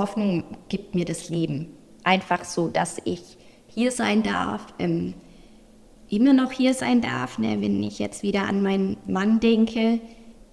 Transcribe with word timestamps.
Hoffnung 0.00 0.44
gibt 0.68 0.94
mir 0.94 1.04
das 1.04 1.28
Leben. 1.28 1.68
Einfach 2.02 2.44
so, 2.44 2.68
dass 2.68 2.98
ich 3.04 3.20
hier 3.68 3.92
sein 3.92 4.22
darf, 4.22 4.66
ähm, 4.78 5.14
immer 6.08 6.32
noch 6.32 6.50
hier 6.50 6.74
sein 6.74 7.00
darf, 7.00 7.38
ne? 7.38 7.60
wenn 7.60 7.82
ich 7.82 7.98
jetzt 7.98 8.22
wieder 8.22 8.48
an 8.48 8.62
meinen 8.62 8.96
Mann 9.06 9.40
denke. 9.40 10.00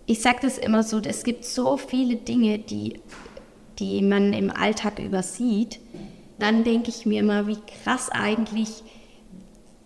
Ich 0.05 0.21
sage 0.21 0.39
das 0.43 0.57
immer 0.57 0.83
so, 0.83 0.99
es 0.99 1.23
gibt 1.23 1.43
so 1.43 1.77
viele 1.77 2.17
Dinge, 2.17 2.59
die, 2.59 3.01
die 3.79 4.01
man 4.01 4.33
im 4.33 4.51
Alltag 4.51 4.99
übersieht. 4.99 5.79
Dann 6.39 6.63
denke 6.63 6.89
ich 6.89 7.05
mir 7.05 7.21
immer, 7.21 7.47
wie 7.47 7.57
krass 7.83 8.09
eigentlich, 8.09 8.83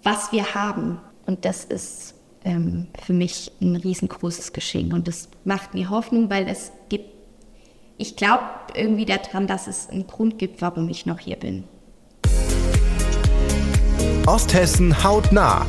was 0.03 0.31
wir 0.31 0.53
haben. 0.53 0.99
Und 1.25 1.45
das 1.45 1.63
ist 1.63 2.15
ähm, 2.43 2.87
für 3.01 3.13
mich 3.13 3.51
ein 3.61 3.77
riesengroßes 3.77 4.51
Geschenk. 4.53 4.93
Und 4.93 5.07
das 5.07 5.29
macht 5.45 5.73
mir 5.73 5.89
Hoffnung, 5.89 6.29
weil 6.29 6.47
es 6.47 6.71
gibt, 6.89 7.10
ich 8.01 8.15
glaube 8.15 8.43
irgendwie 8.73 9.05
daran, 9.05 9.45
dass 9.45 9.67
es 9.67 9.87
einen 9.89 10.07
Grund 10.07 10.39
gibt, 10.39 10.61
warum 10.61 10.89
ich 10.89 11.05
noch 11.05 11.19
hier 11.19 11.35
bin. 11.35 11.63
Osthessen 14.25 15.03
hautnah. 15.03 15.65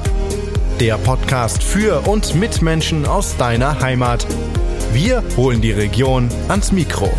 Der 0.80 0.96
Podcast 0.96 1.62
für 1.62 2.08
und 2.08 2.34
mit 2.34 2.62
Menschen 2.62 3.06
aus 3.06 3.36
deiner 3.36 3.80
Heimat. 3.80 4.26
Wir 4.92 5.22
holen 5.36 5.60
die 5.60 5.72
Region 5.72 6.28
ans 6.48 6.72
Mikro. 6.72 7.10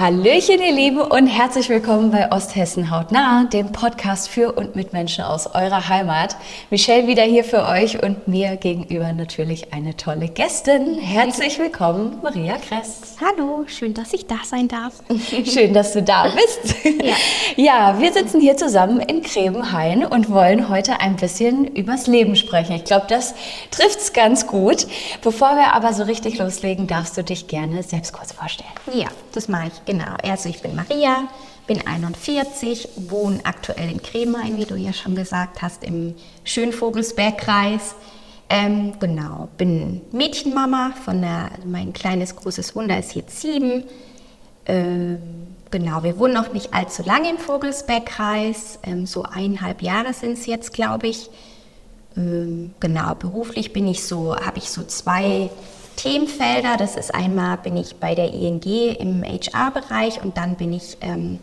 Hallöchen, 0.00 0.62
ihr 0.62 0.72
Lieben, 0.72 1.02
und 1.02 1.26
herzlich 1.26 1.68
willkommen 1.68 2.10
bei 2.10 2.32
Osthessen 2.32 2.90
hautnah, 2.90 3.44
dem 3.44 3.70
Podcast 3.70 4.30
für 4.30 4.50
und 4.50 4.74
mit 4.74 4.94
Menschen 4.94 5.24
aus 5.24 5.46
eurer 5.54 5.90
Heimat. 5.90 6.36
Michelle 6.70 7.06
wieder 7.06 7.22
hier 7.22 7.44
für 7.44 7.66
euch 7.66 8.02
und 8.02 8.26
mir 8.26 8.56
gegenüber 8.56 9.12
natürlich 9.12 9.74
eine 9.74 9.98
tolle 9.98 10.28
Gästin. 10.28 10.94
Herzlich 10.98 11.58
willkommen, 11.58 12.16
Maria 12.22 12.56
Kress. 12.56 13.16
Hallo, 13.20 13.64
schön, 13.66 13.92
dass 13.92 14.14
ich 14.14 14.26
da 14.26 14.36
sein 14.42 14.68
darf. 14.68 14.94
Schön, 15.44 15.74
dass 15.74 15.92
du 15.92 16.02
da 16.02 16.28
bist. 16.28 16.76
Ja, 16.82 17.14
ja 17.56 18.00
wir 18.00 18.10
sitzen 18.10 18.40
hier 18.40 18.56
zusammen 18.56 19.00
in 19.00 19.20
Grebenhain 19.20 20.06
und 20.06 20.30
wollen 20.30 20.70
heute 20.70 21.00
ein 21.00 21.16
bisschen 21.16 21.66
übers 21.66 22.06
Leben 22.06 22.36
sprechen. 22.36 22.72
Ich 22.74 22.84
glaube, 22.84 23.04
das 23.10 23.34
trifft 23.70 23.98
es 23.98 24.14
ganz 24.14 24.46
gut. 24.46 24.86
Bevor 25.20 25.56
wir 25.56 25.74
aber 25.74 25.92
so 25.92 26.04
richtig 26.04 26.38
loslegen, 26.38 26.86
darfst 26.86 27.18
du 27.18 27.22
dich 27.22 27.48
gerne 27.48 27.82
selbst 27.82 28.14
kurz 28.14 28.32
vorstellen. 28.32 28.70
Ja, 28.94 29.08
das 29.34 29.46
mache 29.48 29.66
ich 29.66 29.89
Genau, 29.90 30.14
also 30.22 30.48
ich 30.48 30.62
bin 30.62 30.76
Maria, 30.76 31.26
bin 31.66 31.84
41, 31.84 32.90
wohne 33.08 33.40
aktuell 33.42 33.90
in 33.90 34.00
Kremain, 34.00 34.56
wie 34.56 34.64
du 34.64 34.76
ja 34.76 34.92
schon 34.92 35.16
gesagt 35.16 35.62
hast, 35.62 35.82
im 35.82 36.14
Schönvogelsbergkreis. 36.44 37.96
Ähm, 38.48 38.92
genau, 39.00 39.48
bin 39.58 40.00
Mädchenmama 40.12 40.92
von 41.04 41.22
der, 41.22 41.50
mein 41.64 41.92
kleines 41.92 42.36
großes 42.36 42.76
Wunder 42.76 43.00
ist 43.00 43.16
jetzt 43.16 43.40
sieben. 43.40 43.82
Ähm, 44.66 45.18
genau, 45.72 46.04
wir 46.04 46.20
wohnen 46.20 46.34
noch 46.34 46.52
nicht 46.52 46.72
allzu 46.72 47.02
lange 47.02 47.28
im 47.28 47.38
Vogelsbergkreis, 47.38 48.78
ähm, 48.84 49.06
so 49.06 49.24
eineinhalb 49.24 49.82
Jahre 49.82 50.12
sind 50.14 50.34
es 50.34 50.46
jetzt, 50.46 50.72
glaube 50.72 51.08
ich. 51.08 51.30
Ähm, 52.16 52.74
genau, 52.78 53.16
beruflich 53.16 53.72
bin 53.72 53.88
ich 53.88 54.04
so, 54.04 54.36
habe 54.36 54.58
ich 54.58 54.70
so 54.70 54.84
zwei 54.84 55.50
Themenfelder. 56.02 56.76
Das 56.78 56.96
ist 56.96 57.14
einmal 57.14 57.58
bin 57.58 57.76
ich 57.76 57.96
bei 57.96 58.14
der 58.14 58.32
ING 58.32 58.62
im 58.62 59.22
HR-Bereich 59.22 60.22
und 60.22 60.36
dann 60.36 60.56
bin 60.56 60.72
ich 60.72 60.96
ähm, 61.00 61.38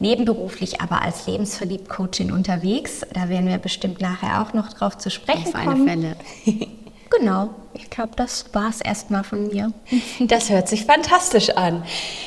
nebenberuflich 0.00 0.80
aber 0.80 1.02
als 1.02 1.26
Lebensverliebt-Coachin 1.26 2.32
unterwegs. 2.32 3.06
Da 3.12 3.28
werden 3.28 3.46
wir 3.46 3.58
bestimmt 3.58 4.00
nachher 4.00 4.42
auch 4.42 4.52
noch 4.52 4.72
drauf 4.72 4.98
zu 4.98 5.10
sprechen 5.10 5.54
Auf 5.54 5.64
kommen. 5.64 5.88
alle 5.88 6.16
Fälle. 6.44 6.66
Genau, 7.10 7.50
ich 7.74 7.90
glaube, 7.90 8.12
das 8.14 8.44
war 8.52 8.68
es 8.68 8.80
erstmal 8.80 9.24
von 9.24 9.48
mir. 9.48 9.72
Das 10.20 10.48
hört 10.48 10.68
sich 10.68 10.84
fantastisch 10.84 11.50
an. 11.50 11.82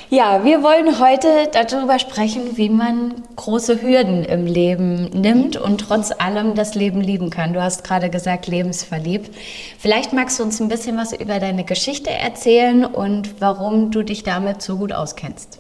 Ja, 0.10 0.44
wir 0.44 0.62
wollen 0.62 1.00
heute 1.00 1.50
darüber 1.52 2.00
sprechen, 2.00 2.58
wie 2.58 2.70
man 2.70 3.14
große 3.36 3.82
Hürden 3.82 4.26
im 4.26 4.46
Leben 4.46 5.06
nimmt 5.12 5.56
und 5.56 5.80
trotz 5.80 6.12
allem 6.12 6.56
das 6.56 6.76
Leben 6.76 7.00
lieben 7.00 7.30
kann. 7.30 7.54
Du 7.54 7.62
hast 7.62 7.86
gerade 7.86 8.10
gesagt, 8.10 8.48
lebensverliebt. 8.48 9.34
Vielleicht 9.80 10.12
magst 10.12 10.40
du 10.40 10.44
uns 10.44 10.60
ein 10.60 10.68
bisschen 10.68 10.98
was 10.98 11.14
über 11.14 11.40
deine 11.40 11.64
Geschichte 11.64 12.10
erzählen 12.10 12.84
und 12.84 13.40
warum 13.40 13.90
du 13.90 14.04
dich 14.04 14.24
damit 14.24 14.62
so 14.62 14.78
gut 14.78 14.92
auskennst. 14.92 15.60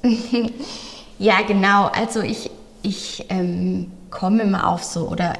ja, 1.17 1.41
genau. 1.47 1.85
Also 1.85 2.21
ich, 2.21 2.51
ich 2.81 3.25
ähm, 3.29 3.91
komme 4.09 4.43
immer 4.43 4.67
auf 4.67 4.83
so 4.83 5.07
oder 5.07 5.33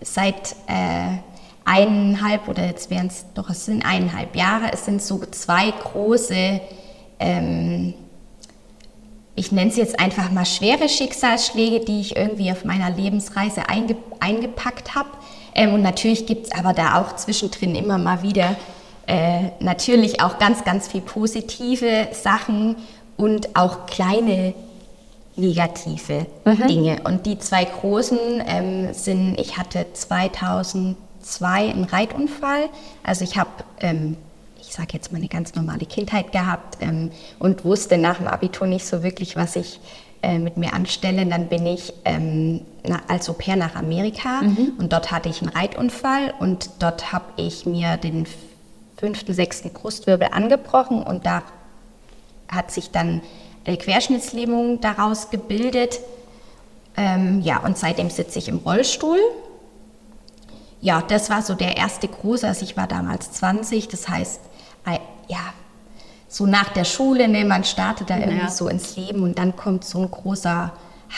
seit... 0.00 0.56
Äh, 0.66 1.18
eineinhalb 1.70 2.48
oder 2.48 2.66
jetzt 2.66 2.90
wären 2.90 3.06
es 3.06 3.26
doch, 3.34 3.48
es 3.48 3.64
sind 3.64 3.84
eineinhalb 3.84 4.34
Jahre, 4.34 4.72
es 4.72 4.86
sind 4.86 5.00
so 5.00 5.20
zwei 5.30 5.70
große, 5.70 6.60
ähm, 7.20 7.94
ich 9.36 9.52
nenne 9.52 9.70
es 9.70 9.76
jetzt 9.76 10.00
einfach 10.00 10.32
mal 10.32 10.44
schwere 10.44 10.88
Schicksalsschläge, 10.88 11.84
die 11.84 12.00
ich 12.00 12.16
irgendwie 12.16 12.50
auf 12.50 12.64
meiner 12.64 12.90
Lebensreise 12.90 13.68
einge 13.68 13.96
eingepackt 14.18 14.96
habe. 14.96 15.08
Ähm, 15.54 15.74
und 15.74 15.82
natürlich 15.82 16.26
gibt 16.26 16.46
es 16.46 16.52
aber 16.52 16.72
da 16.72 17.00
auch 17.00 17.14
zwischendrin 17.14 17.76
immer 17.76 17.98
mal 17.98 18.22
wieder 18.22 18.56
äh, 19.06 19.50
natürlich 19.60 20.20
auch 20.20 20.38
ganz, 20.38 20.64
ganz 20.64 20.88
viel 20.88 21.00
positive 21.00 22.08
Sachen 22.12 22.76
und 23.16 23.56
auch 23.56 23.86
kleine 23.86 24.54
negative 25.36 26.26
mhm. 26.44 26.66
Dinge. 26.66 26.96
Und 27.04 27.26
die 27.26 27.38
zwei 27.38 27.64
großen 27.64 28.18
ähm, 28.46 28.92
sind, 28.92 29.40
ich 29.40 29.56
hatte 29.56 29.86
2000 29.92 30.96
zwei 31.30 31.70
einen 31.70 31.84
Reitunfall. 31.84 32.68
Also 33.02 33.24
ich 33.24 33.36
habe, 33.36 33.50
ähm, 33.80 34.16
ich 34.60 34.72
sage 34.72 34.88
jetzt 34.92 35.12
mal, 35.12 35.18
eine 35.18 35.28
ganz 35.28 35.54
normale 35.54 35.86
Kindheit 35.86 36.32
gehabt 36.32 36.78
ähm, 36.80 37.10
und 37.38 37.64
wusste 37.64 37.98
nach 37.98 38.18
dem 38.18 38.28
Abitur 38.28 38.66
nicht 38.66 38.86
so 38.86 39.02
wirklich, 39.02 39.36
was 39.36 39.56
ich 39.56 39.80
äh, 40.22 40.38
mit 40.38 40.56
mir 40.56 40.74
anstelle. 40.74 41.24
Dann 41.26 41.48
bin 41.48 41.66
ich 41.66 41.92
ähm, 42.04 42.62
als 43.08 43.28
Au 43.28 43.32
pair 43.32 43.56
nach 43.56 43.74
Amerika 43.74 44.42
mhm. 44.42 44.72
und 44.78 44.92
dort 44.92 45.10
hatte 45.10 45.28
ich 45.28 45.42
einen 45.42 45.50
Reitunfall 45.50 46.34
und 46.38 46.70
dort 46.78 47.12
habe 47.12 47.24
ich 47.36 47.66
mir 47.66 47.96
den 47.96 48.26
fünften, 48.96 49.32
sechsten 49.32 49.70
Brustwirbel 49.72 50.28
angebrochen 50.30 51.02
und 51.02 51.24
da 51.24 51.42
hat 52.48 52.70
sich 52.70 52.90
dann 52.90 53.22
eine 53.64 53.76
Querschnittslähmung 53.76 54.80
daraus 54.80 55.30
gebildet. 55.30 56.00
Ähm, 56.96 57.40
ja, 57.40 57.58
und 57.58 57.78
seitdem 57.78 58.10
sitze 58.10 58.38
ich 58.38 58.48
im 58.48 58.58
Rollstuhl 58.58 59.18
ja, 60.80 61.02
das 61.02 61.30
war 61.30 61.42
so 61.42 61.54
der 61.54 61.76
erste 61.76 62.08
große. 62.08 62.46
Also 62.46 62.64
ich 62.64 62.76
war 62.76 62.86
damals 62.86 63.32
20, 63.32 63.88
das 63.88 64.08
heißt, 64.08 64.40
ja, 65.30 65.54
so 66.28 66.46
nach 66.46 66.68
der 66.70 66.84
Schule, 66.84 67.28
ne, 67.28 67.44
man 67.44 67.64
startet 67.64 68.10
da 68.10 68.18
irgendwie 68.18 68.38
ja. 68.38 68.50
so 68.50 68.68
ins 68.68 68.96
Leben 68.96 69.22
und 69.22 69.38
dann 69.38 69.56
kommt 69.56 69.84
so 69.84 70.00
ein 70.00 70.10
großer 70.10 70.72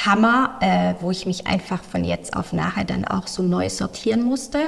Hammer, 0.04 0.58
äh, 0.60 0.94
wo 1.00 1.10
ich 1.10 1.26
mich 1.26 1.46
einfach 1.46 1.82
von 1.82 2.04
jetzt 2.04 2.36
auf 2.36 2.52
nachher 2.52 2.84
dann 2.84 3.04
auch 3.04 3.26
so 3.26 3.42
neu 3.42 3.68
sortieren 3.68 4.22
musste. 4.22 4.58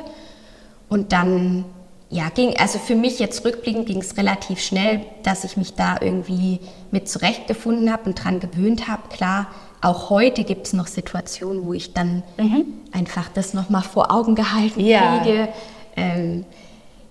Und 0.89 1.13
dann, 1.13 1.65
ja, 2.11 2.29
ging, 2.29 2.57
also 2.59 2.79
für 2.79 2.95
mich 2.95 3.19
jetzt 3.19 3.45
rückblickend 3.45 3.87
ging 3.87 4.01
es 4.01 4.17
relativ 4.17 4.61
schnell, 4.61 5.01
dass 5.23 5.45
ich 5.45 5.57
mich 5.57 5.75
da 5.75 5.97
irgendwie 6.01 6.61
mit 6.91 7.09
zurechtgefunden 7.09 7.91
habe 7.91 8.05
und 8.05 8.23
dran 8.23 8.41
gewöhnt 8.41 8.87
habe. 8.87 9.09
Klar, 9.09 9.47
auch 9.85 10.11
heute 10.11 10.45
gibt 10.45 10.67
es 10.67 10.73
noch 10.73 10.87
Situationen, 10.87 11.67
wo 11.67 11.73
ich 11.73 11.93
dann 11.93 12.23
mhm. 12.39 12.65
einfach 12.93 13.29
das 13.29 13.55
nochmal 13.55 13.83
vor 13.83 14.11
Augen 14.11 14.35
gehalten 14.35 14.81
ja. 14.81 15.19
kriege. 15.19 15.49
Ähm, 15.97 16.45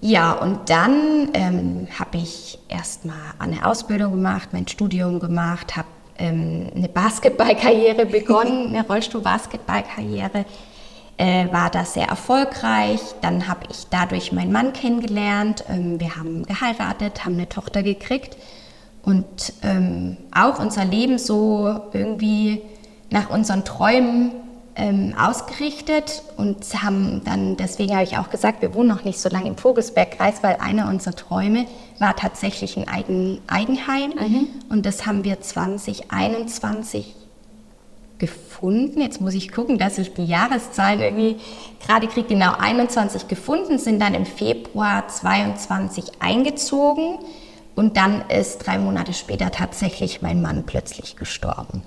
ja, 0.02 0.34
und 0.34 0.70
dann 0.70 1.30
ähm, 1.34 1.88
habe 1.98 2.18
ich 2.18 2.60
erstmal 2.68 3.16
eine 3.40 3.66
Ausbildung 3.66 4.12
gemacht, 4.12 4.50
mein 4.52 4.68
Studium 4.68 5.20
gemacht, 5.20 5.78
habe 5.78 5.88
ähm, 6.18 6.68
eine 6.76 6.90
Basketballkarriere 6.90 8.06
begonnen, 8.06 8.68
eine 8.76 8.86
Rollstuhl-Basketballkarriere. 8.86 10.46
Äh, 11.16 11.54
war 11.54 11.70
da 11.70 11.86
sehr 11.86 12.08
erfolgreich. 12.08 13.00
Dann 13.22 13.48
habe 13.48 13.68
ich 13.70 13.86
dadurch 13.92 14.32
meinen 14.32 14.52
Mann 14.52 14.74
kennengelernt. 14.74 15.64
Ähm, 15.70 16.00
wir 16.00 16.16
haben 16.16 16.44
geheiratet, 16.44 17.24
haben 17.24 17.36
eine 17.36 17.48
Tochter 17.48 17.84
gekriegt 17.84 18.36
und 19.04 19.54
ähm, 19.62 20.18
auch 20.34 20.60
unser 20.60 20.86
Leben 20.86 21.18
so 21.18 21.82
irgendwie 21.94 22.62
nach 23.10 23.30
unseren 23.30 23.64
Träumen 23.66 24.32
ähm, 24.76 25.14
ausgerichtet 25.20 26.24
und 26.38 26.66
haben 26.82 27.22
dann, 27.26 27.58
deswegen 27.58 27.94
habe 27.94 28.04
ich 28.04 28.18
auch 28.18 28.30
gesagt, 28.30 28.62
wir 28.62 28.74
wohnen 28.74 28.90
noch 28.90 29.04
nicht 29.04 29.20
so 29.20 29.30
lange 29.30 29.48
im 29.48 29.58
Vogelsbergkreis, 29.58 30.42
weil 30.42 30.56
einer 30.56 30.90
unserer 30.90 31.16
Träume 31.16 31.66
war 32.00 32.16
tatsächlich 32.16 32.78
ein 32.78 32.88
Eigen, 32.88 33.40
Eigenheim 33.48 34.12
mhm. 34.12 34.48
und 34.70 34.86
das 34.86 35.06
haben 35.06 35.24
wir 35.24 35.40
2021 35.42 37.16
gefunden. 38.18 39.02
Jetzt 39.02 39.22
muss 39.22 39.34
ich 39.34 39.52
gucken, 39.52 39.78
dass 39.78 39.98
ich 39.98 40.14
die 40.14 40.26
Jahreszahlen 40.26 41.02
irgendwie 41.02 41.36
gerade 41.86 42.08
kriege. 42.08 42.30
Genau 42.30 42.54
21 42.58 43.28
gefunden, 43.28 43.78
sind 43.78 44.02
dann 44.02 44.14
im 44.14 44.26
Februar 44.26 45.08
22 45.08 46.06
eingezogen. 46.20 47.20
Und 47.76 47.98
dann 47.98 48.22
ist 48.30 48.60
drei 48.60 48.78
Monate 48.78 49.14
später 49.14 49.52
tatsächlich 49.52 50.22
mein 50.22 50.42
Mann 50.42 50.64
plötzlich 50.66 51.16
gestorben. 51.16 51.82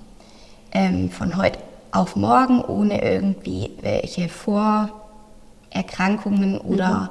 Ähm, 0.71 1.09
von 1.09 1.37
heute 1.37 1.59
auf 1.91 2.15
morgen, 2.15 2.61
ohne 2.61 3.01
irgendwie 3.01 3.71
welche 3.81 4.29
Vorerkrankungen 4.29 6.59
oder 6.59 7.09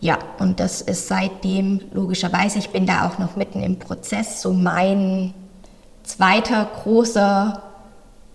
Ja, 0.00 0.18
und 0.38 0.60
das 0.60 0.82
ist 0.82 1.08
seitdem, 1.08 1.80
logischerweise, 1.92 2.58
ich 2.58 2.70
bin 2.70 2.86
da 2.86 3.08
auch 3.08 3.18
noch 3.18 3.36
mitten 3.36 3.62
im 3.62 3.78
Prozess, 3.78 4.42
so 4.42 4.52
mein 4.52 5.34
zweiter 6.04 6.68
großer 6.82 7.62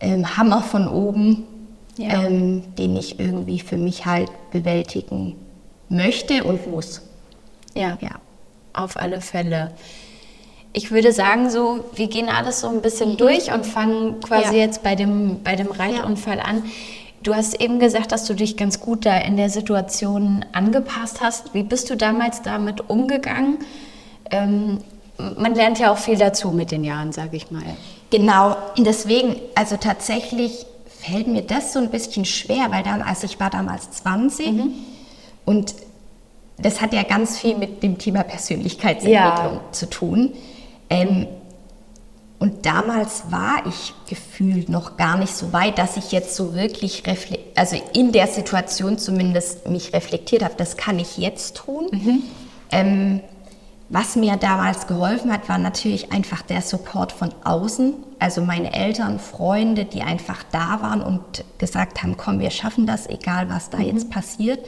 ähm, 0.01 0.38
Hammer 0.38 0.62
von 0.62 0.88
oben, 0.88 1.44
ja. 1.98 2.25
ähm, 2.25 2.75
den 2.75 2.98
ich 2.98 3.19
irgendwie 3.19 3.60
für 3.60 3.78
mich 3.78 4.06
halt 4.06 4.30
bewältigen 4.51 5.36
möchte 5.88 6.44
und 6.44 6.69
muss. 6.69 7.01
Ja, 7.75 7.98
ja. 8.01 8.12
Auf 8.73 8.97
alle 8.97 9.21
Fälle. 9.21 9.71
Ich 10.73 10.91
würde 10.91 11.12
sagen, 11.12 11.50
so, 11.50 11.83
wir 11.95 12.07
gehen 12.07 12.29
alles 12.29 12.62
so 12.62 12.68
ein 12.68 12.81
bisschen 12.81 13.13
mhm. 13.13 13.18
durch 13.18 13.53
und 13.53 13.65
fangen 13.65 14.19
quasi 14.21 14.56
ja. 14.56 14.63
jetzt 14.63 14.83
bei 14.83 14.95
dem, 14.95 15.44
bei 15.44 15.56
dem 15.56 15.68
Reitunfall 15.68 16.38
ja. 16.38 16.45
an. 16.45 16.63
Du 17.23 17.35
hast 17.35 17.62
eben 17.62 17.79
gesagt, 17.79 18.12
dass 18.12 18.25
du 18.25 18.33
dich 18.33 18.57
ganz 18.57 18.79
gut 18.79 19.06
da 19.06 19.18
in 19.18 19.38
der 19.38 19.50
Situation 19.50 20.44
angepasst 20.53 21.21
hast. 21.21 21.53
Wie 21.53 21.63
bist 21.63 21.89
du 21.89 21.95
damals 21.95 22.41
damit 22.41 22.89
umgegangen? 22.89 23.59
Ähm, 24.31 24.79
man 25.38 25.53
lernt 25.53 25.77
ja 25.77 25.91
auch 25.91 25.97
viel 25.97 26.18
dazu 26.18 26.51
mit 26.51 26.71
den 26.71 26.83
Jahren, 26.83 27.12
sage 27.12 27.38
ich 27.38 27.51
mal. 27.51 27.63
Genau, 28.09 28.56
deswegen, 28.77 29.35
also 29.56 29.77
tatsächlich 29.77 30.65
fällt 30.88 31.27
mir 31.27 31.41
das 31.41 31.73
so 31.73 31.79
ein 31.79 31.89
bisschen 31.89 32.25
schwer, 32.25 32.71
weil 32.71 32.83
dann, 32.83 33.01
als 33.01 33.23
ich 33.23 33.39
war 33.39 33.50
damals 33.50 33.91
20 33.91 34.51
mhm. 34.51 34.73
und 35.45 35.75
das 36.62 36.81
hat 36.81 36.94
ja 36.94 37.04
ganz 37.04 37.38
viel 37.38 37.58
mit 37.58 37.84
dem 37.84 37.98
Thema 37.98 38.24
Persönlichkeitsentwicklung 38.24 39.54
ja. 39.56 39.72
zu 39.72 39.90
tun. 39.90 40.34
Ähm, 40.90 41.28
und 42.40 42.66
damals 42.66 43.25
war 43.30 43.68
ich 43.68 43.94
gefühlt 44.10 44.68
noch 44.68 44.98
gar 44.98 45.16
nicht 45.18 45.31
so 45.31 45.54
weit, 45.54 45.78
dass 45.78 45.96
ich 45.96 46.12
jetzt 46.12 46.36
so 46.36 46.56
wirklich, 46.56 47.04
also 47.56 47.80
in 47.94 48.12
der 48.12 48.25
Situation 48.25 48.98
zumindest 48.98 49.68
mich 49.68 49.94
reflektiert 49.94 50.44
habe. 50.44 50.56
Das 50.58 50.75
kann 50.75 50.98
ich 50.98 51.19
jetzt 51.19 51.58
tun. 51.58 51.88
Mhm. 51.92 52.24
Ähm, 52.72 53.22
was 53.90 54.16
mir 54.16 54.38
damals 54.38 54.88
geholfen 54.88 55.31
hat, 55.31 55.50
war 55.50 55.57
natürlich 55.57 56.12
einfach 56.12 56.42
der 56.42 56.62
Support 56.62 57.12
von 57.12 57.30
außen. 57.44 57.94
Also 58.18 58.42
meine 58.42 58.74
Eltern, 58.74 59.19
Freunde, 59.19 59.86
die 59.86 60.02
einfach 60.02 60.44
da 60.52 60.81
waren 60.81 61.02
und 61.02 61.44
gesagt 61.57 62.02
haben, 62.02 62.18
komm, 62.18 62.40
wir 62.40 62.50
schaffen 62.50 62.88
das, 62.88 63.07
egal 63.07 63.50
was 63.50 63.69
da 63.69 63.78
mhm. 63.78 63.86
jetzt 63.86 64.10
passiert. 64.10 64.66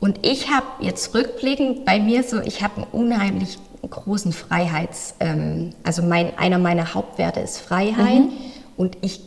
Und 0.00 0.26
ich 0.26 0.50
habe 0.50 0.66
jetzt 0.80 1.14
rückblickend 1.14 1.84
bei 1.84 1.98
mir 1.98 2.22
so, 2.22 2.40
ich 2.40 2.62
habe 2.62 2.76
einen 2.76 2.86
unheimlich 2.92 3.58
großen 3.88 4.32
Freiheits, 4.32 5.14
ähm, 5.20 5.72
also 5.84 6.02
mein, 6.02 6.36
einer 6.38 6.58
meiner 6.58 6.94
Hauptwerte 6.94 7.40
ist 7.40 7.58
Freiheit 7.58 8.20
mhm. 8.20 8.32
und 8.76 8.98
ich 9.00 9.20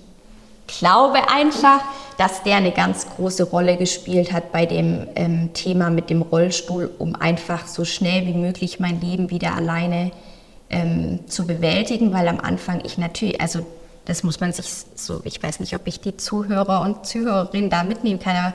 glaube 0.68 1.30
einfach, 1.30 1.82
dass 2.18 2.44
der 2.44 2.58
eine 2.58 2.72
ganz 2.72 3.08
große 3.10 3.44
Rolle 3.44 3.78
gespielt 3.78 4.32
hat 4.32 4.52
bei 4.52 4.66
dem 4.66 5.08
ähm, 5.16 5.54
Thema 5.54 5.90
mit 5.90 6.10
dem 6.10 6.22
Rollstuhl, 6.22 6.92
um 7.00 7.16
einfach 7.16 7.68
so 7.68 7.86
schnell 7.86 8.26
wie 8.28 8.34
möglich 8.34 8.80
mein 8.80 9.02
Leben 9.02 9.30
wieder 9.32 9.56
alleine 9.56 10.12
ähm, 10.70 11.20
zu 11.28 11.48
bewältigen, 11.48 12.14
weil 12.14 12.28
am 12.28 12.40
Anfang 12.40 12.82
ich 12.86 12.98
natürlich, 12.98 13.42
also 13.42 13.66
das 14.06 14.24
muss 14.24 14.40
man 14.40 14.52
sich 14.52 14.70
so, 14.96 15.22
ich 15.24 15.42
weiß 15.42 15.60
nicht, 15.60 15.76
ob 15.76 15.88
ich 15.88 16.00
die 16.00 16.18
Zuhörer 16.18 16.82
und 16.82 17.06
Zuhörerinnen 17.06 17.70
da 17.70 17.84
mitnehmen 17.84 18.20
kann, 18.20 18.36
aber 18.36 18.54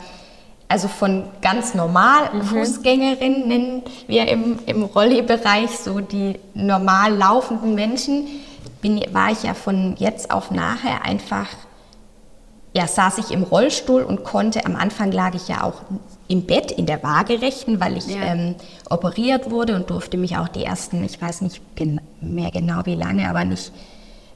also 0.69 0.89
von 0.89 1.25
ganz 1.43 1.75
normal 1.75 2.31
mhm. 2.33 2.43
Fußgängerinnen 2.43 3.49
nennen 3.49 3.83
wir 4.07 4.29
im, 4.29 4.59
im 4.67 4.83
Rolli-Bereich 4.85 5.71
so 5.71 6.01
die 6.01 6.39
normal 6.55 7.15
laufenden 7.15 7.75
Menschen, 7.75 8.27
bin, 8.81 9.03
war 9.13 9.31
ich 9.31 9.43
ja 9.43 9.55
von 9.55 9.95
jetzt 9.99 10.31
auf 10.31 10.51
nachher 10.51 11.05
einfach, 11.05 11.49
ja, 12.75 12.87
saß 12.87 13.19
ich 13.19 13.31
im 13.31 13.43
Rollstuhl 13.43 14.03
und 14.03 14.25
konnte, 14.25 14.67
am 14.67 14.77
Anfang 14.77 15.13
lag 15.13 15.35
ich 15.35 15.49
ja 15.49 15.63
auch 15.63 15.83
im 16.29 16.47
Bett 16.47 16.73
in 16.73 16.87
der 16.87 17.03
Waagerechten, 17.03 17.81
weil 17.81 17.97
ich 17.97 18.07
ja. 18.07 18.23
ähm, 18.23 18.57
operiert 18.91 19.51
wurde 19.51 19.77
und 19.77 19.91
durfte 19.91 20.17
mich 20.17 20.37
auch 20.37 20.49
die 20.49 20.65
ersten, 20.65 21.05
ich 21.05 21.21
weiß 21.21 21.43
nicht 21.43 21.63
mehr 22.21 22.51
genau 22.51 22.81
wie 22.85 22.95
lange, 22.95 23.29
aber 23.29 23.45
nicht 23.45 23.71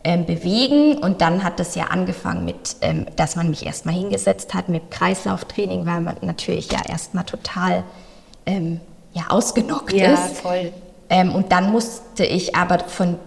ähm, 0.09 0.25
bewegen. 0.25 0.97
Und 0.97 1.21
dann 1.21 1.45
hat 1.45 1.61
das 1.61 1.75
ja 1.75 1.89
angefangen 1.89 2.47
mit, 2.47 2.77
ähm, 2.81 3.05
dass 3.17 3.37
man 3.37 3.51
mich 3.51 3.67
erstmal 3.67 3.95
hingesetzt 3.95 4.55
hat 4.55 4.71
mit 4.71 4.91
Kreislauftraining, 4.91 5.85
weil 5.85 6.01
man 6.01 6.17
natürlich 6.23 6.73
ja 6.73 6.81
erstmal 6.89 7.25
total 7.25 7.85
ähm, 8.47 8.81
ja, 9.13 9.25
ausgenockt 9.29 9.93
ja, 9.93 10.15
ist. 10.15 10.39
Voll. 10.39 10.73
Ähm, 11.11 11.35
und 11.35 11.53
dann 11.53 11.71
musste 11.71 12.25
ich 12.25 12.57
aber 12.57 12.79
von 12.79 13.19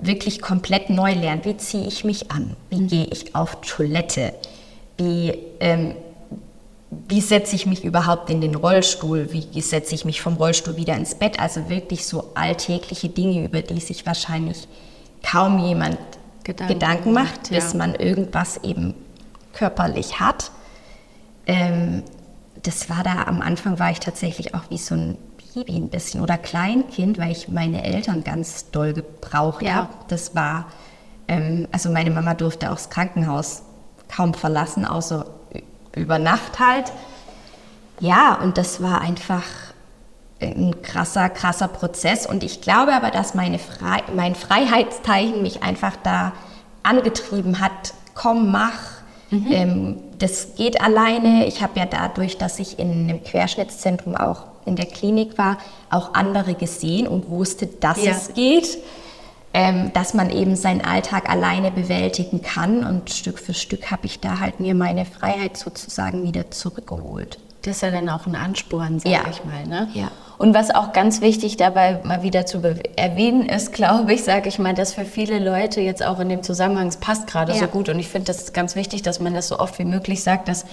wirklich 0.00 0.42
komplett 0.42 0.90
neu 0.90 1.12
lernen. 1.12 1.42
Wie 1.44 1.56
ziehe 1.56 1.86
ich 1.86 2.02
mich 2.02 2.32
an? 2.32 2.56
Wie 2.68 2.80
mhm. 2.80 2.88
gehe 2.88 3.04
ich 3.04 3.36
auf 3.36 3.60
Toilette? 3.60 4.34
Wie, 4.96 5.38
ähm, 5.60 5.94
wie 6.90 7.20
setze 7.20 7.54
ich 7.54 7.64
mich 7.64 7.84
überhaupt 7.84 8.28
in 8.28 8.40
den 8.40 8.56
Rollstuhl? 8.56 9.28
Wie 9.30 9.60
setze 9.60 9.94
ich 9.94 10.04
mich 10.04 10.20
vom 10.20 10.34
Rollstuhl 10.34 10.76
wieder 10.76 10.96
ins 10.96 11.14
Bett? 11.14 11.38
Also 11.38 11.68
wirklich 11.68 12.04
so 12.04 12.32
alltägliche 12.34 13.08
Dinge, 13.08 13.44
über 13.44 13.62
die 13.62 13.78
sich 13.78 14.04
wahrscheinlich 14.04 14.66
kaum 15.22 15.60
jemand 15.60 15.98
Gedanken, 16.44 16.74
Gedanken 16.74 17.12
macht, 17.12 17.50
ja. 17.50 17.56
bis 17.58 17.74
man 17.74 17.94
irgendwas 17.94 18.58
eben 18.62 18.94
körperlich 19.52 20.20
hat. 20.20 20.50
Ähm, 21.46 22.02
das 22.62 22.88
war 22.88 23.02
da 23.02 23.24
am 23.24 23.42
Anfang 23.42 23.78
war 23.78 23.90
ich 23.90 24.00
tatsächlich 24.00 24.54
auch 24.54 24.70
wie 24.70 24.78
so 24.78 24.94
ein 24.94 25.18
Baby 25.54 25.76
ein 25.76 25.88
bisschen 25.88 26.20
oder 26.20 26.36
Kleinkind, 26.36 27.18
weil 27.18 27.30
ich 27.30 27.48
meine 27.48 27.84
Eltern 27.84 28.24
ganz 28.24 28.70
doll 28.70 28.92
gebraucht 28.92 29.62
ja. 29.62 29.74
habe. 29.74 29.88
Das 30.08 30.34
war, 30.34 30.66
ähm, 31.28 31.68
also 31.72 31.90
meine 31.90 32.10
Mama 32.10 32.34
durfte 32.34 32.70
auch 32.70 32.74
das 32.74 32.90
Krankenhaus 32.90 33.62
kaum 34.08 34.34
verlassen, 34.34 34.84
außer 34.84 35.26
über 35.94 36.18
Nacht 36.18 36.58
halt. 36.58 36.92
Ja, 38.00 38.34
und 38.42 38.58
das 38.58 38.82
war 38.82 39.00
einfach 39.00 39.44
ein 40.40 40.82
krasser, 40.82 41.28
krasser 41.28 41.68
Prozess. 41.68 42.26
Und 42.26 42.44
ich 42.44 42.60
glaube 42.60 42.92
aber, 42.92 43.10
dass 43.10 43.34
meine 43.34 43.58
Fre 43.58 44.02
mein 44.14 44.34
Freiheitsteilchen 44.34 45.42
mich 45.42 45.62
einfach 45.62 45.96
da 46.02 46.32
angetrieben 46.82 47.60
hat, 47.60 47.94
komm, 48.14 48.50
mach. 48.50 48.72
Mhm. 49.30 49.46
Ähm, 49.50 49.96
das 50.18 50.54
geht 50.56 50.80
alleine. 50.80 51.46
Ich 51.46 51.62
habe 51.62 51.78
ja 51.78 51.86
dadurch, 51.86 52.38
dass 52.38 52.58
ich 52.58 52.78
in 52.78 53.08
einem 53.08 53.22
Querschnittszentrum 53.22 54.14
auch 54.16 54.44
in 54.66 54.76
der 54.76 54.86
Klinik 54.86 55.36
war, 55.38 55.58
auch 55.90 56.14
andere 56.14 56.54
gesehen 56.54 57.06
und 57.06 57.28
wusste, 57.28 57.66
dass 57.66 58.02
ja. 58.02 58.12
es 58.12 58.34
geht. 58.34 58.78
Ähm, 59.56 59.92
dass 59.92 60.14
man 60.14 60.30
eben 60.30 60.56
seinen 60.56 60.80
Alltag 60.80 61.30
alleine 61.30 61.70
bewältigen 61.70 62.42
kann. 62.42 62.84
Und 62.84 63.10
Stück 63.10 63.38
für 63.38 63.54
Stück 63.54 63.92
habe 63.92 64.06
ich 64.06 64.18
da 64.18 64.40
halt 64.40 64.58
mir 64.58 64.74
meine 64.74 65.04
Freiheit 65.04 65.56
sozusagen 65.56 66.24
wieder 66.24 66.50
zurückgeholt. 66.50 67.38
Das 67.62 67.76
ist 67.76 67.82
ja 67.82 67.92
dann 67.92 68.08
auch 68.08 68.26
ein 68.26 68.34
Ansporn, 68.34 68.98
sage 68.98 69.14
ja. 69.14 69.20
ich 69.30 69.44
mal. 69.44 69.64
Ne? 69.64 69.88
Ja. 69.94 70.10
Und 70.38 70.54
was 70.54 70.74
auch 70.74 70.92
ganz 70.92 71.20
wichtig 71.20 71.56
dabei 71.56 72.00
mal 72.04 72.22
wieder 72.22 72.46
zu 72.46 72.60
erwähnen 72.96 73.48
ist, 73.48 73.72
glaube 73.72 74.12
ich, 74.14 74.24
sage 74.24 74.48
ich 74.48 74.58
mal, 74.58 74.74
dass 74.74 74.94
für 74.94 75.04
viele 75.04 75.38
Leute 75.38 75.80
jetzt 75.80 76.04
auch 76.04 76.18
in 76.20 76.28
dem 76.28 76.42
Zusammenhang, 76.42 76.88
es 76.88 76.96
passt 76.96 77.26
gerade 77.26 77.52
ja. 77.52 77.58
so 77.58 77.66
gut 77.66 77.88
und 77.88 77.98
ich 77.98 78.08
finde 78.08 78.26
das 78.26 78.52
ganz 78.52 78.74
wichtig, 78.74 79.02
dass 79.02 79.20
man 79.20 79.34
das 79.34 79.48
so 79.48 79.58
oft 79.58 79.78
wie 79.78 79.84
möglich 79.84 80.22
sagt, 80.22 80.48
dass 80.48 80.64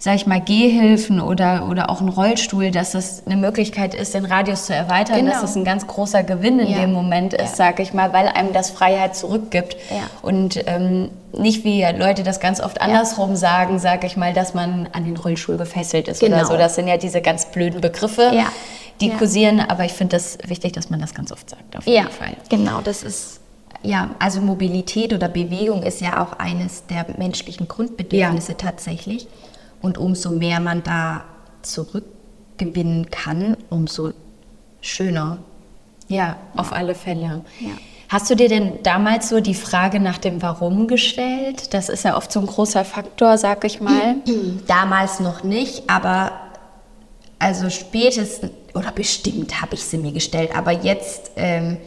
sage 0.00 0.16
ich 0.16 0.26
mal, 0.26 0.40
Gehhilfen 0.40 1.20
oder, 1.20 1.68
oder 1.68 1.90
auch 1.90 2.00
ein 2.00 2.08
Rollstuhl, 2.08 2.70
dass 2.70 2.92
das 2.92 3.26
eine 3.26 3.36
Möglichkeit 3.36 3.94
ist, 3.94 4.14
den 4.14 4.24
Radius 4.24 4.64
zu 4.64 4.74
erweitern, 4.74 5.18
genau. 5.18 5.32
dass 5.32 5.42
es 5.42 5.56
ein 5.56 5.64
ganz 5.64 5.86
großer 5.86 6.22
Gewinn 6.22 6.58
in 6.58 6.70
ja. 6.70 6.80
dem 6.80 6.92
Moment 6.92 7.34
ist, 7.34 7.50
ja. 7.50 7.66
sage 7.66 7.82
ich 7.82 7.92
mal, 7.92 8.14
weil 8.14 8.26
einem 8.26 8.54
das 8.54 8.70
Freiheit 8.70 9.14
zurückgibt. 9.14 9.76
Ja. 9.90 9.98
Und 10.22 10.58
ähm, 10.66 11.10
nicht 11.36 11.64
wie 11.64 11.84
Leute 11.84 12.22
das 12.22 12.40
ganz 12.40 12.60
oft 12.62 12.80
andersrum 12.80 13.36
sagen, 13.36 13.78
sage 13.78 14.06
ich 14.06 14.16
mal, 14.16 14.32
dass 14.32 14.54
man 14.54 14.88
an 14.92 15.04
den 15.04 15.18
Rollstuhl 15.18 15.58
gefesselt 15.58 16.08
ist 16.08 16.20
genau. 16.20 16.38
oder 16.38 16.46
so. 16.46 16.56
Das 16.56 16.76
sind 16.76 16.88
ja 16.88 16.96
diese 16.96 17.20
ganz 17.20 17.46
blöden 17.52 17.82
Begriffe. 17.82 18.32
Die 19.02 19.10
kursieren, 19.10 19.60
aber 19.60 19.84
ich 19.84 19.92
finde 19.92 20.16
das 20.16 20.38
wichtig, 20.46 20.72
dass 20.72 20.90
man 20.90 21.00
das 21.00 21.14
ganz 21.14 21.32
oft 21.32 21.48
sagt, 21.48 21.76
auf 21.76 21.86
jeden 21.86 22.08
Fall. 22.08 22.36
Genau, 22.50 22.80
das 22.82 23.02
ist 23.02 23.40
ja, 23.82 24.10
also 24.18 24.40
Mobilität 24.40 25.12
oder 25.14 25.28
Bewegung 25.28 25.82
ist 25.82 26.00
ja 26.00 26.22
auch 26.22 26.38
eines 26.38 26.86
der 26.86 27.06
menschlichen 27.16 27.66
Grundbedürfnisse 27.66 28.52
ja. 28.52 28.58
tatsächlich. 28.58 29.26
Und 29.82 29.98
umso 29.98 30.30
mehr 30.30 30.60
man 30.60 30.82
da 30.82 31.24
zurückgewinnen 31.62 33.10
kann, 33.10 33.56
umso 33.70 34.12
schöner. 34.80 35.38
Ja, 36.08 36.36
auf 36.56 36.72
alle 36.72 36.94
Fälle. 36.94 37.44
Ja. 37.60 37.70
Hast 38.08 38.28
du 38.28 38.34
dir 38.34 38.48
denn 38.48 38.82
damals 38.82 39.28
so 39.28 39.38
die 39.38 39.54
Frage 39.54 40.00
nach 40.00 40.18
dem 40.18 40.42
Warum 40.42 40.88
gestellt? 40.88 41.72
Das 41.72 41.88
ist 41.88 42.04
ja 42.04 42.16
oft 42.16 42.32
so 42.32 42.40
ein 42.40 42.46
großer 42.46 42.84
Faktor, 42.84 43.38
sag 43.38 43.64
ich 43.64 43.80
mal. 43.80 44.16
Damals 44.66 45.20
noch 45.20 45.44
nicht, 45.44 45.88
aber 45.88 46.32
also 47.38 47.70
spätestens 47.70 48.50
oder 48.74 48.90
bestimmt 48.90 49.62
habe 49.62 49.74
ich 49.74 49.84
sie 49.84 49.98
mir 49.98 50.10
gestellt. 50.10 50.50
Aber 50.56 50.72
jetzt 50.72 51.30
ähm, 51.36 51.78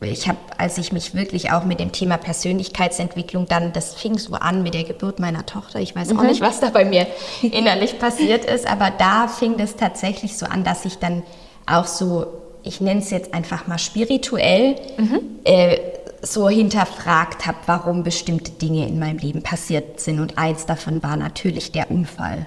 ich 0.00 0.28
habe, 0.28 0.38
als 0.56 0.78
ich 0.78 0.92
mich 0.92 1.14
wirklich 1.14 1.50
auch 1.50 1.64
mit 1.64 1.80
dem 1.80 1.90
Thema 1.90 2.18
Persönlichkeitsentwicklung 2.18 3.46
dann, 3.46 3.72
das 3.72 3.94
fing 3.94 4.16
so 4.16 4.34
an 4.34 4.62
mit 4.62 4.74
der 4.74 4.84
Geburt 4.84 5.18
meiner 5.18 5.44
Tochter. 5.44 5.80
Ich 5.80 5.96
weiß 5.96 6.10
auch 6.10 6.22
mhm. 6.22 6.28
nicht, 6.28 6.40
was 6.40 6.60
da 6.60 6.70
bei 6.70 6.84
mir 6.84 7.06
innerlich 7.42 7.98
passiert 7.98 8.44
ist, 8.44 8.66
aber 8.66 8.90
da 8.90 9.26
fing 9.26 9.56
das 9.56 9.74
tatsächlich 9.76 10.36
so 10.36 10.46
an, 10.46 10.62
dass 10.62 10.84
ich 10.84 10.98
dann 10.98 11.24
auch 11.66 11.86
so, 11.86 12.26
ich 12.62 12.80
nenne 12.80 13.00
es 13.00 13.10
jetzt 13.10 13.34
einfach 13.34 13.66
mal 13.66 13.78
spirituell, 13.78 14.76
mhm. 14.98 15.20
äh, 15.44 15.78
so 16.22 16.48
hinterfragt 16.48 17.46
habe, 17.46 17.58
warum 17.66 18.02
bestimmte 18.02 18.52
Dinge 18.52 18.86
in 18.86 18.98
meinem 18.98 19.18
Leben 19.18 19.42
passiert 19.42 20.00
sind. 20.00 20.20
Und 20.20 20.38
eins 20.38 20.66
davon 20.66 21.02
war 21.02 21.16
natürlich 21.16 21.72
der 21.72 21.90
Unfall. 21.90 22.46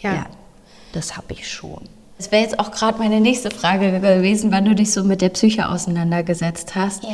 Ja. 0.00 0.14
ja 0.14 0.26
das 0.92 1.16
habe 1.16 1.32
ich 1.32 1.50
schon. 1.50 1.88
Das 2.18 2.32
wäre 2.32 2.42
jetzt 2.42 2.58
auch 2.58 2.70
gerade 2.70 2.98
meine 2.98 3.20
nächste 3.20 3.50
Frage 3.50 4.00
gewesen, 4.00 4.50
wann 4.52 4.64
du 4.64 4.74
dich 4.74 4.90
so 4.92 5.04
mit 5.04 5.20
der 5.20 5.28
Psyche 5.30 5.68
auseinandergesetzt 5.68 6.74
hast. 6.74 7.02
Ja. 7.04 7.10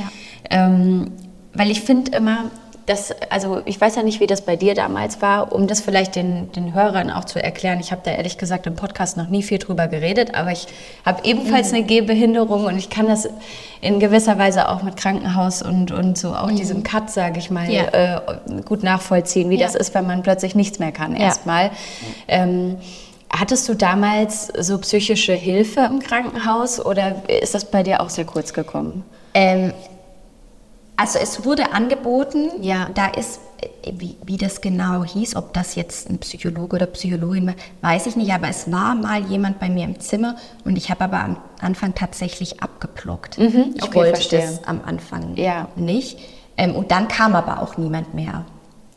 Ähm, 0.51 1.11
weil 1.55 1.71
ich 1.71 1.81
finde 1.81 2.17
immer, 2.17 2.45
dass, 2.87 3.13
also 3.31 3.63
ich 3.65 3.81
weiß 3.81 3.95
ja 3.97 4.03
nicht, 4.03 4.19
wie 4.21 4.27
das 4.27 4.41
bei 4.43 4.57
dir 4.57 4.75
damals 4.75 5.23
war, 5.23 5.53
um 5.53 5.67
das 5.69 5.81
vielleicht 5.81 6.17
den, 6.17 6.51
den 6.53 6.75
Hörern 6.75 7.11
auch 7.11 7.25
zu 7.25 7.43
erklären. 7.43 7.79
Ich 7.81 7.93
habe 7.93 8.01
da 8.05 8.11
ehrlich 8.13 8.39
gesagt 8.39 8.67
im 8.67 8.75
Podcast 8.75 9.17
noch 9.17 9.29
nie 9.29 9.43
viel 9.45 9.59
drüber 9.59 9.87
geredet, 9.87 10.35
aber 10.35 10.51
ich 10.53 10.67
habe 11.05 11.21
ebenfalls 11.25 11.71
Mhm. 11.71 11.77
eine 11.79 11.85
Gehbehinderung 11.87 12.65
und 12.65 12.77
ich 12.79 12.91
kann 12.91 13.07
das 13.07 13.29
in 13.81 14.01
gewisser 14.01 14.37
Weise 14.39 14.69
auch 14.69 14.83
mit 14.83 14.97
Krankenhaus 14.97 15.63
und, 15.63 15.93
und 15.93 16.19
so 16.19 16.35
auch 16.35 16.51
diesem 16.51 16.83
Cut, 16.83 17.11
sage 17.11 17.39
ich 17.39 17.51
mal, 17.51 17.67
Mhm. 17.67 17.71
Ja. 17.73 17.83
äh, 17.93 18.21
gut 18.65 18.83
nachvollziehen, 18.83 19.49
wie 19.51 19.59
Ja. 19.59 19.67
das 19.67 19.75
ist, 19.77 19.95
wenn 19.95 20.07
man 20.07 20.23
plötzlich 20.23 20.55
nichts 20.57 20.79
mehr 20.81 20.93
kann 20.93 21.15
erstmal. 21.15 21.71
Ähm, 22.29 22.77
hattest 23.35 23.69
du 23.69 23.75
damals 23.75 24.47
so 24.59 24.79
psychische 24.79 25.33
Hilfe 25.35 25.81
im 25.81 26.01
Krankenhaus 26.01 26.85
oder 26.85 27.29
ist 27.29 27.55
das 27.55 27.65
bei 27.71 27.83
dir 27.83 28.01
auch 28.01 28.11
sehr 28.11 28.25
kurz 28.25 28.53
gekommen? 28.53 29.05
Ähm, 29.35 29.73
also 30.97 31.19
es 31.19 31.45
wurde 31.45 31.73
angeboten, 31.73 32.51
Ja. 32.61 32.89
da 32.95 33.07
ist, 33.09 33.41
äh, 33.83 33.93
wie, 33.97 34.17
wie 34.25 34.37
das 34.37 34.61
genau 34.61 35.03
hieß, 35.05 35.35
ob 35.37 35.53
das 35.55 35.75
jetzt 35.75 36.09
ein 36.11 36.19
Psychologe 36.19 36.77
oder 36.77 36.87
Psychologin 36.87 37.47
war, 37.49 37.55
weiß 37.81 38.07
ich 38.07 38.17
nicht, 38.17 38.33
aber 38.33 38.49
es 38.49 38.71
war 38.71 38.95
mal 38.95 39.23
jemand 39.23 39.59
bei 39.59 39.69
mir 39.71 39.85
im 39.85 39.99
Zimmer 39.99 40.37
und 40.65 40.77
ich 40.77 40.91
habe 40.91 41.05
aber 41.05 41.21
am 41.21 41.37
Anfang 41.61 41.95
tatsächlich 41.95 42.63
abgeblockt. 42.63 43.39
ich 43.39 43.55
Mhm. 43.55 43.75
okay, 43.83 43.95
wollte 43.95 44.11
verstehe. 44.17 44.41
das 44.43 44.65
am 44.65 44.83
Anfang 44.85 45.35
Ja. 45.37 45.69
nicht. 45.77 46.19
Ähm, 46.59 46.77
und 46.77 46.91
dann 46.91 47.09
kam 47.09 47.35
aber 47.35 47.63
auch 47.63 47.79
niemand 47.79 48.13
mehr. 48.15 48.45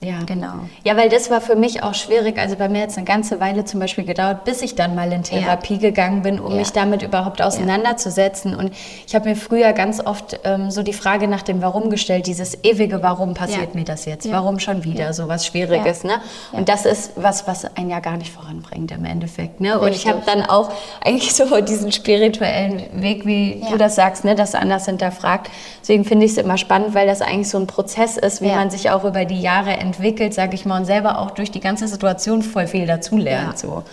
Ja, 0.05 0.19
Genau. 0.25 0.53
Ja, 0.83 0.95
weil 0.97 1.09
das 1.09 1.29
war 1.31 1.41
für 1.41 1.55
mich 1.55 1.81
auch 1.83 1.93
schwierig. 1.95 2.37
Also 2.37 2.55
bei 2.55 2.69
mir 2.69 2.83
hat 2.83 2.89
es 2.89 2.97
eine 2.97 3.05
ganze 3.05 3.39
Weile 3.39 3.65
zum 3.65 3.79
Beispiel 3.79 4.03
gedauert, 4.05 4.43
bis 4.43 4.61
ich 4.61 4.75
dann 4.75 4.93
mal 4.95 5.11
in 5.11 5.23
Therapie 5.23 5.77
gegangen 5.79 6.21
bin, 6.21 6.39
um 6.39 6.51
Ja. 6.51 6.57
mich 6.59 6.71
damit 6.71 7.01
überhaupt 7.01 7.41
auseinanderzusetzen. 7.41 8.55
Und 8.55 8.71
ich 9.07 9.15
habe 9.15 9.29
mir 9.29 9.35
früher 9.35 9.73
ganz 9.73 9.99
oft 10.05 10.39
ähm, 10.43 10.71
so 10.71 10.83
die 10.83 10.93
Frage 10.93 11.27
nach 11.27 11.41
dem 11.41 11.61
Warum 11.61 11.89
gestellt, 11.89 12.27
dieses 12.27 12.63
ewige 12.63 13.01
Warum 13.03 13.33
passiert 13.33 13.73
Ja. 13.73 13.79
mir 13.79 13.83
das 13.85 14.05
jetzt? 14.05 14.25
Ja. 14.25 14.33
Warum 14.33 14.59
schon 14.59 14.83
wieder? 14.83 15.05
Ja. 15.05 15.13
So 15.13 15.27
was 15.27 15.45
Schwieriges. 15.45 16.03
Ja. 16.03 16.09
Ne? 16.09 16.13
Ja. 16.51 16.59
Und 16.59 16.69
das 16.69 16.85
ist 16.85 17.11
was, 17.15 17.47
was 17.47 17.65
einen 17.75 17.89
ja 17.89 17.99
gar 17.99 18.17
nicht 18.17 18.31
voranbringt 18.31 18.91
im 18.91 19.05
Endeffekt. 19.05 19.59
Ne? 19.61 19.79
Und 19.79 19.91
ich 19.93 20.07
habe 20.07 20.21
dann 20.25 20.43
auch 20.43 20.71
eigentlich 21.03 21.33
so 21.33 21.59
diesen 21.61 21.91
spirituellen 21.91 22.83
Weg, 22.93 23.25
wie 23.25 23.59
Ja. 23.61 23.69
du 23.71 23.77
das 23.77 23.95
sagst, 23.95 24.23
ne? 24.25 24.35
das 24.35 24.55
anders 24.55 24.85
hinterfragt. 24.85 25.49
Deswegen 25.81 26.05
finde 26.05 26.25
ich 26.25 26.31
es 26.33 26.37
immer 26.37 26.57
spannend, 26.57 26.93
weil 26.93 27.07
das 27.07 27.21
eigentlich 27.21 27.49
so 27.49 27.57
ein 27.57 27.67
Prozess 27.67 28.17
ist, 28.17 28.41
wie 28.41 28.47
Ja. 28.47 28.55
man 28.55 28.69
sich 28.69 28.89
auch 28.89 29.03
über 29.03 29.25
die 29.25 29.41
Jahre 29.41 29.71
entwickelt, 29.71 29.94
sage 30.33 30.55
ich 30.55 30.65
mal, 30.65 30.79
und 30.79 30.85
selber 30.85 31.19
auch 31.19 31.31
durch 31.31 31.51
die 31.51 31.59
ganze 31.59 31.87
Situation 31.87 32.41
voll 32.41 32.67
viel 32.67 32.85
dazulernt. 32.87 33.53
Ja. 33.53 33.57
So. 33.57 33.83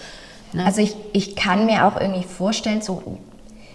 Ne? 0.52 0.64
Also 0.64 0.80
ich, 0.82 0.94
ich 1.12 1.36
kann 1.36 1.66
mir 1.66 1.86
auch 1.86 1.98
irgendwie 2.00 2.24
vorstellen, 2.24 2.82
so, 2.82 3.18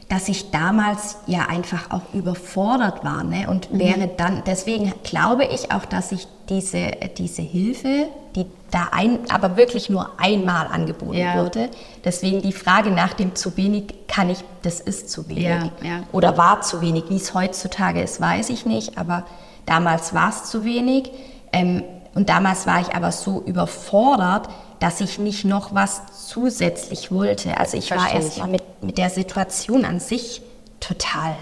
dass 0.10 0.30
ich 0.30 0.52
damals 0.52 1.18
ja 1.28 1.48
einfach 1.50 1.92
auch 1.92 2.14
überfordert 2.14 3.04
war. 3.04 3.24
Ne? 3.24 3.48
Und 3.50 3.74
Mhm. 3.74 3.80
wäre 3.80 4.08
dann, 4.16 4.44
deswegen 4.46 4.94
glaube 5.04 5.46
ich 5.46 5.72
auch, 5.72 5.86
dass 5.86 6.12
ich 6.12 6.28
diese, 6.50 6.92
diese 7.18 7.42
Hilfe, 7.42 8.08
die 8.36 8.46
da 8.72 8.90
ein, 8.92 9.20
aber 9.30 9.58
wirklich 9.58 9.90
nur 9.90 10.12
einmal 10.18 10.68
angeboten 10.68 11.14
Ja. 11.18 11.42
wurde, 11.44 11.70
deswegen 12.06 12.42
die 12.42 12.54
Frage 12.54 12.90
nach 12.92 13.14
dem 13.14 13.36
zu 13.36 13.58
wenig, 13.58 13.94
kann 14.08 14.30
ich, 14.30 14.40
das 14.62 14.80
ist 14.80 15.10
zu 15.10 15.28
wenig. 15.28 15.44
Ja, 15.44 15.64
ja. 15.84 16.04
Oder 16.14 16.38
war 16.38 16.62
zu 16.62 16.80
wenig. 16.82 17.06
Wie 17.10 17.16
es 17.18 17.34
heutzutage 17.34 18.02
ist, 18.02 18.22
weiß 18.22 18.50
ich 18.50 18.66
nicht, 18.66 18.98
aber 18.98 19.24
damals 19.66 20.14
war 20.14 20.30
es 20.30 20.46
zu 20.46 20.64
wenig. 20.64 21.12
Ähm, 21.52 21.84
und 22.18 22.30
damals 22.30 22.66
war 22.68 22.82
ich 22.82 22.94
aber 22.96 23.12
so 23.14 23.42
überfordert, 23.46 24.50
dass 24.80 25.00
ich 25.02 25.20
nicht 25.20 25.46
noch 25.46 25.74
was 25.74 26.02
zusätzlich 26.28 27.12
wollte. 27.12 27.58
Also 27.58 27.78
ich 27.78 27.90
war 27.92 28.00
Verstehe 28.00 28.20
ich. 28.20 28.26
erst 28.26 28.38
mal 28.40 28.48
mit, 28.48 28.64
mit 28.82 28.98
der 28.98 29.10
Situation 29.10 29.86
an 29.86 30.00
sich 30.00 30.42
total. 30.80 31.36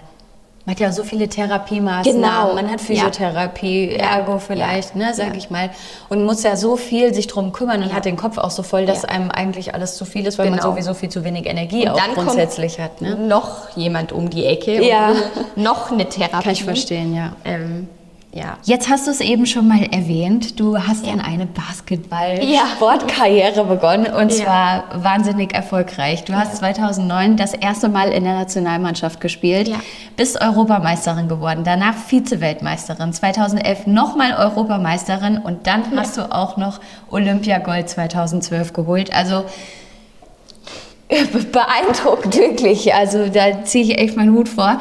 Man 0.66 0.74
hat 0.76 0.80
ja 0.82 0.92
so 0.92 1.04
viele 1.04 1.28
Therapiemaßnahmen, 1.30 2.22
Genau. 2.22 2.56
man 2.56 2.70
hat. 2.72 2.82
Physiotherapie, 2.82 3.92
Ja. 3.98 4.18
Ergo 4.18 4.40
vielleicht, 4.40 4.96
Ja. 4.96 5.08
ne, 5.08 5.14
sag 5.14 5.28
Ja. 5.28 5.34
ich 5.36 5.50
mal. 5.50 5.70
Und 6.10 6.26
muss 6.26 6.44
ja 6.44 6.56
so 6.58 6.76
viel 6.76 7.14
sich 7.14 7.28
drum 7.28 7.52
kümmern 7.54 7.84
und 7.84 7.94
hat 7.94 8.06
den 8.06 8.18
Kopf 8.18 8.38
auch 8.38 8.50
so 8.52 8.64
voll, 8.64 8.86
dass 8.86 9.06
einem 9.06 9.30
eigentlich 9.32 9.76
alles 9.76 9.96
zu 9.96 10.06
viel 10.06 10.26
ist, 10.28 10.38
weil 10.40 10.50
man 10.50 10.60
Genau. 10.60 10.72
sowieso 10.72 10.94
viel 10.94 11.10
zu 11.10 11.24
wenig 11.24 11.46
Energie 11.46 11.84
Und 11.84 11.90
auch 11.92 11.98
dann 12.00 12.16
grundsätzlich 12.16 12.80
hat. 12.80 13.00
Ne? 13.02 13.16
noch 13.16 13.70
jemand 13.78 14.12
um 14.12 14.30
die 14.30 14.46
Ecke 14.46 14.84
Ja. 14.86 15.14
noch 15.56 15.92
eine 15.92 16.10
Therapie. 16.10 16.44
Kann 16.44 16.52
ich 16.54 16.64
verstehen, 16.64 17.16
ja. 17.16 17.34
Ähm, 17.46 17.88
ja. 18.36 18.58
Jetzt 18.64 18.90
hast 18.90 19.08
du 19.08 19.12
es 19.12 19.22
eben 19.22 19.46
schon 19.46 19.68
mal 19.68 19.82
erwähnt, 19.92 20.60
du 20.60 20.78
hast 20.78 21.06
Ja. 21.06 21.14
dann 21.14 21.22
eine 21.22 21.44
Ja. 21.46 21.50
Basketball-Sportkarriere 21.68 23.64
begonnen 23.64 24.08
und 24.14 24.32
Ja. 24.38 24.44
zwar 24.46 24.84
wahnsinnig 25.04 25.54
erfolgreich. 25.56 26.26
Du 26.26 26.34
hast 26.34 26.58
2009 26.58 27.38
das 27.38 27.54
erste 27.54 27.88
Mal 27.90 28.10
in 28.12 28.26
der 28.26 28.34
Nationalmannschaft 28.34 29.22
gespielt, 29.22 29.70
Ja. 29.70 29.78
bist 30.18 30.40
Europameisterin 30.42 31.28
geworden, 31.30 31.64
danach 31.64 31.96
Vize-Weltmeisterin, 31.96 33.14
2011 33.14 33.88
nochmal 33.88 34.34
Europameisterin 34.38 35.38
und 35.38 35.66
dann 35.66 35.84
hast 35.96 36.18
du 36.18 36.30
auch 36.32 36.58
noch 36.58 36.80
Olympiagold 37.10 37.90
2012 37.90 38.74
geholt. 38.74 39.12
Also 39.16 39.46
beeindruckend, 41.08 42.36
wirklich. 42.36 42.94
Also 42.94 43.28
da 43.30 43.64
ziehe 43.64 43.84
ich 43.86 43.98
echt 44.00 44.18
meinen 44.18 44.34
Hut 44.36 44.50
vor. 44.50 44.80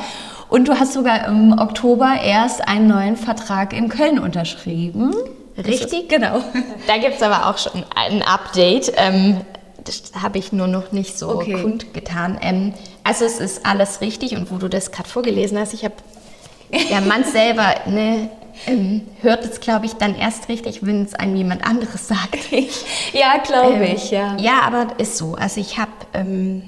Und 0.54 0.68
du 0.68 0.78
hast 0.78 0.92
sogar 0.92 1.26
im 1.26 1.58
Oktober 1.58 2.14
erst 2.24 2.68
einen 2.68 2.86
neuen 2.86 3.16
Vertrag 3.16 3.72
in 3.72 3.88
Köln 3.88 4.20
unterschrieben. 4.20 5.12
Richtig? 5.58 6.08
Genau. 6.08 6.38
Da 6.86 6.98
gibt 6.98 7.16
es 7.16 7.22
aber 7.22 7.48
auch 7.50 7.58
schon 7.58 7.84
ein 7.96 8.22
Update. 8.22 8.92
Ähm, 8.96 9.40
das 9.82 10.12
habe 10.22 10.38
ich 10.38 10.52
nur 10.52 10.68
noch 10.68 10.92
nicht 10.92 11.18
so 11.18 11.28
Okay. 11.30 11.60
kundgetan. 11.60 12.38
Ähm, 12.40 12.72
also 13.02 13.24
es 13.24 13.40
ist 13.40 13.66
alles 13.66 14.00
richtig 14.00 14.36
und 14.36 14.52
wo 14.52 14.58
du 14.58 14.68
das 14.68 14.92
gerade 14.92 15.08
vorgelesen 15.08 15.58
hast, 15.58 15.74
ich 15.74 15.84
habe, 15.84 15.94
der 16.88 17.00
Mann 17.00 17.24
selber 17.24 17.74
ne, 17.86 18.30
ähm, 18.68 19.00
hört 19.22 19.44
es, 19.44 19.58
glaube 19.58 19.86
ich, 19.86 19.94
dann 19.94 20.14
erst 20.14 20.48
richtig, 20.48 20.86
wenn 20.86 21.02
es 21.02 21.14
einem 21.14 21.34
jemand 21.34 21.66
anderes 21.66 22.06
sagt. 22.06 22.38
Ja, 23.12 23.38
glaube 23.44 23.74
Ähm, 23.84 23.96
ich, 23.96 24.12
ja. 24.12 24.36
Ja, 24.38 24.60
aber 24.66 24.98
ist 24.98 25.16
so. 25.16 25.34
Also 25.34 25.60
ich 25.60 25.78
habe 25.78 25.90
ähm, 26.14 26.62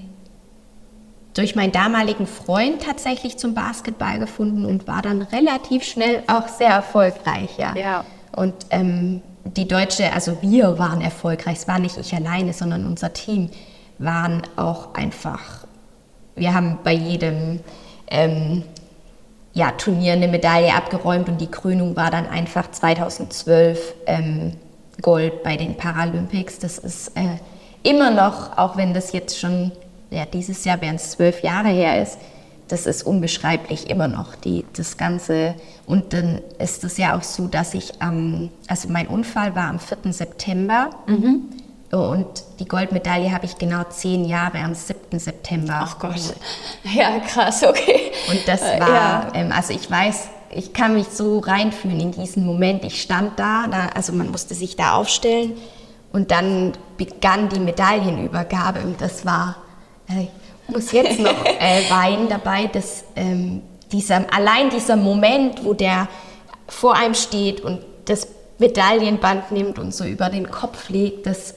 durch 1.37 1.55
meinen 1.55 1.73
damaligen 1.73 2.27
Freund 2.27 2.83
tatsächlich 2.83 3.37
zum 3.37 3.55
Basketball 3.55 4.19
gefunden 4.19 4.65
und 4.65 4.89
war 4.89 5.03
dann 5.03 5.23
relativ 5.23 5.85
schnell 5.85 6.23
auch 6.27 6.49
sehr 6.49 6.71
erfolgreich, 6.71 7.59
ja. 7.59 7.77
Ja. 7.77 8.05
Und 8.35 8.55
ähm, 8.71 9.23
die 9.45 9.69
Deutsche, 9.69 10.13
also 10.13 10.41
wir 10.41 10.79
waren 10.79 11.01
erfolgreich, 11.01 11.59
es 11.59 11.69
war 11.69 11.79
nicht 11.79 11.97
ich 11.99 12.15
alleine, 12.15 12.53
sondern 12.53 12.87
unser 12.87 13.13
Team 13.13 13.51
waren 13.99 14.43
auch 14.57 14.95
einfach, 14.95 15.67
wir 16.35 16.55
haben 16.55 16.79
bei 16.83 16.93
jedem 16.93 17.61
ähm, 18.11 18.63
ja, 19.53 19.71
Turnier 19.73 20.15
eine 20.15 20.29
Medaille 20.29 20.75
abgeräumt 20.75 21.29
und 21.29 21.41
die 21.41 21.47
Krönung 21.47 21.97
war 21.97 22.11
dann 22.11 22.27
einfach 22.29 22.71
2012 22.71 23.95
ähm, 24.07 24.53
Gold 25.01 25.43
bei 25.43 25.57
den 25.57 25.77
Paralympics. 25.77 26.59
Das 26.59 26.79
ist 26.79 27.17
äh, 27.17 27.39
immer 27.83 28.11
noch, 28.11 28.59
auch 28.59 28.77
wenn 28.77 28.93
das 28.93 29.13
jetzt 29.13 29.39
schon, 29.39 29.73
ja, 30.11 30.25
dieses 30.27 30.65
Jahr 30.65 30.81
wären 30.81 30.97
es 30.97 31.13
zwölf 31.13 31.43
Jahre 31.43 31.69
her 31.69 32.03
ist, 32.03 32.19
das 32.69 32.87
ist 32.87 33.05
unbeschreiblich 33.05 33.89
immer 33.91 34.09
noch, 34.09 34.35
die, 34.35 34.65
das 34.77 34.97
Ganze. 34.97 35.55
Und 35.87 36.13
dann 36.13 36.41
ist 36.59 36.83
es 36.83 36.97
ja 36.99 37.17
auch 37.17 37.23
so, 37.23 37.47
dass 37.47 37.75
ich 37.75 38.03
am, 38.03 38.51
also 38.67 38.89
mein 38.89 39.07
Unfall 39.07 39.55
war 39.55 39.69
am 39.69 39.79
4. 39.79 40.13
September 40.13 40.91
und 41.93 42.27
die 42.59 42.67
Goldmedaille 42.67 43.31
habe 43.33 43.47
ich 43.47 43.57
genau 43.59 43.85
zehn 43.85 44.25
Jahre 44.25 44.59
am 44.59 44.75
7. 44.75 45.19
September. 45.19 45.79
Ach 45.83 45.99
Gott. 46.01 46.35
Ja, 46.93 47.19
krass, 47.21 47.63
okay. 47.63 48.11
Und 48.31 48.41
das 48.47 48.63
Äh, 48.63 48.81
war, 48.81 48.89
ja. 48.89 49.29
ähm, 49.35 49.53
also 49.53 49.73
ich 49.73 49.89
weiß, 49.89 50.29
ich 50.51 50.73
kann 50.73 50.95
mich 50.95 51.07
so 51.09 51.39
reinfühlen 51.39 52.01
in 52.01 52.11
diesen 52.13 52.45
Moment. 52.45 52.85
Ich 52.85 53.01
stand 53.01 53.39
da, 53.39 53.67
da, 53.71 53.89
also 53.95 54.13
man 54.13 54.31
musste 54.33 54.55
sich 54.55 54.75
da 54.77 54.95
aufstellen 54.95 55.53
und 56.13 56.31
dann 56.33 56.73
begann 56.97 57.49
die 57.49 57.61
Medaillenübergabe 57.61 58.81
und 58.81 59.01
das 59.01 59.25
war, 59.25 59.57
ich 60.09 60.29
muss 60.75 60.93
jetzt 60.93 61.19
noch 61.19 61.45
äh, 61.61 61.89
weinen 61.91 62.29
dabei, 62.29 62.67
dass 62.67 63.05
ähm, 63.15 63.63
dieser, 63.93 64.33
allein 64.35 64.71
dieser 64.71 64.97
Moment, 64.97 65.65
wo 65.65 65.75
der 65.75 66.09
vor 66.69 66.97
einem 66.97 67.15
steht 67.15 67.61
und 67.61 67.81
das 68.07 68.29
Medaillenband 68.59 69.53
nimmt 69.53 69.79
und 69.79 69.95
so 69.95 70.05
über 70.05 70.29
den 70.29 70.51
Kopf 70.51 70.89
legt, 70.89 71.27
das, 71.27 71.55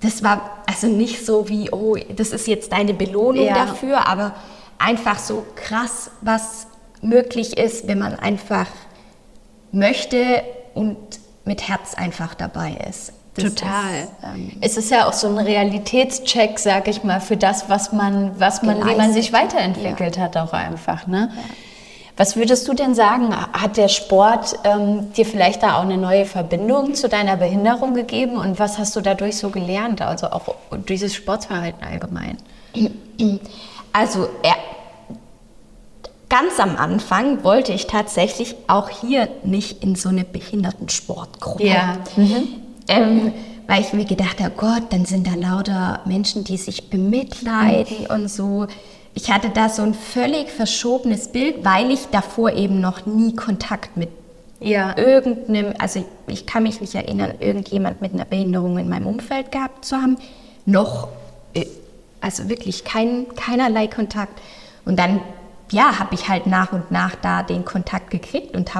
das 0.00 0.22
war 0.22 0.62
also 0.66 0.86
nicht 0.86 1.24
so 1.24 1.48
wie, 1.48 1.70
oh, 1.70 1.96
das 2.16 2.30
ist 2.30 2.46
jetzt 2.46 2.72
deine 2.72 2.94
Belohnung 2.94 3.44
Ja. 3.46 3.66
dafür, 3.66 4.06
aber 4.06 4.34
einfach 4.78 5.18
so 5.18 5.44
krass, 5.54 6.10
was 6.20 6.66
möglich 7.02 7.58
ist, 7.58 7.86
wenn 7.86 7.98
man 7.98 8.14
einfach 8.18 8.66
möchte 9.70 10.42
und 10.74 10.96
mit 11.44 11.68
Herz 11.68 11.94
einfach 11.94 12.34
dabei 12.34 12.78
ist. 12.88 13.12
Total. 13.38 14.02
Ist, 14.02 14.10
ähm, 14.22 14.52
es 14.60 14.76
ist 14.76 14.90
ja 14.90 15.08
auch 15.08 15.12
so 15.12 15.28
ein 15.28 15.38
Realitätscheck, 15.38 16.58
sag 16.58 16.88
ich 16.88 17.04
mal, 17.04 17.20
für 17.20 17.36
das, 17.36 17.68
was 17.68 17.92
man, 17.92 18.38
was 18.38 18.62
man, 18.62 18.86
wie 18.86 18.94
man 18.94 19.12
sich 19.12 19.32
weiterentwickelt 19.32 20.18
hat, 20.18 20.36
auch 20.36 20.52
einfach. 20.52 21.06
Ne? 21.06 21.30
Was 22.18 22.36
würdest 22.36 22.66
du 22.66 22.74
denn 22.74 22.96
sagen? 22.96 23.32
Hat 23.34 23.76
der 23.76 23.86
Sport 23.86 24.58
ähm, 24.64 25.12
dir 25.12 25.24
vielleicht 25.24 25.62
da 25.62 25.76
auch 25.76 25.82
eine 25.82 25.96
neue 25.96 26.24
Verbindung 26.24 26.94
zu 26.94 27.08
deiner 27.08 27.36
Behinderung 27.36 27.94
gegeben? 27.94 28.36
Und 28.36 28.58
was 28.58 28.76
hast 28.76 28.96
du 28.96 29.00
dadurch 29.00 29.36
so 29.36 29.50
gelernt? 29.50 30.02
Also 30.02 30.26
auch 30.26 30.56
dieses 30.88 31.14
Sportverhalten 31.14 31.84
allgemein? 31.86 32.38
Also 33.92 34.28
er, 34.42 34.56
ganz 36.28 36.58
am 36.58 36.76
Anfang 36.76 37.44
wollte 37.44 37.72
ich 37.72 37.86
tatsächlich 37.86 38.56
auch 38.66 38.88
hier 38.88 39.28
nicht 39.44 39.84
in 39.84 39.94
so 39.94 40.08
eine 40.08 40.24
Behindertensportgruppe. 40.24 41.66
Ja. 41.66 41.98
Ähm, 42.88 43.32
weil 43.66 43.82
ich 43.82 43.92
mir 43.92 44.06
gedacht 44.06 44.40
habe, 44.40 44.54
Gott, 44.56 44.84
dann 44.90 45.04
sind 45.04 45.26
da 45.26 45.34
lauter 45.34 46.00
Menschen, 46.06 46.42
die 46.44 46.56
sich 46.56 46.88
bemitleiden 46.88 48.06
und 48.06 48.28
so. 48.28 48.66
Ich 49.14 49.30
hatte 49.30 49.50
da 49.50 49.68
so 49.68 49.82
ein 49.82 49.94
völlig 49.94 50.50
verschobenes 50.50 51.28
Bild, 51.28 51.64
weil 51.64 51.90
ich 51.90 52.06
davor 52.10 52.52
eben 52.52 52.80
noch 52.80 53.04
nie 53.04 53.34
Kontakt 53.36 53.96
mit 53.96 54.08
Ja. 54.60 54.96
irgendeinem, 54.96 55.74
also 55.78 56.04
ich 56.28 56.46
kann 56.46 56.62
mich 56.62 56.80
nicht 56.80 56.94
erinnern, 56.94 57.32
irgendjemand 57.40 58.00
mit 58.00 58.14
einer 58.14 58.24
Behinderung 58.24 58.78
in 58.78 58.88
meinem 58.88 59.06
Umfeld 59.06 59.52
gehabt 59.52 59.84
zu 59.84 59.96
haben, 59.96 60.16
noch, 60.66 61.08
äh, 61.54 61.66
also 62.20 62.48
wirklich 62.48 62.84
kein, 62.84 63.26
keinerlei 63.36 63.86
Kontakt. 63.86 64.40
Und 64.84 64.98
dann, 64.98 65.20
ja, 65.70 65.98
habe 65.98 66.14
ich 66.14 66.28
halt 66.28 66.46
nach 66.46 66.72
und 66.72 66.90
nach 66.90 67.14
da 67.16 67.42
den 67.42 67.64
Kontakt 67.64 68.10
gekriegt 68.10 68.56
und 68.56 68.74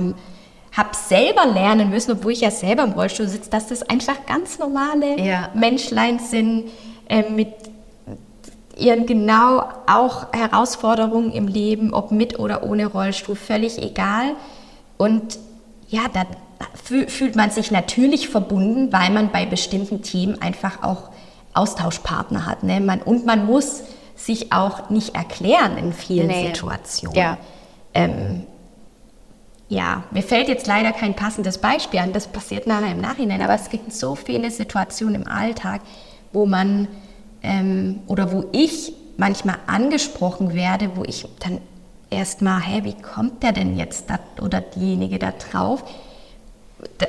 habe 0.78 0.88
hab 0.88 0.94
selber 0.96 1.44
lernen 1.46 1.90
müssen, 1.90 2.12
obwohl 2.12 2.32
ich 2.32 2.40
ja 2.42 2.50
selber 2.50 2.84
im 2.84 2.92
Rollstuhl 2.92 3.26
sitze, 3.28 3.50
dass 3.50 3.66
das 3.66 3.82
einfach 3.82 4.26
ganz 4.26 4.58
normale 4.58 5.18
Ja. 5.20 5.48
Menschlein 5.54 6.20
sind 6.20 6.70
äh, 7.08 7.28
mit 7.28 7.48
ihren 8.76 9.04
genau 9.06 9.64
auch 9.88 10.32
Herausforderungen 10.32 11.32
im 11.32 11.48
Leben, 11.48 11.92
ob 11.92 12.12
mit 12.12 12.38
oder 12.38 12.62
ohne 12.62 12.86
Rollstuhl, 12.86 13.34
völlig 13.34 13.82
egal. 13.82 14.36
Und 14.98 15.38
ja, 15.88 16.02
da 16.12 16.22
fü- 16.88 17.08
fühlt 17.08 17.34
man 17.34 17.50
sich 17.50 17.72
natürlich 17.72 18.28
verbunden, 18.28 18.92
weil 18.92 19.10
man 19.10 19.32
bei 19.32 19.46
bestimmten 19.46 20.02
Themen 20.02 20.40
einfach 20.40 20.82
auch 20.84 21.10
Austauschpartner 21.54 22.46
hat. 22.46 22.62
Ne? 22.62 22.78
Man, 22.80 23.02
und 23.02 23.26
man 23.26 23.46
muss 23.46 23.82
sich 24.14 24.52
auch 24.52 24.90
nicht 24.90 25.16
erklären 25.16 25.76
in 25.76 25.92
vielen 25.92 26.28
Nee. 26.28 26.46
Situationen. 26.46 27.16
Ja. 27.16 27.36
Ähm, 27.94 28.46
ja, 29.68 30.04
mir 30.10 30.22
fällt 30.22 30.48
jetzt 30.48 30.66
leider 30.66 30.92
kein 30.92 31.14
passendes 31.14 31.58
Beispiel 31.58 32.00
an, 32.00 32.12
das 32.12 32.26
passiert 32.26 32.66
nachher 32.66 32.92
im 32.92 33.00
Nachhinein, 33.00 33.42
aber 33.42 33.54
es 33.54 33.68
gibt 33.68 33.92
so 33.92 34.14
viele 34.14 34.50
Situationen 34.50 35.16
im 35.22 35.28
Alltag, 35.28 35.82
wo 36.32 36.46
man 36.46 36.88
ähm, 37.42 38.00
oder 38.06 38.32
wo 38.32 38.46
ich 38.52 38.92
manchmal 39.18 39.56
angesprochen 39.66 40.54
werde, 40.54 40.90
wo 40.94 41.04
ich 41.04 41.26
dann 41.40 41.60
erstmal, 42.10 42.60
hä, 42.62 42.80
wie 42.84 42.94
kommt 42.94 43.42
der 43.42 43.52
denn 43.52 43.76
jetzt 43.76 44.08
da, 44.08 44.18
oder 44.42 44.60
diejenige 44.60 45.18
da 45.18 45.32
drauf, 45.32 45.84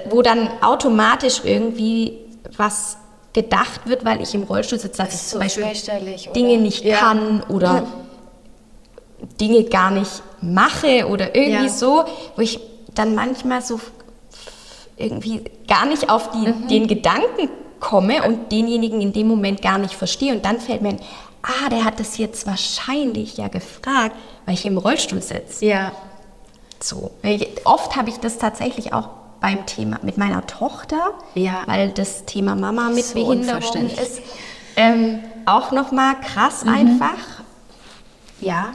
wo 0.10 0.22
dann 0.22 0.50
automatisch 0.62 1.42
irgendwie 1.46 2.18
was 2.58 2.98
gedacht 3.32 3.82
wird, 3.86 4.04
weil 4.04 4.22
ich 4.22 4.34
im 4.34 4.44
Rollstuhl 4.44 4.80
sitze, 4.80 4.98
dass 4.98 5.10
ich 5.10 5.16
ist 5.16 5.30
zum 5.30 5.39
so 5.42 5.62
Beispiel? 5.62 6.34
Dinge 6.36 6.58
nicht 6.58 6.84
Ja. 6.84 6.98
kann 6.98 7.42
oder 7.44 7.86
Dinge 9.39 9.63
gar 9.66 9.92
nicht 9.92 10.24
mache 10.41 11.08
oder 11.08 11.36
irgendwie 11.36 11.65
Ja. 11.67 11.69
so, 11.69 12.05
wo 12.36 12.41
ich 12.41 12.60
dann 12.96 13.15
manchmal 13.15 13.62
so 13.62 13.79
irgendwie 14.98 15.43
gar 15.67 15.86
nicht 15.86 16.10
auf 16.10 16.31
die, 16.31 16.48
Mhm. 16.51 16.67
den 16.67 16.88
Gedanken 16.88 17.50
komme 17.79 18.24
und 18.27 18.51
denjenigen 18.51 19.00
in 19.01 19.13
dem 19.13 19.27
Moment 19.27 19.62
gar 19.62 19.77
nicht 19.77 19.93
verstehe. 19.96 20.34
Und 20.34 20.43
dann 20.46 20.60
fällt 20.60 20.81
mir 20.81 20.89
ein, 20.89 21.00
ah, 21.43 21.69
der 21.69 21.86
hat 21.86 22.00
das 22.00 22.17
jetzt 22.17 22.46
wahrscheinlich 22.46 23.38
ja 23.38 23.48
gefragt, 23.48 24.15
weil 24.46 24.55
ich 24.55 24.65
im 24.65 24.77
Rollstuhl 24.77 25.22
sitze. 25.22 25.65
Ja. 25.65 25.91
So. 26.81 27.12
Oft 27.63 27.96
habe 27.96 28.10
ich 28.10 28.17
das 28.17 28.38
tatsächlich 28.38 28.93
auch 28.93 29.10
beim 29.39 29.65
Thema 29.65 30.00
mit 30.01 30.17
meiner 30.17 30.46
Tochter, 30.48 31.13
Ja. 31.36 31.63
weil 31.65 31.89
das 31.91 32.25
Thema 32.25 32.55
Mama 32.55 32.89
mit 32.89 33.05
So 33.05 33.13
Behinderung 33.13 33.86
ist. 33.89 34.22
Ähm, 34.75 35.19
auch 35.46 35.72
nochmal 35.72 36.15
krass 36.19 36.65
Mhm. 36.65 36.74
einfach. 36.74 37.17
Ja. 38.41 38.69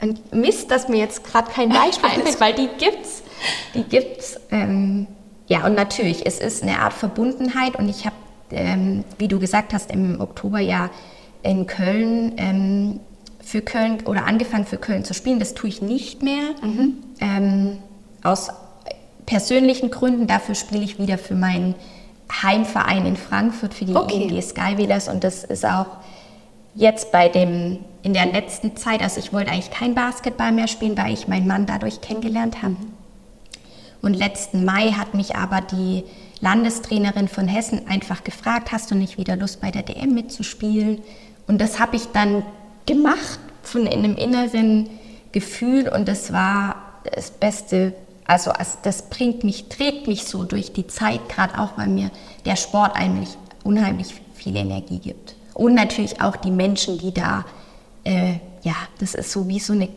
Und 0.00 0.34
Mist, 0.34 0.70
dass 0.70 0.88
mir 0.88 0.98
jetzt 0.98 1.24
gerade 1.24 1.50
kein 1.50 1.68
Beispiel 1.68 2.22
ist, 2.24 2.40
weil 2.40 2.54
die 2.54 2.68
gibt's. 2.78 3.22
Die 3.74 3.84
gibt's. 3.84 4.38
Ähm, 4.50 5.06
ja, 5.46 5.66
und 5.66 5.74
natürlich, 5.74 6.26
es 6.26 6.38
ist 6.38 6.62
eine 6.62 6.78
Art 6.78 6.92
Verbundenheit 6.92 7.76
und 7.76 7.88
ich 7.88 8.06
habe, 8.06 8.16
ähm, 8.50 9.04
wie 9.18 9.28
du 9.28 9.38
gesagt 9.38 9.74
hast, 9.74 9.90
im 9.90 10.20
Oktober 10.20 10.60
ja 10.60 10.90
in 11.42 11.66
Köln 11.66 12.34
ähm, 12.36 13.00
für 13.42 13.62
Köln 13.62 13.98
oder 14.06 14.26
angefangen 14.26 14.64
für 14.66 14.76
Köln 14.76 15.04
zu 15.04 15.14
spielen. 15.14 15.38
Das 15.38 15.54
tue 15.54 15.68
ich 15.68 15.82
nicht 15.82 16.22
mehr. 16.22 16.54
Ähm, 17.20 17.78
aus 18.22 18.50
persönlichen 19.26 19.90
Gründen. 19.90 20.26
Dafür 20.26 20.54
spiele 20.54 20.84
ich 20.84 20.98
wieder 20.98 21.18
für 21.18 21.34
meinen 21.34 21.74
Heimverein 22.42 23.06
in 23.06 23.16
Frankfurt, 23.16 23.74
für 23.74 23.84
die 23.84 23.94
Okay. 23.94 24.28
ING 24.28 24.42
Skywheelers. 24.42 25.08
Und 25.08 25.24
das 25.24 25.44
ist 25.44 25.64
auch 25.64 25.86
jetzt 26.74 27.12
bei 27.12 27.28
dem, 27.28 27.78
in 28.02 28.14
der 28.14 28.26
letzten 28.26 28.76
Zeit, 28.76 29.02
also 29.02 29.20
ich 29.20 29.32
wollte 29.32 29.50
eigentlich 29.50 29.70
kein 29.70 29.94
Basketball 29.94 30.52
mehr 30.52 30.68
spielen, 30.68 30.96
weil 30.96 31.12
ich 31.12 31.28
meinen 31.28 31.46
Mann 31.46 31.66
dadurch 31.66 32.00
kennengelernt 32.00 32.62
habe. 32.62 32.76
Und 34.02 34.14
letzten 34.14 34.64
Mai 34.64 34.92
hat 34.92 35.14
mich 35.14 35.36
aber 35.36 35.60
die 35.60 36.04
Landestrainerin 36.40 37.28
von 37.28 37.48
Hessen 37.48 37.86
einfach 37.86 38.24
gefragt, 38.24 38.72
hast 38.72 38.90
du 38.90 38.94
nicht 38.94 39.18
wieder 39.18 39.36
Lust 39.36 39.60
bei 39.60 39.70
der 39.70 39.82
DM 39.82 40.14
mitzuspielen? 40.14 41.02
Und 41.46 41.60
das 41.60 41.78
habe 41.78 41.96
ich 41.96 42.06
dann 42.12 42.42
gemacht 42.86 43.40
von 43.62 43.86
einem 43.86 44.16
inneren 44.16 44.88
Gefühl 45.32 45.88
und 45.88 46.08
das 46.08 46.32
war 46.32 46.76
das 47.14 47.30
Beste. 47.30 47.92
Also 48.26 48.52
das 48.82 49.10
bringt 49.10 49.44
mich, 49.44 49.68
trägt 49.68 50.06
mich 50.06 50.24
so 50.24 50.44
durch 50.44 50.72
die 50.72 50.86
Zeit, 50.86 51.28
gerade 51.28 51.58
auch 51.58 51.76
weil 51.76 51.88
mir 51.88 52.10
der 52.46 52.56
Sport 52.56 52.96
eigentlich 52.96 53.36
unheimlich 53.64 54.14
viel 54.34 54.56
Energie 54.56 54.98
gibt. 54.98 55.34
Und 55.54 55.74
natürlich 55.74 56.20
auch 56.20 56.36
die 56.36 56.50
Menschen, 56.50 56.98
die 56.98 57.12
da, 57.12 57.44
äh, 58.04 58.34
ja, 58.62 58.74
das 58.98 59.14
ist 59.14 59.30
so 59.32 59.48
wie 59.48 59.58
so 59.58 59.72
eine 59.72 59.88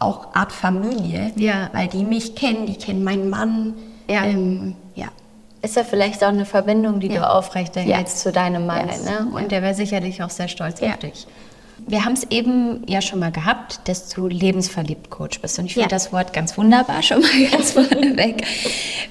auch 0.00 0.34
Art 0.34 0.52
Familie, 0.52 1.32
Ja. 1.36 1.70
weil 1.72 1.88
die 1.88 2.04
mich 2.04 2.34
kennen, 2.34 2.66
die 2.66 2.74
kennen 2.76 3.04
meinen 3.04 3.30
Mann. 3.30 3.74
Ja. 4.08 4.24
Ähm, 4.24 4.74
ja. 4.94 5.06
Ist 5.62 5.76
ja 5.76 5.84
vielleicht 5.84 6.22
auch 6.24 6.28
eine 6.28 6.44
Verbindung, 6.44 7.00
die 7.00 7.08
du 7.08 7.14
Ja. 7.16 7.30
aufrechterhältst 7.30 8.16
Ja. 8.18 8.22
zu 8.22 8.32
deinem 8.32 8.66
Mann. 8.66 8.88
Yes. 8.88 9.04
Ne? 9.04 9.26
Und 9.32 9.42
Ja. 9.42 9.48
der 9.48 9.62
wäre 9.62 9.74
sicherlich 9.74 10.22
auch 10.22 10.30
sehr 10.30 10.48
stolz 10.48 10.80
Ja. 10.80 10.90
auf 10.90 10.98
dich. 10.98 11.26
Wir 11.86 12.04
haben 12.04 12.12
es 12.14 12.24
eben 12.30 12.82
ja 12.86 13.00
schon 13.02 13.18
mal 13.18 13.32
gehabt, 13.32 13.80
dass 13.88 14.08
du 14.08 14.26
lebensverliebt 14.26 15.10
Coach 15.10 15.40
bist. 15.40 15.58
Und 15.58 15.66
ich 15.66 15.74
finde 15.74 15.86
Ja. 15.86 15.88
das 15.96 16.12
Wort 16.12 16.32
ganz 16.32 16.56
wunderbar 16.58 17.02
schon 17.02 17.20
mal 17.20 17.30
ganz 17.50 17.72
vorneweg. 17.72 18.44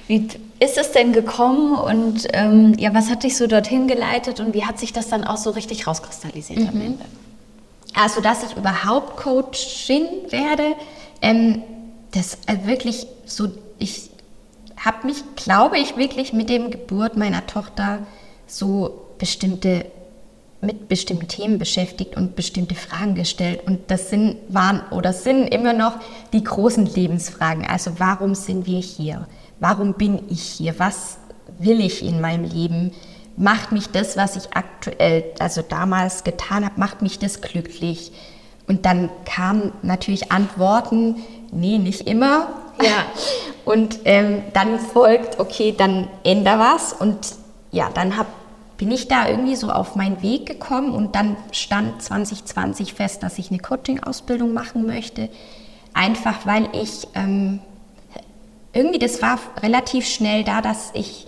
Wie 0.06 0.28
ist 0.64 0.78
es 0.78 0.92
denn 0.92 1.12
gekommen 1.12 1.76
und 1.76 2.26
ähm, 2.32 2.74
ja, 2.78 2.94
was 2.94 3.10
hat 3.10 3.22
dich 3.22 3.36
so 3.36 3.46
dorthin 3.46 3.86
geleitet 3.88 4.40
und 4.40 4.54
wie 4.54 4.64
hat 4.64 4.78
sich 4.78 4.92
das 4.92 5.08
dann 5.08 5.24
auch 5.24 5.36
so 5.36 5.50
richtig 5.50 5.86
rauskristallisiert 5.86 6.60
Mhm. 6.60 6.68
am 6.68 6.80
Ende? 6.80 7.04
Also, 7.94 8.20
dass 8.20 8.42
ich 8.42 8.56
überhaupt 8.56 9.16
Coachin 9.16 10.06
werde, 10.30 10.74
ähm, 11.22 11.62
das 12.12 12.38
äh, 12.46 12.66
wirklich 12.66 13.06
so, 13.24 13.48
ich 13.78 14.10
habe 14.76 15.06
mich, 15.06 15.22
glaube 15.36 15.78
ich, 15.78 15.96
wirklich 15.96 16.32
mit 16.32 16.48
dem 16.48 16.70
Geburt 16.70 17.16
meiner 17.16 17.46
Tochter 17.46 18.00
so 18.46 19.02
bestimmte, 19.18 19.86
mit 20.60 20.88
bestimmten 20.88 21.28
Themen 21.28 21.58
beschäftigt 21.58 22.16
und 22.16 22.36
bestimmte 22.36 22.74
Fragen 22.74 23.14
gestellt. 23.14 23.60
Und 23.66 23.90
das 23.90 24.10
sind, 24.10 24.38
waren 24.48 24.82
oder 24.90 25.12
sind 25.12 25.46
immer 25.48 25.72
noch 25.72 25.94
die 26.32 26.42
großen 26.42 26.86
Lebensfragen. 26.86 27.64
Also, 27.66 27.92
warum 27.98 28.34
sind 28.34 28.66
wir 28.66 28.80
hier? 28.80 29.28
Warum 29.64 29.94
bin 29.94 30.20
ich 30.28 30.42
hier? 30.42 30.78
Was 30.78 31.16
will 31.58 31.80
ich 31.80 32.04
in 32.04 32.20
meinem 32.20 32.44
Leben? 32.44 32.92
Macht 33.38 33.72
mich 33.72 33.88
das, 33.88 34.14
was 34.14 34.36
ich 34.36 34.54
aktuell, 34.54 35.32
also 35.38 35.62
damals 35.62 36.22
getan 36.22 36.66
habe, 36.66 36.78
macht 36.78 37.00
mich 37.00 37.18
das 37.18 37.40
glücklich? 37.40 38.12
Und 38.68 38.84
dann 38.84 39.08
kamen 39.24 39.72
natürlich 39.80 40.30
Antworten, 40.30 41.16
nee, 41.50 41.78
nicht 41.78 42.06
immer. 42.06 42.48
Ja. 42.82 43.06
Und 43.64 44.00
ähm, 44.04 44.42
dann 44.52 44.78
folgt, 44.78 45.40
okay, 45.40 45.74
dann 45.74 46.08
änder 46.24 46.58
was. 46.58 46.92
Und 46.92 47.34
ja, 47.70 47.88
dann 47.88 48.18
hab, 48.18 48.26
bin 48.76 48.90
ich 48.90 49.08
da 49.08 49.26
irgendwie 49.26 49.56
so 49.56 49.70
auf 49.70 49.96
meinen 49.96 50.20
Weg 50.20 50.44
gekommen 50.44 50.90
und 50.90 51.14
dann 51.14 51.38
stand 51.52 52.02
2020 52.02 52.92
fest, 52.92 53.22
dass 53.22 53.38
ich 53.38 53.50
eine 53.50 53.60
Coaching-Ausbildung 53.60 54.52
machen 54.52 54.84
möchte. 54.84 55.30
Einfach 55.94 56.44
weil 56.44 56.68
ich 56.74 57.08
ähm, 57.14 57.60
irgendwie, 58.74 58.98
das 58.98 59.22
war 59.22 59.38
relativ 59.62 60.06
schnell 60.06 60.44
da, 60.44 60.60
dass 60.60 60.90
ich 60.94 61.26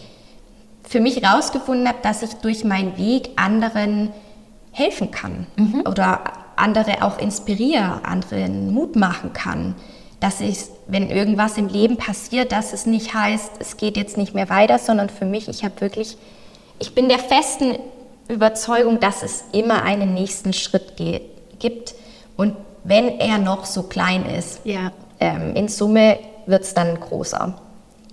für 0.83 1.01
mich 1.01 1.21
herausgefunden 1.23 1.89
habe, 1.89 1.99
dass 2.03 2.23
ich 2.23 2.35
durch 2.35 2.65
meinen 2.65 2.97
Weg 2.97 3.31
anderen 3.37 4.11
helfen 4.73 5.11
kann 5.11 5.47
oder 5.89 6.21
andere 6.57 7.03
auch 7.03 7.19
inspiriere, 7.19 8.01
anderen 8.05 8.73
Mut 8.73 8.95
machen 8.97 9.33
kann. 9.33 9.75
Dass 10.21 10.41
ich, 10.41 10.59
wenn 10.87 11.11
irgendwas 11.11 11.59
im 11.59 11.69
Leben 11.69 11.97
passiert, 11.97 12.53
dass 12.53 12.73
es 12.73 12.87
nicht 12.87 13.15
heißt, 13.15 13.53
es 13.59 13.77
geht 13.77 13.97
jetzt 13.97 14.17
nicht 14.17 14.35
mehr 14.35 14.49
weiter, 14.49 14.79
sondern 14.79 15.09
für 15.09 15.25
mich, 15.25 15.49
ich 15.49 15.65
habe 15.65 15.81
wirklich, 15.81 16.17
ich 16.79 16.95
bin 16.95 17.09
der 17.09 17.19
festen 17.19 17.77
Überzeugung, 18.29 18.99
dass 19.01 19.23
es 19.23 19.45
immer 19.53 19.83
einen 19.83 20.15
nächsten 20.15 20.53
Schritt 20.53 20.97
geht, 20.97 21.23
gibt. 21.59 21.95
Und 22.37 22.57
wenn 22.85 23.19
er 23.19 23.39
noch 23.39 23.65
so 23.67 23.85
klein 23.85 24.25
ist, 24.27 24.61
Ja. 24.65 24.93
ähm, 25.21 25.55
in 25.55 25.69
Summe 25.69 26.19
wird 26.47 26.63
es 26.63 26.75
dann 26.75 26.99
großer. 26.99 27.55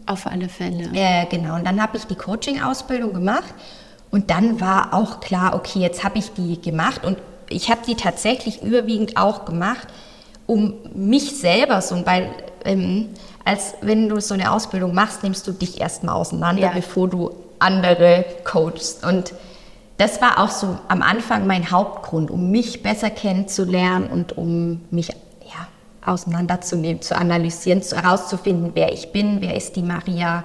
Auf 0.05 0.27
alle 0.27 0.49
Fälle. 0.49 0.89
Äh, 0.93 1.25
genau, 1.27 1.55
und 1.55 1.65
dann 1.65 1.81
habe 1.81 1.97
ich 1.97 2.05
die 2.05 2.15
Coaching-Ausbildung 2.15 3.13
gemacht 3.13 3.53
und 4.11 4.29
dann 4.29 4.59
war 4.59 4.93
auch 4.93 5.21
klar, 5.21 5.55
okay, 5.55 5.79
jetzt 5.79 6.03
habe 6.03 6.17
ich 6.19 6.33
die 6.33 6.61
gemacht 6.61 7.05
und 7.05 7.17
ich 7.49 7.69
habe 7.69 7.81
die 7.87 7.95
tatsächlich 7.95 8.61
überwiegend 8.61 9.15
auch 9.17 9.45
gemacht, 9.45 9.87
um 10.45 10.73
mich 10.93 11.37
selber 11.37 11.81
so, 11.81 12.05
weil 12.05 12.29
ähm, 12.65 13.09
als 13.45 13.75
wenn 13.81 14.09
du 14.09 14.19
so 14.19 14.33
eine 14.33 14.51
Ausbildung 14.51 14.93
machst, 14.93 15.23
nimmst 15.23 15.47
du 15.47 15.51
dich 15.51 15.79
erstmal 15.79 16.15
auseinander, 16.15 16.63
Ja. 16.63 16.71
bevor 16.73 17.07
du 17.07 17.31
andere 17.59 18.25
coachst. 18.43 19.05
Und 19.05 19.33
das 19.97 20.21
war 20.21 20.39
auch 20.43 20.49
so 20.49 20.77
am 20.87 21.01
Anfang 21.01 21.47
mein 21.47 21.71
Hauptgrund, 21.71 22.31
um 22.31 22.51
mich 22.51 22.83
besser 22.83 23.09
kennenzulernen 23.09 24.07
und 24.07 24.37
um 24.37 24.81
mich 24.91 25.11
auseinanderzunehmen, 26.07 27.01
zu 27.01 27.15
analysieren, 27.15 27.81
zu, 27.81 27.95
herauszufinden, 27.95 28.71
wer 28.73 28.91
ich 28.93 29.11
bin, 29.11 29.41
wer 29.41 29.55
ist 29.55 29.75
die 29.75 29.83
Maria, 29.83 30.43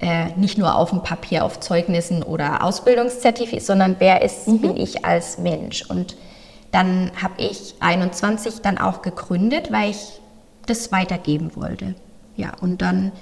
äh, 0.00 0.26
nicht 0.36 0.58
nur 0.58 0.74
auf 0.74 0.90
dem 0.90 1.02
Papier, 1.02 1.44
auf 1.44 1.60
Zeugnissen 1.60 2.22
oder 2.22 2.62
Ausbildungszertifikat, 2.64 3.64
sondern 3.64 3.96
wer 3.98 4.22
ist, 4.22 4.46
bin 4.46 4.76
ich 4.76 5.04
als 5.04 5.38
Mensch. 5.38 5.88
Und 5.88 6.16
dann 6.72 7.10
habe 7.22 7.34
ich 7.38 7.74
21 7.80 8.60
dann 8.60 8.78
auch 8.78 9.02
gegründet, 9.02 9.70
weil 9.70 9.90
ich 9.90 10.20
das 10.66 10.92
weitergeben 10.92 11.52
wollte. 11.54 11.94
Ja, 12.36 12.52
und 12.60 12.82
dann, 12.82 13.12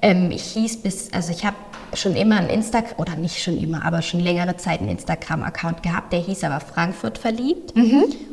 ähm, 0.00 0.30
ich 0.30 0.44
hieß 0.44 0.82
bis, 0.82 1.12
also 1.12 1.32
ich 1.32 1.44
habe 1.44 1.56
schon 1.94 2.14
immer 2.14 2.36
einen 2.36 2.50
Instagram, 2.50 2.94
oder 2.98 3.16
nicht 3.16 3.42
schon 3.42 3.58
immer, 3.58 3.84
aber 3.84 4.00
schon 4.00 4.20
längere 4.20 4.56
Zeit 4.56 4.80
einen 4.80 4.90
Instagram-Account 4.90 5.82
gehabt, 5.82 6.12
der 6.12 6.20
hieß 6.20 6.44
aber 6.44 6.60
Frankfurt 6.60 7.18
verliebt. 7.18 7.74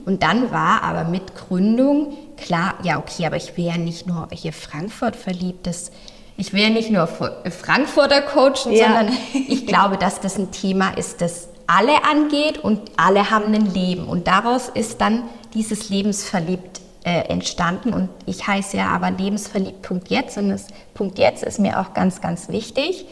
Und 0.06 0.24
dann 0.24 0.52
war 0.52 0.84
aber 0.84 1.04
mit 1.06 1.36
Gründung 1.36 2.14
klar, 2.42 2.76
ja 2.84 2.98
okay, 2.98 3.26
aber 3.26 3.38
ich 3.38 3.56
will 3.58 3.66
ja 3.66 3.78
nicht 3.78 4.08
nur 4.08 4.28
hier 4.34 4.54
Frankfurt 4.54 5.16
verliebt, 5.16 5.68
das, 5.68 5.92
ich 6.38 6.52
will 6.54 6.62
ja 6.62 6.70
nicht 6.70 6.90
nur 6.92 7.08
Fu- 7.08 7.28
Frankfurter 7.50 8.22
coachen, 8.22 8.72
Ja. 8.74 8.86
sondern 8.86 9.18
ich 9.48 9.66
glaube, 9.68 9.98
dass 9.98 10.20
das 10.20 10.38
ein 10.38 10.52
Thema 10.52 10.92
ist, 10.98 11.22
das 11.22 11.48
alle 11.68 12.04
angeht 12.04 12.58
und 12.58 12.82
alle 12.98 13.32
haben 13.32 13.54
ein 13.54 13.74
Leben. 13.74 14.06
Und 14.06 14.28
daraus 14.28 14.68
ist 14.68 15.00
dann 15.00 15.24
dieses 15.54 15.90
Lebensverliebt 15.90 16.82
äh, 17.06 17.22
entstanden. 17.30 17.94
Und 17.94 18.10
ich 18.26 18.46
heiße 18.46 18.76
ja 18.78 18.88
aber 18.88 19.10
lebensverliebt 19.12 19.82
Punkt 19.82 20.10
jetzt 20.10 20.38
und 20.38 20.50
das 20.50 20.68
Punkt 20.94 21.18
jetzt 21.18 21.44
ist 21.44 21.60
mir 21.60 21.80
auch 21.80 21.94
ganz, 21.94 22.20
ganz 22.20 22.50
wichtig. 22.50 23.06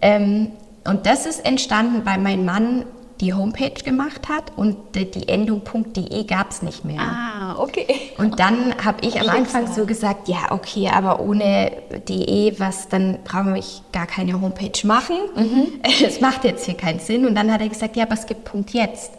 Ähm, 0.00 0.52
und 0.84 1.06
das 1.06 1.26
ist 1.26 1.44
entstanden, 1.44 2.02
weil 2.06 2.18
mein 2.18 2.44
Mann 2.44 2.84
die 3.20 3.34
Homepage 3.34 3.82
gemacht 3.82 4.28
hat 4.28 4.52
und 4.56 4.76
die, 4.94 5.10
die 5.10 5.28
Endung 5.28 5.62
.de 5.96 6.24
gab 6.24 6.50
es 6.50 6.62
nicht 6.62 6.84
mehr. 6.84 7.00
Ah, 7.00 7.56
okay. 7.58 7.86
Und 8.16 8.38
dann 8.38 8.74
habe 8.84 9.04
ich 9.04 9.20
am 9.20 9.28
Anfang 9.28 9.72
so 9.72 9.86
gesagt, 9.86 10.28
ja, 10.28 10.50
okay, 10.50 10.88
aber 10.88 11.20
ohne 11.20 11.72
DE, 12.08 12.54
was, 12.58 12.88
dann 12.88 13.18
brauche 13.24 13.58
ich 13.58 13.82
gar 13.92 14.06
keine 14.06 14.40
Homepage 14.40 14.86
machen. 14.86 15.16
Es 16.04 16.20
macht 16.20 16.44
jetzt 16.44 16.66
hier 16.66 16.76
keinen 16.76 17.00
Sinn. 17.00 17.26
Und 17.26 17.34
dann 17.34 17.52
hat 17.52 17.60
er 17.60 17.68
gesagt, 17.68 17.96
ja, 17.96 18.04
aber 18.04 18.14
es 18.14 18.26
gibt 18.26 18.44
Punkt 18.44 18.70
jetzt. 18.70 19.12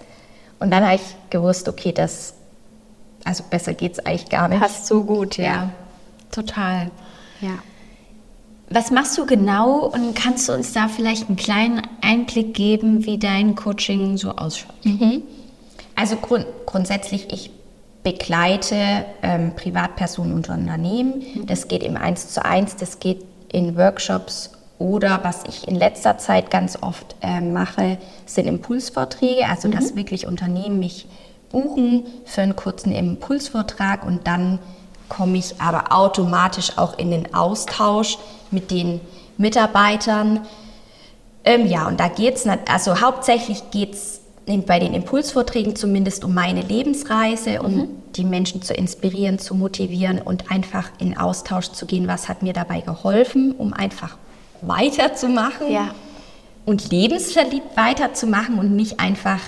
Und 0.59 0.71
dann 0.71 0.83
habe 0.83 0.95
ich 0.95 1.15
gewusst, 1.29 1.67
okay, 1.67 1.91
das, 1.91 2.33
also 3.25 3.43
besser 3.49 3.73
geht 3.73 3.93
es 3.93 3.99
eigentlich 3.99 4.29
gar 4.29 4.47
nicht. 4.47 4.61
Passt 4.61 4.87
so 4.87 5.03
gut, 5.03 5.37
ja. 5.37 5.43
Ja. 5.43 5.69
Total. 6.31 6.91
Ja. 7.41 7.59
Was 8.71 8.91
machst 8.91 9.17
du 9.17 9.25
genau 9.25 9.85
und 9.87 10.15
kannst 10.15 10.47
du 10.47 10.53
uns 10.53 10.73
da 10.73 10.87
vielleicht 10.87 11.27
einen 11.27 11.37
kleinen 11.37 11.81
Einblick 12.01 12.53
geben, 12.53 13.05
wie 13.05 13.17
dein 13.17 13.55
Coaching 13.55 14.17
so 14.17 14.31
ausschaut? 14.31 14.75
Also 15.95 16.17
grund 16.17 16.45
grundsätzlich, 16.65 17.33
ich 17.33 17.51
begleite 18.03 19.05
ähm, 19.23 19.55
Privatpersonen 19.55 20.33
und 20.33 20.49
Unternehmen. 20.49 21.23
Das 21.47 21.67
geht 21.67 21.83
im 21.83 21.97
1 21.97 22.29
zu 22.29 22.45
1, 22.45 22.75
das 22.75 22.99
geht 22.99 23.25
in 23.51 23.75
Workshops 23.75 24.51
oder 24.77 25.19
was 25.23 25.43
ich 25.47 25.67
in 25.67 25.75
letzter 25.75 26.17
Zeit 26.17 26.51
ganz 26.51 26.77
oft 26.81 27.15
ähm, 27.21 27.51
mache, 27.53 27.97
sind 28.25 28.47
Impulsvorträge. 28.47 29.47
Also 29.47 29.67
dass 29.69 29.95
wirklich 29.95 30.27
Unternehmen 30.27 30.79
mich 30.79 31.07
buchen 31.51 32.05
für 32.25 32.41
einen 32.41 32.55
kurzen 32.55 32.91
Impulsvortrag 32.91 34.05
und 34.05 34.27
dann 34.27 34.59
komme 35.09 35.37
ich 35.37 35.59
aber 35.59 35.91
automatisch 35.91 36.77
auch 36.77 36.97
in 36.97 37.09
den 37.09 37.33
Austausch 37.33 38.19
mit 38.51 38.71
den 38.71 39.01
Mitarbeitern. 39.37 40.45
Ähm, 41.43 41.67
ja, 41.67 41.87
und 41.87 41.99
da 41.99 42.07
geht 42.07 42.35
es, 42.35 42.45
also 42.67 43.01
hauptsächlich 43.01 43.71
geht 43.71 43.93
es 43.93 44.21
bei 44.65 44.79
den 44.79 44.93
Impulsvorträgen 44.93 45.75
zumindest 45.75 46.23
um 46.23 46.33
meine 46.33 46.61
Lebensreise, 46.61 47.61
um 47.61 47.89
die 48.15 48.23
Menschen 48.23 48.61
zu 48.63 48.73
inspirieren, 48.73 49.37
zu 49.37 49.53
motivieren 49.53 50.19
und 50.19 50.51
einfach 50.51 50.89
in 50.99 51.15
Austausch 51.17 51.69
zu 51.69 51.85
gehen, 51.85 52.07
was 52.07 52.27
hat 52.27 52.41
mir 52.41 52.53
dabei 52.53 52.81
geholfen, 52.81 53.51
um 53.51 53.73
einfach 53.73 54.17
weiterzumachen 54.61 55.71
Ja. 55.71 55.93
und 56.65 56.91
lebensverliebt 56.91 57.77
weiterzumachen 57.77 58.57
und 58.57 58.75
nicht 58.75 58.99
einfach, 58.99 59.39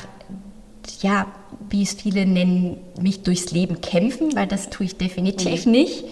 ja, 1.01 1.25
wie 1.69 1.81
es 1.83 1.93
viele 1.93 2.25
nennen, 2.25 2.77
mich 3.01 3.23
durchs 3.23 3.51
Leben 3.51 3.81
kämpfen, 3.81 4.35
weil 4.35 4.45
das 4.47 4.69
tue 4.69 4.85
ich 4.85 4.97
definitiv 4.97 5.65
nicht. 5.65 6.03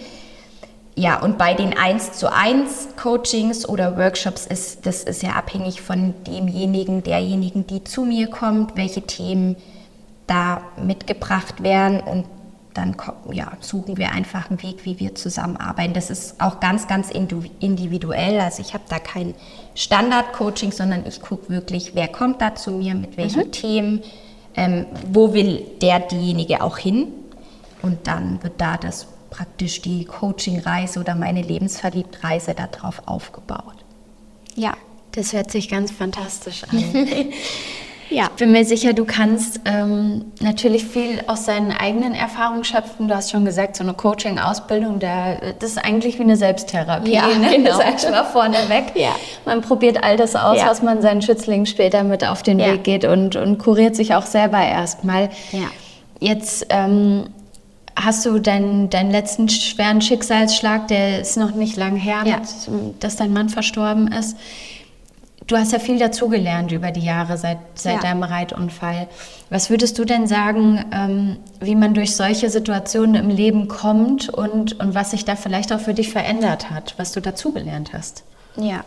Ja, 0.96 1.22
und 1.22 1.38
bei 1.38 1.54
den 1.54 1.76
1 1.76 2.12
zu 2.12 2.32
1 2.32 2.96
Coachings 3.00 3.68
oder 3.68 3.96
Workshops 3.96 4.46
ist 4.46 4.86
das 4.86 5.04
ist 5.04 5.22
ja 5.22 5.30
abhängig 5.30 5.80
von 5.80 6.14
demjenigen, 6.26 7.02
derjenigen, 7.02 7.66
die 7.66 7.84
zu 7.84 8.04
mir 8.04 8.28
kommt, 8.28 8.76
welche 8.76 9.02
Themen 9.02 9.56
da 10.26 10.62
mitgebracht 10.76 11.62
werden 11.62 12.00
und 12.00 12.26
dann 12.74 12.96
ja, 13.32 13.52
suchen 13.60 13.96
wir 13.96 14.12
einfach 14.12 14.48
einen 14.48 14.62
Weg, 14.62 14.84
wie 14.84 15.00
wir 15.00 15.14
zusammenarbeiten. 15.14 15.92
Das 15.92 16.10
ist 16.10 16.40
auch 16.40 16.60
ganz, 16.60 16.86
ganz 16.86 17.10
individuell. 17.10 18.40
Also 18.40 18.62
ich 18.62 18.74
habe 18.74 18.84
da 18.88 18.98
kein 18.98 19.34
Standard-Coaching, 19.74 20.70
sondern 20.72 21.04
ich 21.06 21.20
gucke 21.20 21.48
wirklich, 21.48 21.94
wer 21.94 22.08
kommt 22.08 22.40
da 22.40 22.54
zu 22.54 22.70
mir, 22.70 22.94
mit 22.94 23.16
welchen 23.16 23.50
Themen, 23.50 24.02
ähm, 24.54 24.86
wo 25.12 25.32
will 25.32 25.64
der, 25.82 26.00
diejenige 26.00 26.62
auch 26.62 26.78
hin. 26.78 27.08
Und 27.82 28.06
dann 28.06 28.42
wird 28.42 28.60
da 28.60 28.76
das 28.76 29.08
praktisch 29.30 29.80
die 29.80 30.04
Coaching-Reise 30.04 31.00
oder 31.00 31.14
meine 31.14 31.42
Lebensverliebt-Reise 31.42 32.54
darauf 32.54 33.02
aufgebaut. 33.06 33.76
Ja, 34.56 34.74
das 35.12 35.32
hört 35.32 35.50
sich 35.50 35.68
ganz 35.68 35.90
fantastisch 35.90 36.64
an. 36.64 36.78
ja. 38.10 38.24
Ich 38.24 38.30
bin 38.36 38.52
mir 38.52 38.64
sicher, 38.64 38.92
du 38.92 39.04
kannst 39.04 39.60
ähm, 39.64 40.26
natürlich 40.40 40.84
viel 40.84 41.22
aus 41.26 41.44
deinen 41.46 41.72
eigenen 41.72 42.14
Erfahrungen 42.14 42.64
schöpfen. 42.64 43.08
Du 43.08 43.14
hast 43.14 43.30
schon 43.30 43.44
gesagt, 43.44 43.76
so 43.76 43.84
eine 43.84 43.94
Coaching-Ausbildung, 43.94 44.98
da, 44.98 45.36
das 45.58 45.70
ist 45.70 45.78
eigentlich 45.78 46.18
wie 46.18 46.22
eine 46.24 46.36
Selbsttherapie. 46.36 47.12
Ja, 47.12 47.28
ne? 47.28 47.50
genau. 47.56 47.78
Das 47.78 48.04
ich 48.04 48.10
mal 48.10 48.24
vorneweg. 48.24 48.84
Ja. 48.94 49.14
Man 49.46 49.62
probiert 49.62 50.02
all 50.02 50.16
das 50.16 50.36
aus, 50.36 50.58
Ja. 50.58 50.66
was 50.66 50.82
man 50.82 51.00
seinen 51.00 51.22
Schützlingen 51.22 51.66
später 51.66 52.02
mit 52.02 52.26
auf 52.26 52.42
den 52.42 52.58
Ja. 52.58 52.72
Weg 52.72 52.84
geht 52.84 53.04
und, 53.04 53.36
und 53.36 53.58
kuriert 53.58 53.96
sich 53.96 54.14
auch 54.14 54.26
selber 54.26 54.60
erstmal. 54.60 55.30
Ja. 55.52 55.70
Jetzt 56.20 56.66
ähm, 56.68 57.30
hast 57.96 58.24
du 58.26 58.38
deinen, 58.38 58.90
deinen 58.90 59.10
letzten 59.10 59.48
schweren 59.48 60.00
Schicksalsschlag, 60.00 60.88
der 60.88 61.20
ist 61.20 61.36
noch 61.36 61.54
nicht 61.54 61.76
lang 61.76 61.96
her, 61.96 62.22
Ja. 62.24 62.40
dass 63.00 63.16
dein 63.16 63.32
Mann 63.32 63.48
verstorben 63.48 64.08
ist. 64.12 64.36
Du 65.46 65.56
hast 65.56 65.72
ja 65.72 65.80
viel 65.80 65.98
dazugelernt 65.98 66.70
über 66.70 66.92
die 66.92 67.00
Jahre 67.00 67.36
seit, 67.36 67.58
seit 67.74 67.94
Ja. 67.96 68.00
deinem 68.02 68.22
Reitunfall. 68.22 69.08
Was 69.48 69.68
würdest 69.68 69.98
du 69.98 70.04
denn 70.04 70.28
sagen, 70.28 70.84
ähm, 70.92 71.36
wie 71.60 71.74
man 71.74 71.92
durch 71.92 72.14
solche 72.14 72.50
Situationen 72.50 73.16
im 73.16 73.30
Leben 73.30 73.66
kommt 73.66 74.28
und, 74.28 74.78
und 74.78 74.94
was 74.94 75.10
sich 75.10 75.24
da 75.24 75.34
vielleicht 75.34 75.72
auch 75.72 75.80
für 75.80 75.94
dich 75.94 76.10
verändert 76.12 76.70
hat, 76.70 76.94
was 76.98 77.10
du 77.12 77.20
dazugelernt 77.20 77.92
hast? 77.92 78.22
Ja. 78.56 78.84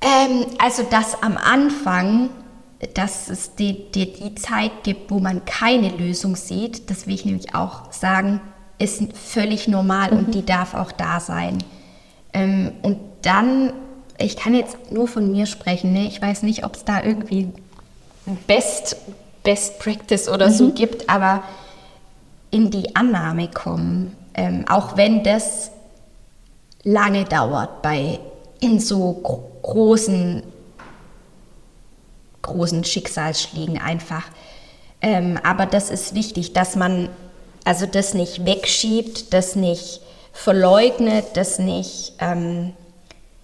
Ähm, 0.00 0.46
also, 0.58 0.82
dass 0.84 1.20
am 1.22 1.36
Anfang, 1.36 2.28
dass 2.94 3.28
es 3.28 3.54
die, 3.54 3.90
die, 3.92 4.12
die 4.12 4.34
Zeit 4.34 4.84
gibt, 4.84 5.10
wo 5.10 5.18
man 5.18 5.44
keine 5.44 5.88
Lösung 5.90 6.36
sieht, 6.36 6.90
das 6.90 7.06
will 7.06 7.14
ich 7.14 7.24
nämlich 7.24 7.54
auch 7.54 7.92
sagen, 7.92 8.40
ist 8.78 9.02
völlig 9.16 9.68
normal 9.68 10.10
und 10.10 10.34
die 10.34 10.44
darf 10.44 10.74
auch 10.74 10.92
da 10.92 11.20
sein. 11.20 11.58
Ähm, 12.34 12.72
und 12.82 12.98
dann, 13.22 13.72
ich 14.18 14.36
kann 14.36 14.54
jetzt 14.54 14.92
nur 14.92 15.08
von 15.08 15.32
mir 15.32 15.46
sprechen, 15.46 15.92
ne? 15.92 16.06
ich 16.06 16.20
weiß 16.20 16.42
nicht, 16.42 16.64
ob 16.64 16.74
es 16.74 16.84
da 16.84 17.02
irgendwie 17.02 17.48
Best, 18.46 18.96
Best 19.42 19.78
Practice 19.78 20.28
oder 20.28 20.50
so 20.50 20.72
gibt, 20.72 21.08
aber 21.08 21.42
in 22.50 22.70
die 22.70 22.94
Annahme 22.94 23.48
kommen, 23.48 24.16
ähm, 24.34 24.66
auch 24.68 24.96
wenn 24.96 25.22
das 25.24 25.70
lange 26.82 27.24
dauert 27.24 27.82
bei 27.82 28.20
in 28.60 28.78
so 28.80 29.14
gro 29.22 29.50
großen 29.62 30.44
großen 32.46 32.84
Schicksalsschlägen 32.84 33.78
einfach. 33.80 34.24
Ähm, 35.02 35.38
aber 35.44 35.66
das 35.66 35.90
ist 35.90 36.14
wichtig, 36.14 36.52
dass 36.54 36.74
man 36.76 37.08
also 37.64 37.84
das 37.86 38.14
nicht 38.14 38.46
wegschiebt, 38.46 39.32
das 39.34 39.56
nicht 39.56 40.00
verleugnet, 40.32 41.24
das 41.34 41.58
nicht, 41.58 42.12
ähm, 42.20 42.72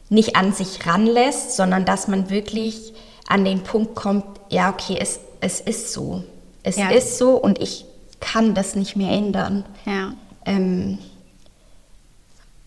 nicht 0.09 0.37
an 0.37 0.53
sich 0.53 0.87
ranlässt, 0.87 1.57
sondern 1.57 1.85
dass 1.85 2.07
man 2.07 2.31
wirklich 2.31 2.93
an 3.29 3.45
den 3.45 3.63
Punkt 3.65 3.95
kommt, 3.97 4.25
ja, 4.49 4.71
okay, 4.71 4.97
es, 5.01 5.19
es 5.41 5.61
ist 5.61 5.93
so. 5.93 6.23
Es 6.63 6.77
Ja. 6.77 6.91
ist 6.91 7.19
so 7.19 7.31
und 7.33 7.61
ich 7.61 7.85
kann 8.21 8.55
das 8.55 8.77
nicht 8.77 8.95
mehr 8.95 9.11
ändern. 9.11 9.65
Ja. 9.85 10.13
Ähm, 10.47 10.99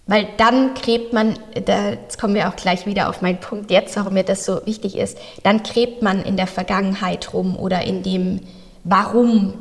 Weil 0.07 0.27
dann 0.37 0.75
gräbt 0.75 1.13
man, 1.13 1.39
da, 1.65 1.89
jetzt 1.91 2.19
kommen 2.19 2.35
wir 2.35 2.47
auch 2.47 2.55
gleich 2.55 2.85
wieder 2.85 3.09
auf 3.09 3.21
meinen 3.21 3.39
Punkt 3.39 3.71
jetzt, 3.71 3.95
warum 3.95 4.13
mir 4.13 4.23
das 4.23 4.45
so 4.45 4.63
wichtig 4.65 4.97
ist, 4.97 5.17
dann 5.41 5.63
gräbt 5.63 6.03
man 6.03 6.23
in 6.23 6.37
der 6.37 6.47
Vergangenheit 6.47 7.33
rum 7.33 7.57
oder 7.57 7.81
in 7.83 8.03
dem 8.03 8.41
Warum, 8.83 9.55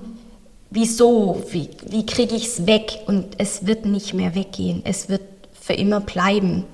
wieso, 0.70 1.42
wie, 1.50 1.70
wie 1.86 2.04
kriege 2.04 2.34
ich 2.34 2.46
es 2.46 2.66
weg 2.66 2.98
und 3.06 3.36
es 3.38 3.66
wird 3.66 3.86
nicht 3.86 4.12
mehr 4.12 4.34
weggehen, 4.34 4.82
es 4.84 5.08
wird 5.08 5.22
für 5.58 5.72
immer 5.72 6.00
bleiben. 6.00 6.64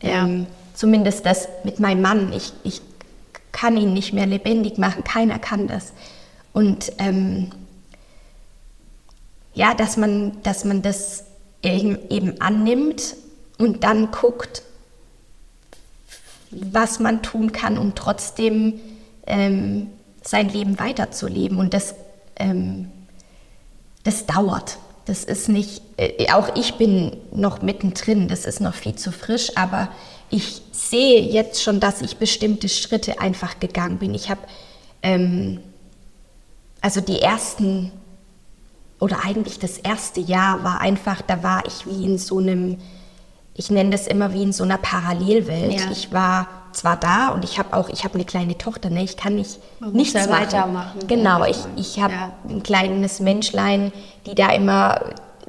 Ja. 0.00 0.24
Ähm, 0.24 0.46
zumindest 0.74 1.26
das 1.26 1.48
mit 1.64 1.80
meinem 1.80 2.00
Mann, 2.00 2.32
ich, 2.32 2.54
ich 2.64 2.80
kann 3.52 3.76
ihn 3.76 3.92
nicht 3.92 4.14
mehr 4.14 4.26
lebendig 4.26 4.78
machen, 4.78 5.04
keiner 5.04 5.38
kann 5.38 5.68
das. 5.68 5.92
Und 6.54 6.92
ähm, 6.96 7.50
ja, 9.52 9.74
dass 9.74 9.98
man, 9.98 10.42
dass 10.42 10.64
man 10.64 10.80
das 10.80 11.24
eben 11.62 12.40
annimmt 12.40 13.16
und 13.58 13.84
dann 13.84 14.10
guckt, 14.10 14.62
was 16.50 17.00
man 17.00 17.22
tun 17.22 17.52
kann, 17.52 17.78
um 17.78 17.94
trotzdem 17.94 18.80
ähm, 19.26 19.88
sein 20.22 20.48
Leben 20.48 20.78
weiterzuleben. 20.78 21.58
Und 21.58 21.72
das, 21.72 21.94
ähm, 22.36 22.90
das 24.04 24.26
dauert. 24.26 24.78
Das 25.06 25.24
ist 25.24 25.48
nicht, 25.48 25.82
äh, 25.96 26.30
auch 26.32 26.54
ich 26.56 26.74
bin 26.74 27.16
noch 27.32 27.62
mittendrin, 27.62 28.28
das 28.28 28.44
ist 28.44 28.60
noch 28.60 28.74
viel 28.74 28.94
zu 28.94 29.12
frisch, 29.12 29.56
aber 29.56 29.88
ich 30.30 30.62
sehe 30.72 31.20
jetzt 31.20 31.62
schon, 31.62 31.80
dass 31.80 32.02
ich 32.02 32.16
bestimmte 32.16 32.68
Schritte 32.68 33.20
einfach 33.20 33.58
gegangen 33.60 33.98
bin. 33.98 34.14
Ich 34.14 34.30
habe 34.30 34.40
ähm, 35.02 35.60
also 36.82 37.00
die 37.00 37.20
ersten 37.20 37.92
oder 39.02 39.24
eigentlich 39.24 39.58
das 39.58 39.78
erste 39.78 40.20
Jahr 40.20 40.62
war 40.62 40.80
einfach, 40.80 41.22
da 41.22 41.42
war 41.42 41.64
ich 41.66 41.86
wie 41.86 42.04
in 42.04 42.18
so 42.18 42.38
einem, 42.38 42.78
ich 43.52 43.68
nenne 43.68 43.90
das 43.90 44.06
immer 44.06 44.32
wie 44.32 44.44
in 44.44 44.52
so 44.52 44.62
einer 44.62 44.78
Parallelwelt. 44.78 45.80
Ja. 45.80 45.90
Ich 45.90 46.12
war 46.12 46.46
zwar 46.70 46.96
da 46.96 47.30
und 47.30 47.42
ich 47.42 47.58
habe 47.58 47.76
auch, 47.76 47.88
ich 47.88 48.04
habe 48.04 48.14
eine 48.14 48.24
kleine 48.24 48.56
Tochter, 48.56 48.90
ne? 48.90 49.02
ich 49.02 49.16
kann 49.16 49.34
nicht 49.34 49.58
nichts 49.80 50.14
ja 50.14 50.30
weitermachen. 50.30 51.00
Genau, 51.08 51.44
ich, 51.44 51.58
ich 51.74 52.00
habe 52.00 52.12
ja. 52.12 52.32
ein 52.48 52.62
kleines 52.62 53.18
Menschlein, 53.18 53.92
die 54.24 54.36
da 54.36 54.52
immer, 54.52 55.00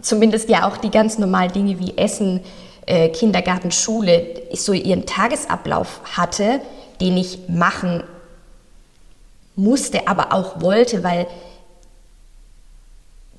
zumindest 0.01 0.49
ja 0.49 0.67
auch 0.67 0.77
die 0.77 0.89
ganz 0.89 1.19
normalen 1.19 1.51
Dinge 1.51 1.77
wie 1.77 1.95
Essen, 1.95 2.39
äh, 2.87 3.09
Kindergarten, 3.09 3.71
Schule, 3.71 4.25
so 4.55 4.73
ihren 4.73 5.05
Tagesablauf 5.05 6.01
hatte, 6.17 6.59
den 6.99 7.17
ich 7.17 7.37
machen 7.49 8.03
musste, 9.55 10.07
aber 10.07 10.33
auch 10.33 10.59
wollte, 10.59 11.03
weil 11.03 11.27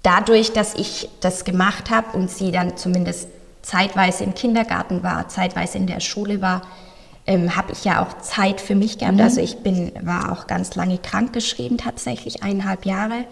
dadurch, 0.05 0.53
dass 0.53 0.75
ich 0.75 1.09
das 1.21 1.45
gemacht 1.45 1.91
habe 1.91 2.17
und 2.17 2.31
sie 2.31 2.53
dann 2.53 2.77
zumindest 2.77 3.29
zeitweise 3.63 4.23
im 4.23 4.35
Kindergarten 4.35 5.03
war, 5.03 5.29
zeitweise 5.29 5.79
in 5.79 5.89
der 5.89 6.01
Schule 6.01 6.41
war, 6.41 6.63
ähm, 7.27 7.57
habe 7.57 7.73
ich 7.73 7.85
ja 7.85 8.05
auch 8.05 8.19
Zeit 8.19 8.61
für 8.61 8.75
mich 8.75 8.99
gehabt. 8.99 9.17
Mhm. 9.17 9.23
Also 9.23 9.41
ich 9.41 9.59
bin, 9.59 9.93
war 10.03 10.31
auch 10.31 10.47
ganz 10.47 10.75
lange 10.77 10.99
krankgeschrieben, 10.99 11.79
tatsächlich 11.79 12.43
eineinhalb 12.43 12.85
Jahre. 12.85 13.25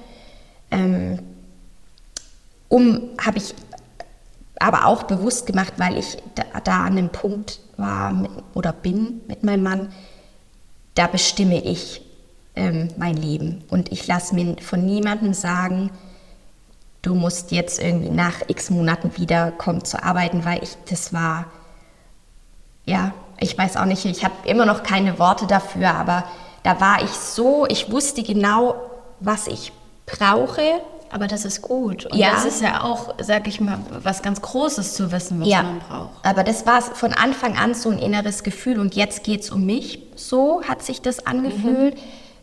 Ähm, 0.70 1.18
um 2.68 3.10
habe 3.22 3.36
ich 3.36 3.54
aber 4.58 4.86
auch 4.86 5.02
bewusst 5.02 5.46
gemacht, 5.46 5.74
weil 5.76 5.98
ich 5.98 6.16
da, 6.34 6.44
da 6.64 6.84
an 6.84 6.96
einem 6.96 7.10
Punkt 7.10 7.60
war 7.76 8.12
mit, 8.12 8.30
oder 8.54 8.72
bin 8.72 9.20
mit 9.28 9.42
meinem 9.42 9.62
Mann, 9.62 9.92
da 10.94 11.06
bestimme 11.06 11.62
ich 11.62 12.00
ähm, 12.56 12.88
mein 12.96 13.16
Leben. 13.16 13.62
Und 13.68 13.92
ich 13.92 14.06
lasse 14.06 14.34
mir 14.34 14.56
von 14.62 14.86
niemandem 14.86 15.34
sagen, 15.34 15.90
du 17.02 17.14
musst 17.14 17.50
jetzt 17.50 17.82
irgendwie 17.82 18.10
nach 18.10 18.42
x 18.46 18.70
Monaten 18.70 19.16
wiederkommen 19.16 19.84
zu 19.84 20.02
arbeiten, 20.02 20.44
weil 20.44 20.62
ich, 20.62 20.76
das 20.88 21.12
war, 21.12 21.46
ja, 22.86 23.12
ich 23.38 23.58
weiß 23.58 23.76
auch 23.76 23.84
nicht, 23.84 24.04
ich 24.04 24.24
habe 24.24 24.34
immer 24.44 24.64
noch 24.64 24.84
keine 24.84 25.18
Worte 25.18 25.46
dafür, 25.46 25.94
aber 25.94 26.24
da 26.62 26.80
war 26.80 27.02
ich 27.02 27.10
so, 27.10 27.66
ich 27.68 27.90
wusste 27.90 28.22
genau, 28.22 28.76
was 29.20 29.48
ich 29.48 29.72
brauche. 30.06 30.62
Aber 31.10 31.26
das 31.26 31.44
ist 31.44 31.60
gut. 31.60 32.06
Und 32.06 32.16
ja. 32.16 32.30
das 32.30 32.46
ist 32.46 32.62
ja 32.62 32.84
auch, 32.84 33.14
sag 33.20 33.46
ich 33.46 33.60
mal, 33.60 33.78
was 34.02 34.22
ganz 34.22 34.40
Großes 34.40 34.94
zu 34.94 35.12
wissen, 35.12 35.42
was 35.42 35.48
ja. 35.48 35.62
man 35.62 35.78
braucht. 35.80 36.24
Aber 36.24 36.42
das 36.42 36.64
war 36.64 36.80
von 36.80 37.12
Anfang 37.12 37.58
an 37.58 37.74
so 37.74 37.90
ein 37.90 37.98
inneres 37.98 38.42
Gefühl 38.42 38.80
und 38.80 38.94
jetzt 38.94 39.22
geht 39.22 39.42
es 39.42 39.50
um 39.50 39.66
mich. 39.66 39.98
So 40.16 40.62
hat 40.66 40.82
sich 40.82 41.02
das 41.02 41.26
angefühlt. 41.26 41.96
Mhm. 41.96 42.00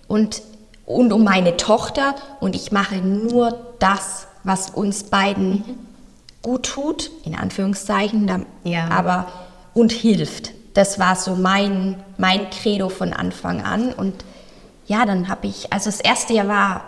Und, 0.07 0.43
und 0.85 1.11
um 1.11 1.23
meine 1.23 1.57
Tochter 1.57 2.13
und 2.39 2.55
ich 2.55 2.71
mache 2.71 2.97
nur 2.97 3.57
das, 3.79 4.27
was 4.43 4.69
uns 4.69 5.04
beiden 5.04 5.49
mhm. 5.49 5.63
gut 6.41 6.63
tut, 6.63 7.12
in 7.23 7.36
Anführungszeichen, 7.36 8.45
ja. 8.63 8.89
aber 8.89 9.28
und 9.73 9.91
hilft. 9.91 10.52
Das 10.73 10.99
war 10.99 11.15
so 11.15 11.36
mein, 11.36 12.04
mein 12.17 12.49
Credo 12.49 12.89
von 12.89 13.13
Anfang 13.13 13.62
an. 13.62 13.93
Und 13.93 14.13
ja, 14.88 15.06
dann 15.06 15.28
habe 15.28 15.47
ich, 15.47 15.71
also 15.73 15.89
das 15.89 15.99
erste 15.99 16.34
Jahr 16.34 16.47
war, 16.47 16.84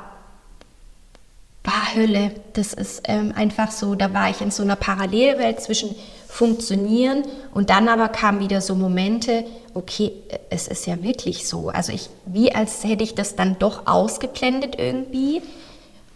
war 1.63 1.95
Hölle. 1.95 2.31
Das 2.53 2.73
ist 2.73 3.03
ähm, 3.05 3.33
einfach 3.35 3.71
so, 3.71 3.95
da 3.95 4.13
war 4.13 4.29
ich 4.29 4.41
in 4.41 4.51
so 4.51 4.63
einer 4.63 4.75
Parallelwelt 4.75 5.61
zwischen 5.61 5.95
funktionieren 6.27 7.23
und 7.53 7.69
dann 7.69 7.89
aber 7.89 8.07
kamen 8.07 8.39
wieder 8.39 8.61
so 8.61 8.73
Momente, 8.73 9.45
okay, 9.73 10.13
es 10.49 10.67
ist 10.67 10.87
ja 10.87 11.03
wirklich 11.03 11.47
so. 11.47 11.69
Also 11.69 11.91
ich, 11.91 12.09
wie 12.25 12.55
als 12.55 12.83
hätte 12.83 13.03
ich 13.03 13.15
das 13.15 13.35
dann 13.35 13.59
doch 13.59 13.85
ausgeblendet 13.85 14.75
irgendwie 14.79 15.41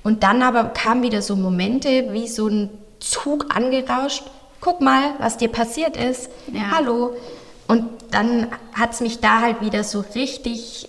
und 0.05 0.21
dann 0.21 0.43
aber 0.43 0.65
kamen 0.65 1.01
wieder 1.01 1.23
so 1.23 1.35
Momente 1.35 2.13
wie 2.13 2.27
so 2.27 2.47
ein 2.47 2.69
Zug 2.99 3.47
angerauscht. 3.55 4.23
Guck 4.61 4.79
mal, 4.79 5.15
was 5.17 5.37
dir 5.37 5.49
passiert 5.49 5.97
ist. 5.97 6.29
Ja. 6.53 6.71
Hallo. 6.71 7.15
Und 7.67 7.85
dann 8.11 8.47
hat 8.73 8.93
es 8.93 9.01
mich 9.01 9.19
da 9.19 9.41
halt 9.41 9.61
wieder 9.61 9.83
so 9.83 10.05
richtig, 10.13 10.87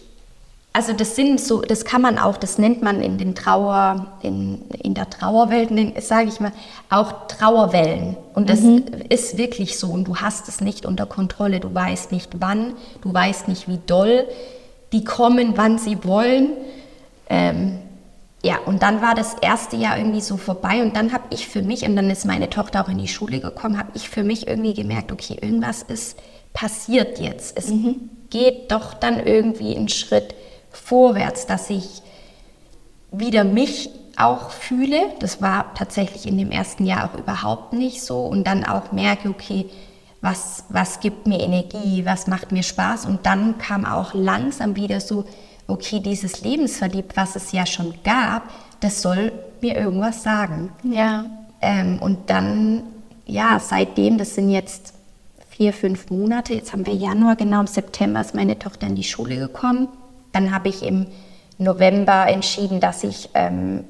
also 0.74 0.92
das 0.92 1.16
sind 1.16 1.40
so, 1.40 1.62
das 1.62 1.86
kann 1.86 2.02
man 2.02 2.18
auch, 2.18 2.36
das 2.36 2.58
nennt 2.58 2.82
man 2.82 3.00
in 3.00 3.16
den 3.16 3.34
Trauer, 3.34 4.18
in, 4.20 4.60
in 4.82 4.92
der 4.92 5.08
Trauerwelt, 5.08 5.70
sage 6.02 6.28
ich 6.28 6.38
mal, 6.38 6.52
auch 6.90 7.26
Trauerwellen. 7.26 8.18
Und 8.34 8.50
das 8.50 8.60
mhm. 8.60 8.84
ist 9.08 9.38
wirklich 9.38 9.78
so. 9.78 9.86
Und 9.86 10.04
du 10.08 10.16
hast 10.16 10.46
es 10.46 10.60
nicht 10.60 10.84
unter 10.84 11.06
Kontrolle. 11.06 11.60
Du 11.60 11.74
weißt 11.74 12.12
nicht 12.12 12.32
wann, 12.40 12.74
du 13.00 13.14
weißt 13.14 13.48
nicht 13.48 13.66
wie 13.66 13.80
doll. 13.86 14.28
Die 14.92 15.04
kommen, 15.04 15.54
wann 15.56 15.78
sie 15.78 16.04
wollen. 16.04 16.50
Ähm, 17.30 17.78
ja, 18.46 18.58
und 18.64 18.82
dann 18.82 19.02
war 19.02 19.16
das 19.16 19.34
erste 19.42 19.74
Jahr 19.74 19.98
irgendwie 19.98 20.20
so 20.20 20.36
vorbei 20.36 20.80
und 20.80 20.94
dann 20.94 21.12
habe 21.12 21.24
ich 21.30 21.48
für 21.48 21.62
mich, 21.62 21.82
und 21.82 21.96
dann 21.96 22.08
ist 22.08 22.24
meine 22.26 22.48
Tochter 22.48 22.84
auch 22.84 22.88
in 22.88 22.98
die 22.98 23.08
Schule 23.08 23.40
gekommen, 23.40 23.76
habe 23.76 23.90
ich 23.94 24.08
für 24.08 24.22
mich 24.22 24.46
irgendwie 24.46 24.72
gemerkt, 24.72 25.10
okay, 25.10 25.36
irgendwas 25.40 25.82
ist 25.82 26.16
passiert 26.52 27.18
jetzt. 27.18 27.58
Es 27.58 27.70
mhm. 27.70 28.08
geht 28.30 28.70
doch 28.70 28.94
dann 28.94 29.18
irgendwie 29.18 29.76
einen 29.76 29.88
Schritt 29.88 30.36
vorwärts, 30.70 31.46
dass 31.46 31.70
ich 31.70 32.02
wieder 33.10 33.42
mich 33.42 33.90
auch 34.16 34.50
fühle. 34.50 35.00
Das 35.18 35.42
war 35.42 35.74
tatsächlich 35.74 36.24
in 36.24 36.38
dem 36.38 36.52
ersten 36.52 36.86
Jahr 36.86 37.10
auch 37.10 37.18
überhaupt 37.18 37.72
nicht 37.72 38.00
so. 38.00 38.20
Und 38.20 38.46
dann 38.46 38.64
auch 38.64 38.92
merke, 38.92 39.28
okay, 39.28 39.66
was, 40.20 40.66
was 40.68 41.00
gibt 41.00 41.26
mir 41.26 41.40
Energie, 41.40 42.06
was 42.06 42.28
macht 42.28 42.52
mir 42.52 42.62
Spaß. 42.62 43.06
Und 43.06 43.26
dann 43.26 43.58
kam 43.58 43.84
auch 43.84 44.14
langsam 44.14 44.76
wieder 44.76 45.00
so 45.00 45.24
okay, 45.66 46.00
dieses 46.00 46.42
Lebensverliebt, 46.42 47.16
was 47.16 47.36
es 47.36 47.52
ja 47.52 47.66
schon 47.66 47.94
gab, 48.04 48.42
das 48.80 49.02
soll 49.02 49.32
mir 49.60 49.76
irgendwas 49.76 50.22
sagen. 50.22 50.70
Ja. 50.82 51.24
Ähm, 51.60 51.98
und 52.00 52.30
dann, 52.30 52.82
ja, 53.26 53.58
seitdem, 53.58 54.18
das 54.18 54.34
sind 54.34 54.50
jetzt 54.50 54.94
vier, 55.50 55.72
fünf 55.72 56.10
Monate, 56.10 56.54
jetzt 56.54 56.72
haben 56.72 56.86
wir 56.86 56.94
Januar, 56.94 57.36
genau 57.36 57.60
im 57.60 57.66
September 57.66 58.20
ist 58.20 58.34
meine 58.34 58.58
Tochter 58.58 58.86
in 58.86 58.94
die 58.94 59.04
Schule 59.04 59.36
gekommen. 59.36 59.88
Dann 60.32 60.54
habe 60.54 60.68
ich 60.68 60.82
im 60.82 61.06
November 61.58 62.26
entschieden, 62.28 62.80
dass 62.80 63.02
ich 63.04 63.30
ähm, 63.34 63.84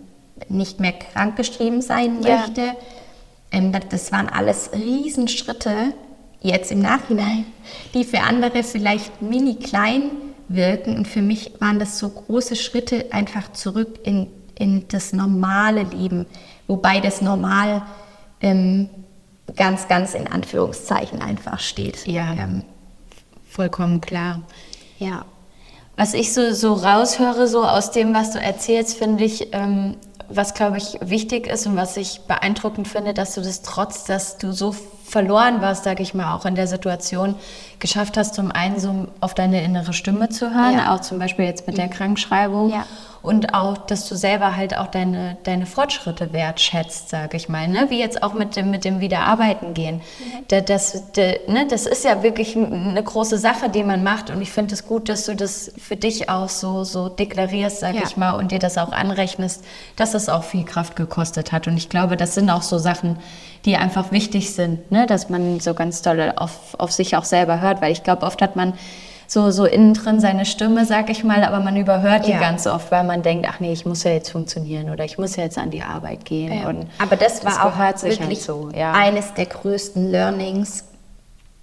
nicht 0.48 0.78
mehr 0.78 0.92
krankgeschrieben 0.92 1.82
sein 1.82 2.22
ja. 2.22 2.38
möchte. 2.38 2.76
Ähm, 3.50 3.72
das 3.90 4.12
waren 4.12 4.28
alles 4.28 4.70
Riesenschritte, 4.72 5.92
jetzt 6.40 6.70
im 6.70 6.80
Nachhinein, 6.80 7.46
die 7.94 8.04
für 8.04 8.20
andere 8.20 8.62
vielleicht 8.62 9.20
mini 9.20 9.56
klein 9.56 10.10
wirken. 10.48 10.96
Und 10.96 11.08
für 11.08 11.22
mich 11.22 11.52
waren 11.60 11.78
das 11.78 11.98
so 11.98 12.08
große 12.08 12.56
Schritte 12.56 13.06
einfach 13.12 13.52
zurück 13.52 14.00
in, 14.04 14.28
in 14.54 14.86
das 14.88 15.12
normale 15.12 15.82
Leben. 15.82 16.26
Wobei 16.66 17.00
das 17.00 17.20
Normal 17.20 17.82
ähm, 18.40 18.88
ganz, 19.54 19.88
ganz 19.88 20.14
in 20.14 20.26
Anführungszeichen 20.26 21.20
einfach 21.22 21.60
steht. 21.60 22.06
Ja, 22.06 22.32
ähm, 22.32 22.62
vollkommen 23.48 24.00
klar. 24.00 24.42
Ja. 24.98 25.24
Was 25.96 26.12
ich 26.12 26.34
so, 26.34 26.52
so 26.52 26.74
raushöre, 26.74 27.48
so 27.48 27.64
aus 27.64 27.90
dem, 27.90 28.12
was 28.12 28.32
du 28.32 28.38
erzählst, 28.38 28.98
finde 28.98 29.24
ich, 29.24 29.54
ähm, 29.54 29.96
was 30.28 30.54
glaube 30.54 30.76
ich 30.76 30.98
wichtig 31.00 31.46
ist 31.46 31.66
und 31.66 31.76
was 31.76 31.96
ich 31.96 32.22
beeindruckend 32.22 32.88
finde, 32.88 33.14
dass 33.14 33.34
du 33.34 33.40
das 33.40 33.62
trotz, 33.62 34.04
dass 34.04 34.38
du 34.38 34.52
so 34.52 34.74
verloren 35.06 35.60
warst, 35.60 35.84
sage 35.84 36.02
ich 36.02 36.14
mal, 36.14 36.34
auch 36.34 36.44
in 36.46 36.54
der 36.54 36.66
Situation, 36.66 37.36
geschafft 37.78 38.16
hast, 38.16 38.34
zum 38.34 38.50
einen 38.50 38.80
so 38.80 39.06
auf 39.20 39.34
deine 39.34 39.62
innere 39.62 39.92
Stimme 39.92 40.28
zu 40.28 40.52
hören, 40.52 40.74
ja. 40.74 40.94
auch 40.94 41.00
zum 41.00 41.18
Beispiel 41.18 41.44
jetzt 41.44 41.66
mit 41.66 41.78
der 41.78 41.88
Krankschreibung. 41.88 42.70
Ja. 42.70 42.84
Und 43.26 43.54
auch, 43.54 43.76
dass 43.76 44.08
du 44.08 44.14
selber 44.14 44.56
halt 44.56 44.78
auch 44.78 44.86
deine, 44.86 45.36
deine 45.42 45.66
Fortschritte 45.66 46.32
wertschätzt, 46.32 47.08
sage 47.08 47.36
ich 47.36 47.48
mal, 47.48 47.66
ne? 47.66 47.86
wie 47.88 47.98
jetzt 47.98 48.22
auch 48.22 48.34
mit 48.34 48.54
dem, 48.54 48.70
mit 48.70 48.84
dem 48.84 49.00
Wiederarbeiten 49.00 49.74
gehen. 49.74 49.96
Mhm. 49.96 50.44
Das, 50.46 50.64
das, 50.64 51.02
ne? 51.48 51.66
das 51.68 51.86
ist 51.86 52.04
ja 52.04 52.22
wirklich 52.22 52.56
eine 52.56 53.02
große 53.02 53.36
Sache, 53.36 53.68
die 53.68 53.82
man 53.82 54.04
macht 54.04 54.30
und 54.30 54.40
ich 54.40 54.52
finde 54.52 54.74
es 54.74 54.86
gut, 54.86 55.08
dass 55.08 55.26
du 55.26 55.34
das 55.34 55.72
für 55.76 55.96
dich 55.96 56.30
auch 56.30 56.48
so, 56.48 56.84
so 56.84 57.08
deklarierst, 57.08 57.80
sage 57.80 57.98
ja. 57.98 58.04
ich 58.04 58.16
mal, 58.16 58.32
und 58.32 58.52
dir 58.52 58.60
das 58.60 58.78
auch 58.78 58.92
anrechnest, 58.92 59.64
dass 59.96 60.14
es 60.14 60.28
auch 60.28 60.44
viel 60.44 60.64
Kraft 60.64 60.94
gekostet 60.94 61.50
hat 61.50 61.66
und 61.66 61.76
ich 61.76 61.88
glaube, 61.88 62.16
das 62.16 62.34
sind 62.34 62.48
auch 62.48 62.62
so 62.62 62.78
Sachen, 62.78 63.18
die 63.64 63.76
einfach 63.76 64.12
wichtig 64.12 64.54
sind, 64.54 64.92
ne? 64.92 65.06
dass 65.06 65.28
man 65.28 65.58
so 65.58 65.74
ganz 65.74 66.00
doll 66.00 66.32
auf, 66.36 66.76
auf 66.78 66.92
sich 66.92 67.16
auch 67.16 67.24
selber 67.24 67.60
hört, 67.60 67.82
weil 67.82 67.90
ich 67.90 68.04
glaube, 68.04 68.24
oft 68.24 68.40
hat 68.40 68.54
man 68.54 68.74
so, 69.26 69.50
so 69.50 69.64
innen 69.64 69.94
drin 69.94 70.20
seine 70.20 70.44
Stimme, 70.44 70.84
sag 70.84 71.10
ich 71.10 71.24
mal, 71.24 71.44
aber 71.44 71.60
man 71.60 71.76
überhört 71.76 72.26
die 72.26 72.32
ja. 72.32 72.40
ganz 72.40 72.66
oft, 72.66 72.90
weil 72.90 73.04
man 73.04 73.22
denkt, 73.22 73.46
ach 73.48 73.60
nee, 73.60 73.72
ich 73.72 73.84
muss 73.84 74.04
ja 74.04 74.12
jetzt 74.12 74.30
funktionieren 74.30 74.90
oder 74.90 75.04
ich 75.04 75.18
muss 75.18 75.36
ja 75.36 75.44
jetzt 75.44 75.58
an 75.58 75.70
die 75.70 75.82
Arbeit 75.82 76.24
gehen. 76.24 76.52
Ja. 76.52 76.68
Und 76.68 76.86
aber 76.98 77.16
das 77.16 77.44
war 77.44 77.52
das 77.52 77.60
auch 77.60 77.76
halt 77.76 78.02
wirklich 78.02 78.48
halt 78.48 78.76
ja. 78.76 78.92
eines 78.92 79.34
der 79.34 79.46
größten 79.46 80.10
Learnings, 80.10 80.84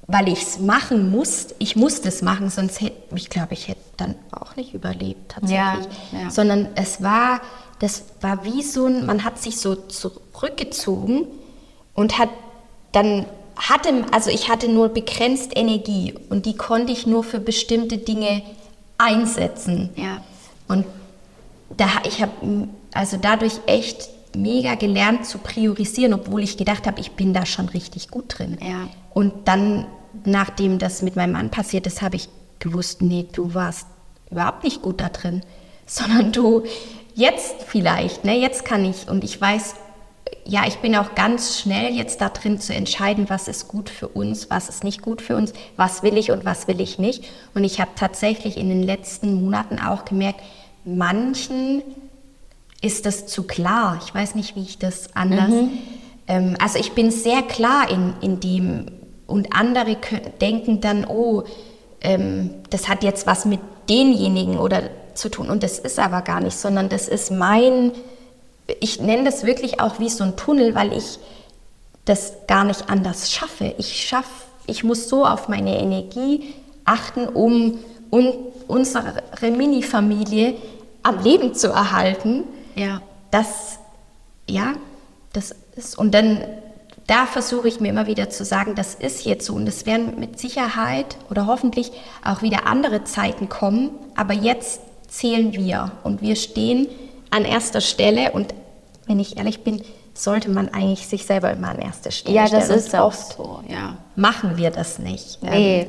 weil 0.08 0.28
ich 0.28 0.42
es 0.42 0.60
machen 0.60 1.10
musste. 1.10 1.56
Ich 1.60 1.76
musste 1.76 2.10
es 2.10 2.22
machen, 2.22 2.50
sonst 2.50 2.82
hätte 2.82 3.16
ich 3.16 3.30
glaube, 3.30 3.54
ich 3.54 3.70
hätte 3.70 3.82
dann 3.98 4.16
auch 4.32 4.56
nicht 4.56 4.74
überlebt 4.74 5.32
tatsächlich. 5.32 5.88
Sondern 6.30 6.68
es 6.76 7.02
war, 7.02 7.42
das 7.80 8.04
war 8.22 8.44
wie 8.44 8.62
so 8.62 8.88
ein, 8.88 9.06
man 9.06 9.24
hat 9.24 9.40
sich 9.40 9.58
so 9.58 9.76
zurückgezogen 9.76 11.28
und 11.94 12.20
hat 12.20 12.30
dann 12.92 13.26
hatte, 13.56 14.06
also 14.12 14.30
ich 14.30 14.50
hatte 14.50 14.68
nur 14.68 14.90
begrenzt 14.90 15.52
Energie 15.56 16.14
und 16.30 16.46
die 16.46 16.56
konnte 16.56 16.92
ich 16.92 17.06
nur 17.06 17.24
für 17.24 17.40
bestimmte 17.40 17.98
Dinge 17.98 18.42
einsetzen. 18.98 19.90
Ja. 19.96 20.22
Und 20.68 20.86
da, 21.78 21.88
ich 22.06 22.22
habe 22.22 22.68
also 22.94 23.18
dadurch 23.18 23.54
echt 23.66 24.10
mega 24.36 24.76
gelernt 24.76 25.26
zu 25.26 25.38
priorisieren, 25.38 26.14
obwohl 26.14 26.44
ich 26.44 26.58
gedacht 26.58 26.88
habe, 26.88 27.00
ich 27.00 27.12
bin 27.12 27.34
da 27.34 27.46
schon 27.46 27.70
richtig 27.70 28.10
gut 28.10 28.38
drin. 28.38 28.58
Ja. 28.62 28.88
Und 29.14 29.48
dann, 29.48 29.86
nachdem 30.26 30.80
das 30.80 31.02
mit 31.02 31.16
meinem 31.16 31.34
Mann 31.34 31.52
passiert 31.52 31.86
ist, 31.88 32.02
habe 32.02 32.16
ich 32.16 32.30
gewusst, 32.60 33.02
nee, 33.02 33.28
du 33.32 33.54
warst 33.54 33.88
überhaupt 34.32 34.64
nicht 34.64 34.82
gut 34.82 35.02
da 35.02 35.10
drin, 35.10 35.44
sondern 35.86 36.32
du 36.32 36.64
jetzt 37.16 37.64
vielleicht, 37.68 38.26
ne, 38.26 38.40
jetzt 38.40 38.66
kann 38.66 38.86
ich 38.86 39.08
und 39.08 39.24
ich 39.24 39.40
weiß, 39.40 39.76
ja, 40.46 40.64
ich 40.68 40.78
bin 40.78 40.96
auch 40.96 41.16
ganz 41.16 41.60
schnell 41.60 41.94
jetzt 41.94 42.22
da 42.22 42.30
drin 42.30 42.60
zu 42.60 42.74
entscheiden, 42.74 43.30
was 43.30 43.48
ist 43.48 43.68
gut 43.68 43.90
für 43.90 44.08
uns, 44.08 44.50
was 44.50 44.70
ist 44.70 44.84
nicht 44.84 45.02
gut 45.02 45.22
für 45.22 45.36
uns, 45.36 45.54
was 45.76 46.04
will 46.04 46.18
ich 46.18 46.32
und 46.32 46.46
was 46.46 46.68
will 46.68 46.82
ich 46.82 47.00
nicht. 47.00 47.26
Und 47.54 47.64
ich 47.64 47.80
habe 47.80 47.92
tatsächlich 47.96 48.58
in 48.58 48.70
den 48.70 48.84
letzten 48.84 49.34
Monaten 49.34 49.80
auch 49.80 50.06
gemerkt, 50.06 50.42
manchen 50.86 51.82
ist 52.82 53.06
das 53.06 53.28
zu 53.28 53.44
klar. 53.44 54.00
Ich 54.06 54.14
weiß 54.14 54.36
nicht, 54.36 54.56
wie 54.56 54.64
ich 54.64 54.78
das 54.78 55.16
anders. 55.16 55.50
Mhm. 55.50 55.72
Ähm, 56.28 56.58
also 56.60 56.78
ich 56.80 56.92
bin 56.92 57.12
sehr 57.12 57.42
klar 57.42 57.90
in, 57.90 58.14
in 58.22 58.40
dem 58.40 58.86
und 59.26 59.56
andere 59.56 59.96
können, 59.96 60.34
denken 60.42 60.82
dann, 60.82 61.06
oh, 61.06 61.44
ähm, 62.02 62.52
das 62.70 62.90
hat 62.90 63.04
jetzt 63.04 63.26
was 63.26 63.46
mit 63.46 63.62
denjenigen 63.90 64.58
oder 64.58 64.84
zu 65.14 65.30
tun. 65.30 65.50
Und 65.50 65.64
das 65.64 65.80
ist 65.80 66.00
aber 66.00 66.22
gar 66.22 66.42
nicht, 66.42 66.58
sondern 66.58 66.90
das 66.90 67.08
ist 67.08 67.32
mein 67.32 67.92
ich 68.80 69.00
nenne 69.00 69.24
das 69.24 69.44
wirklich 69.46 69.80
auch 69.80 70.00
wie 70.00 70.10
so 70.10 70.24
ein 70.24 70.36
Tunnel, 70.36 70.76
weil 70.76 70.94
ich 70.94 71.20
das 72.06 72.34
gar 72.48 72.64
nicht 72.64 72.90
anders 72.90 73.32
schaffe. 73.32 73.74
Ich 73.78 74.08
schaffe, 74.08 74.46
ich 74.68 74.84
muss 74.84 75.10
so 75.10 75.26
auf 75.26 75.48
meine 75.48 75.80
Energie 75.80 76.54
achten, 76.86 77.28
um 77.28 77.80
un, 78.12 78.34
unsere 78.68 79.22
Mini-Familie 79.42 80.56
am 81.02 81.22
Leben 81.24 81.54
zu 81.54 81.70
erhalten. 81.70 82.44
Ja. 82.76 83.02
Das, 83.32 83.80
ja, 84.50 84.74
das 85.34 85.56
ist, 85.76 85.98
und 85.98 86.14
dann, 86.14 86.44
da 87.08 87.26
versuche 87.26 87.68
ich 87.68 87.80
mir 87.80 87.90
immer 87.90 88.08
wieder 88.08 88.30
zu 88.30 88.46
sagen, 88.46 88.76
das 88.76 88.96
ist 88.96 89.26
jetzt 89.26 89.46
so 89.46 89.54
und 89.54 89.68
es 89.68 89.86
werden 89.86 90.20
mit 90.20 90.40
Sicherheit 90.40 91.18
oder 91.30 91.48
hoffentlich 91.48 91.92
auch 92.24 92.42
wieder 92.42 92.68
andere 92.68 93.04
Zeiten 93.04 93.50
kommen, 93.50 93.92
aber 94.16 94.34
jetzt 94.34 94.82
zählen 95.10 95.54
wir 95.54 95.92
und 96.04 96.22
wir 96.22 96.36
stehen 96.36 96.88
an 97.34 97.46
erster 97.46 97.82
Stelle 97.82 98.32
und 98.32 98.54
wenn 99.08 99.20
ich 99.20 99.38
ehrlich 99.38 99.64
bin, 99.64 99.82
sollte 100.14 100.50
man 100.50 100.70
eigentlich 100.70 101.08
sich 101.08 101.26
selber 101.26 101.52
immer 101.52 101.70
an 101.70 101.80
erster 101.80 102.12
Stelle 102.12 102.36
ja, 102.36 102.48
stellen. 102.48 102.62
Ja, 102.62 102.68
das 102.68 102.86
ist 102.86 102.96
auch 102.96 103.14
so. 103.14 103.62
Ja. 103.68 103.98
Machen 104.16 104.58
wir 104.58 104.70
das 104.70 105.00
nicht. 105.00 105.40
Nee. 105.42 105.82
Ähm, 105.82 105.88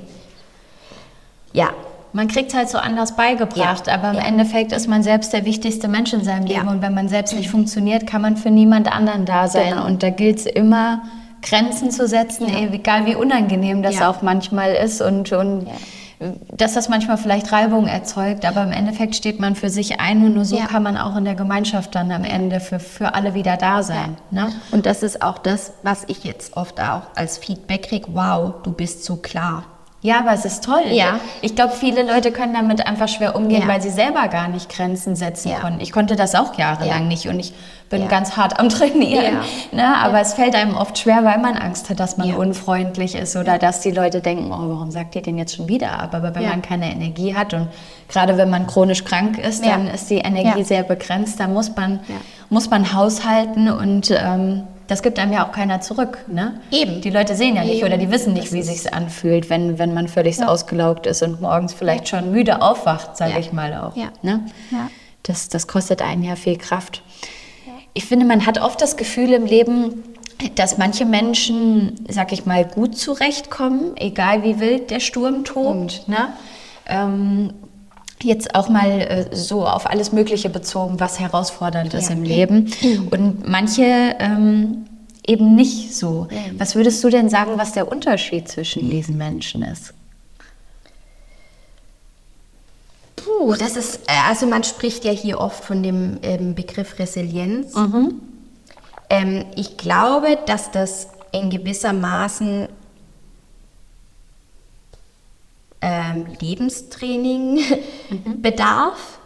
ja. 1.53 1.71
Man 2.13 2.29
kriegt 2.29 2.51
es 2.51 2.55
halt 2.55 2.69
so 2.69 2.79
anders 2.79 3.17
beigebracht, 3.17 3.89
ja. 3.89 3.95
aber 3.95 4.11
im 4.11 4.17
ja. 4.17 4.23
Endeffekt 4.23 4.71
ist 4.71 4.87
man 4.87 5.03
selbst 5.03 5.33
der 5.33 5.45
wichtigste 5.45 5.89
Mensch 5.89 6.13
in 6.13 6.23
seinem 6.23 6.47
Leben. 6.47 6.67
Ja. 6.67 6.71
Und 6.71 6.81
wenn 6.81 6.95
man 6.95 7.09
selbst 7.09 7.35
nicht 7.35 7.51
funktioniert, 7.51 8.07
kann 8.07 8.23
man 8.23 8.37
für 8.37 8.51
niemand 8.51 8.91
anderen 8.91 9.27
da 9.27 9.49
sein. 9.49 9.71
Genau. 9.71 9.87
Und 9.87 10.03
da 10.03 10.11
gilt 10.11 10.39
es 10.39 10.47
immer, 10.47 11.03
Grenzen 11.43 11.91
zu 11.91 12.07
setzen, 12.07 12.47
egal 12.73 13.07
wie 13.07 13.17
unangenehm 13.17 13.83
das 13.83 14.01
auch 14.01 14.23
manchmal 14.23 14.75
ist. 14.75 15.03
Und, 15.03 15.33
und 15.33 15.67
dass 16.53 16.75
das 16.75 16.89
manchmal 16.89 17.19
vielleicht 17.19 17.51
Reibung 17.53 17.87
erzeugt, 17.87 18.45
aber 18.45 18.63
im 18.63 18.73
Endeffekt 18.73 19.15
steht 19.15 19.41
man 19.41 19.57
für 19.57 19.71
sich 19.71 20.01
ein 20.01 20.25
und 20.25 20.35
nur 20.35 20.45
so 20.45 20.57
ja. 20.57 20.67
kann 20.67 20.83
man 20.83 20.97
auch 20.97 21.17
in 21.17 21.25
der 21.25 21.35
Gemeinschaft 21.35 21.95
dann 21.95 22.11
am 22.13 22.25
Ende 22.25 22.61
für, 22.61 22.79
für 22.79 23.15
alle 23.15 23.35
wieder 23.35 23.57
da 23.57 23.83
sein. 23.83 24.17
Ja. 24.31 24.47
Ne? 24.47 24.53
Und 24.71 24.87
das 24.87 25.03
ist 25.03 25.23
auch 25.23 25.39
das, 25.39 25.73
was 25.83 26.05
ich 26.07 26.25
jetzt 26.25 26.57
oft 26.57 26.81
auch 26.81 27.03
als 27.15 27.39
Feedback 27.39 27.89
kriege, 27.89 28.07
wow, 28.13 28.55
du 28.63 28.73
bist 28.73 29.05
so 29.05 29.17
klar. 29.17 29.65
Ja, 30.05 30.19
aber 30.19 30.33
es 30.35 30.45
ist 30.45 30.63
toll. 30.63 30.83
Ja. 30.91 31.19
Ich 31.41 31.55
glaube, 31.55 31.73
viele 31.73 32.03
Leute 32.03 32.31
können 32.31 32.53
damit 32.53 32.87
einfach 32.87 33.09
schwer 33.09 33.35
umgehen, 33.35 33.63
ja. 33.63 33.69
weil 33.69 33.81
sie 33.81 33.89
selber 33.89 34.29
gar 34.29 34.49
nicht 34.49 34.69
Grenzen 34.69 35.17
setzen 35.17 35.49
ja. 35.49 35.61
konnten. 35.61 35.81
Ich 35.81 35.93
konnte 35.93 36.15
das 36.15 36.35
auch 36.35 36.59
jahrelang 36.59 37.05
ja. 37.05 37.09
nicht 37.09 37.27
und 37.27 37.41
ich 37.41 37.55
bin 37.89 38.07
ganz 38.09 38.37
hart 38.37 38.61
am 38.61 38.69
Trainieren. 38.69 39.39
Ne? 39.73 39.97
Aber 39.97 40.21
es 40.21 40.35
fällt 40.35 40.55
einem 40.55 40.77
oft 40.77 40.99
schwer, 40.99 41.25
weil 41.25 41.39
man 41.39 41.57
Angst 41.57 41.89
hat, 41.89 42.01
dass 42.01 42.19
man 42.19 42.35
unfreundlich 42.35 43.15
ist 43.15 43.35
oder 43.35 43.57
dass 43.57 43.81
die 43.81 43.93
Leute 43.93 44.21
denken, 44.21 44.53
oh, 44.53 44.69
warum 44.75 44.91
sagt 44.91 45.17
ihr 45.17 45.23
den 45.23 45.39
jetzt 45.39 45.57
schon 45.57 45.69
wieder 45.69 45.99
ab? 45.99 46.15
Aber 46.15 46.35
wenn 46.35 46.47
man 46.47 46.61
keine 46.61 46.93
Energie 46.93 47.35
hat 47.35 47.55
und 47.55 47.69
gerade 48.11 48.37
wenn 48.37 48.51
man 48.51 48.67
chronisch 48.67 49.05
krank 49.05 49.39
ist, 49.39 49.65
dann 49.65 49.87
ist 49.89 50.11
die 50.11 50.19
Energie 50.19 50.65
sehr 50.65 50.83
begrenzt. 50.83 51.41
Da 51.41 51.49
muss 51.49 51.75
man, 51.75 52.01
muss 52.51 52.69
man 52.69 52.93
haushalten 52.93 53.71
und 53.71 54.11
ähm, 54.11 54.65
das 54.87 55.03
gibt 55.03 55.19
einem 55.19 55.33
ja 55.33 55.47
auch 55.47 55.53
keiner 55.53 55.81
zurück. 55.81 56.19
Ne? 56.27 56.61
Eben. 56.71 57.01
Die 57.01 57.11
Leute 57.11 57.35
sehen 57.35 57.57
ja 57.57 57.65
nicht 57.65 57.79
Eben. 57.79 57.87
oder 57.87 57.97
die 57.97 58.11
wissen 58.11 58.33
nicht, 58.33 58.53
wie 58.53 58.61
es 58.61 58.67
sich 58.67 58.93
anfühlt, 58.93 59.51
wenn, 59.51 59.79
wenn 59.79 59.95
man 59.95 60.09
völlig 60.09 60.39
ja. 60.39 60.49
ausgelaugt 60.49 61.07
ist 61.07 61.23
und 61.23 61.41
morgens 61.41 61.73
vielleicht 61.73 62.09
schon 62.09 62.31
müde 62.33 62.61
aufwacht, 62.63 63.17
sage 63.17 63.33
ja. 63.33 63.39
ich 63.39 63.53
mal 63.53 63.75
auch. 63.75 63.97
Ja. 63.97 64.09
Ne? 64.23 64.45
ja. 64.71 64.91
Das, 65.23 65.49
das 65.49 65.67
kostet 65.67 66.03
einen 66.03 66.23
ja 66.23 66.37
viel 66.37 66.59
Kraft. 66.59 67.03
Ich 67.95 68.05
finde, 68.05 68.27
man 68.27 68.45
hat 68.45 68.61
oft 68.61 68.81
das 68.83 68.97
Gefühl 68.97 69.33
im 69.33 69.47
Leben, 69.47 70.03
dass 70.57 70.79
manche 70.79 71.05
Menschen, 71.05 72.05
sag 72.09 72.33
ich 72.33 72.45
mal, 72.45 72.65
gut 72.65 72.99
zurechtkommen, 72.99 73.97
egal 73.97 74.43
wie 74.43 74.61
wild 74.61 74.91
der 74.91 75.01
Sturm 75.01 75.45
tobt. 75.45 76.07
Mhm. 76.07 76.15
Ne? 76.15 76.29
Ähm, 76.87 77.55
jetzt 78.25 78.55
auch 78.55 78.69
mal 78.69 79.01
äh, 79.01 79.37
so 79.37 79.67
auf 79.67 79.89
alles 79.89 80.13
Mögliche 80.13 80.49
bezogen, 80.49 81.01
was 81.01 81.21
herausfordernd 81.21 81.93
ja. 81.93 81.99
ist 81.99 82.11
im 82.11 82.23
Leben. 82.23 82.71
Und 83.11 83.49
manche 83.49 84.17
ähm, 84.19 84.87
eben 85.27 85.55
nicht 85.55 85.95
so. 85.95 86.29
Was 86.59 86.75
würdest 86.75 87.03
du 87.03 87.11
denn 87.11 87.29
sagen, 87.29 87.53
was 87.57 87.73
der 87.73 87.91
Unterschied 87.91 88.49
zwischen 88.49 88.91
diesen 88.91 89.17
Menschen 89.17 89.63
ist? 89.63 89.95
Puh, 93.17 93.55
das 93.55 93.77
ist, 93.77 94.01
äh, 94.07 94.29
also 94.29 94.47
man 94.47 94.65
spricht 94.65 95.05
ja 95.05 95.13
hier 95.13 95.41
oft 95.41 95.65
von 95.65 95.83
dem 95.83 96.19
ähm, 96.23 96.55
Begriff 96.55 96.99
Resilienz. 96.99 97.75
Mhm. 97.75 98.21
Ähm, 99.09 99.45
ich 99.57 99.77
glaube, 99.77 100.39
dass 100.47 100.71
das 100.71 101.09
in 101.33 101.51
gewisser 101.51 101.93
Maßen 101.93 102.69
ähm, 105.85 106.27
Lebenstraining 106.41 107.57
mhm. 108.09 108.41
bedarf. 108.41 109.19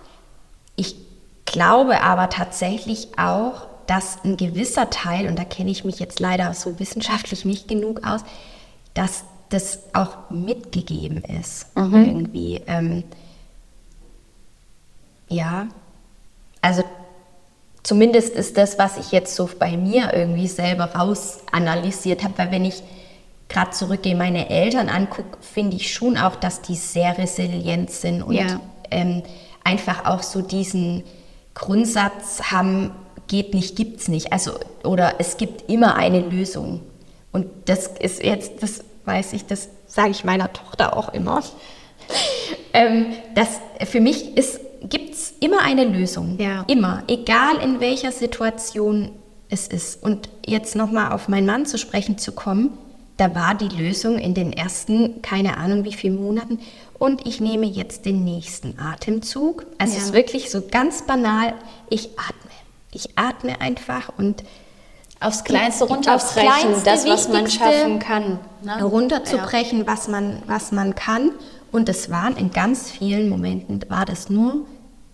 Ich 0.75 0.97
glaube 1.44 2.03
aber 2.03 2.29
tatsächlich 2.31 3.16
auch, 3.16 3.68
dass 3.87 4.25
ein 4.25 4.37
gewisser 4.37 4.90
Teil, 4.90 5.29
und 5.29 5.38
da 5.38 5.44
kenne 5.44 5.71
ich 5.71 5.85
mich 5.85 6.01
jetzt 6.01 6.18
leider 6.18 6.53
so 6.55 6.81
wissenschaftlich 6.81 7.44
nicht 7.44 7.68
genug 7.68 8.05
aus, 8.05 8.23
dass 8.92 9.25
das 9.51 9.79
auch 9.92 10.31
mitgegeben 10.31 11.23
ist. 11.40 11.77
Mhm. 11.77 11.94
Irgendwie. 11.94 12.61
Ähm, 12.66 13.05
ja, 15.28 15.68
also 16.61 16.82
zumindest 17.85 18.35
ist 18.35 18.57
das, 18.57 18.78
was 18.80 18.99
ich 18.99 19.12
jetzt 19.12 19.37
so 19.37 19.49
bei 19.59 19.76
mir 19.76 20.12
irgendwie 20.12 20.49
selber 20.49 20.87
raus 20.87 21.39
analysiert 21.53 22.24
habe, 22.24 22.37
weil 22.37 22.51
wenn 22.51 22.64
ich 22.64 22.82
gerade 23.49 23.70
zurückgehe, 23.70 24.14
meine 24.14 24.51
Eltern 24.51 24.88
angucke, 24.88 25.38
finde 25.40 25.76
ich 25.76 25.92
schon 25.92 26.16
auch, 26.16 26.36
dass 26.36 26.62
die 26.62 26.74
sehr 26.74 27.16
resilient 27.18 27.90
sind 27.90 28.22
und 28.22 28.34
ja. 28.34 28.61
ähm, 28.90 29.22
einfach 29.64 30.05
auch 30.05 30.22
so 30.22 30.42
diesen 30.42 31.05
Grundsatz 31.55 32.51
haben, 32.51 32.90
geht 33.26 33.55
nicht, 33.55 33.76
gibt's 33.76 34.09
nicht. 34.09 34.32
Also, 34.32 34.53
oder 34.84 35.14
es 35.18 35.36
gibt 35.36 35.70
immer 35.70 35.96
eine 35.96 36.20
Lösung. 36.20 36.80
Und 37.32 37.46
das 37.66 37.86
ist 37.86 38.22
jetzt, 38.22 38.62
das 38.62 38.84
weiß 39.05 39.32
ich, 39.32 39.46
das 39.46 39.68
sage 39.86 40.11
ich 40.11 40.24
meiner 40.24 40.53
Tochter 40.53 40.96
auch 40.96 41.12
immer. 41.12 41.42
ähm, 42.72 43.07
das, 43.34 43.61
für 43.84 44.01
mich 44.01 44.36
ist 44.36 44.61
gibt 44.82 45.14
es 45.14 45.34
immer 45.40 45.62
eine 45.62 45.84
Lösung. 45.84 46.38
Ja. 46.38 46.64
Immer. 46.68 47.03
Egal 47.09 47.57
in 47.62 47.80
welcher 47.80 48.12
Situation 48.12 49.11
es 49.49 49.66
ist. 49.66 50.03
Und 50.03 50.28
jetzt 50.46 50.76
nochmal 50.76 51.12
auf 51.12 51.28
meinen 51.28 51.46
Mann 51.46 51.66
zu 51.66 51.78
sprechen 51.78 52.18
zu 52.18 52.32
kommen, 52.32 52.76
da 53.19 53.35
war 53.35 53.55
die 53.55 53.69
Lösung 53.69 54.19
in 54.19 54.33
den 54.33 54.53
ersten, 54.53 55.21
keine 55.23 55.59
Ahnung 55.59 55.85
wie 55.85 55.93
vielen 55.93 56.16
Monaten. 56.16 56.61
Und 56.99 57.27
ich 57.27 57.41
nehme 57.41 57.66
jetzt 57.66 58.07
den 58.07 58.25
nächsten 58.25 58.79
Atemzug. 58.79 59.66
Also 59.77 59.93
Ja. 59.95 59.99
es 59.99 60.05
ist 60.07 60.12
wirklich 60.14 60.51
so 60.51 60.62
ganz 60.69 61.03
banal. 61.03 61.55
Ich 61.91 62.11
atme. 62.16 62.51
Ich 62.93 63.19
atme 63.19 63.61
einfach 63.61 64.11
und 64.16 64.45
Aufs 65.21 65.43
Kleinste 65.43 65.85
Aufs 65.85 65.93
runterbrechen, 65.93 66.49
Kleinste, 66.61 66.85
das, 66.85 67.05
was 67.07 67.29
man 67.29 67.51
schaffen 67.51 67.99
kann. 67.99 68.39
Ne? 68.62 68.85
runterzubrechen, 68.85 69.85
was, 69.85 70.07
man, 70.07 70.43
was 70.47 70.71
man 70.71 70.95
kann. 70.95 71.33
Und 71.73 71.89
es 71.89 72.09
waren 72.09 72.37
in 72.37 72.51
ganz 72.53 72.89
vielen 72.89 73.29
Momenten, 73.29 73.81
war 73.89 74.05
das 74.05 74.31
nur 74.31 74.64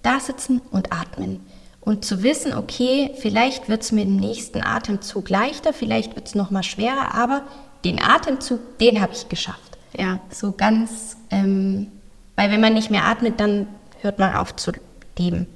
da 0.03 0.21
sitzen 0.21 0.61
und 0.71 0.93
atmen. 0.93 1.41
Und 1.81 2.05
zu 2.05 2.23
wissen, 2.23 2.55
okay, 2.55 3.13
vielleicht 3.17 3.69
wird 3.71 3.83
es 3.83 3.93
mit 3.93 4.05
dem 4.05 4.17
nächsten 4.17 4.63
Atemzug 4.63 5.31
leichter, 5.31 5.73
vielleicht 5.73 6.15
wird 6.17 6.27
es 6.29 6.35
nochmal 6.35 6.63
schwerer, 6.63 7.15
aber 7.15 7.43
den 7.85 8.01
Atemzug, 8.03 8.79
den 8.79 9.01
habe 9.01 9.13
ich 9.13 9.29
geschafft. 9.29 9.79
Ja. 9.97 10.21
So 10.31 10.53
ganz, 10.53 11.17
ähm, 11.31 11.93
weil 12.37 12.51
wenn 12.51 12.61
man 12.61 12.75
nicht 12.75 12.91
mehr 12.91 13.05
atmet, 13.05 13.39
dann 13.39 13.69
hört 14.01 14.19
man 14.19 14.35
auf 14.35 14.57
zu 14.57 14.73
leben. 15.19 15.47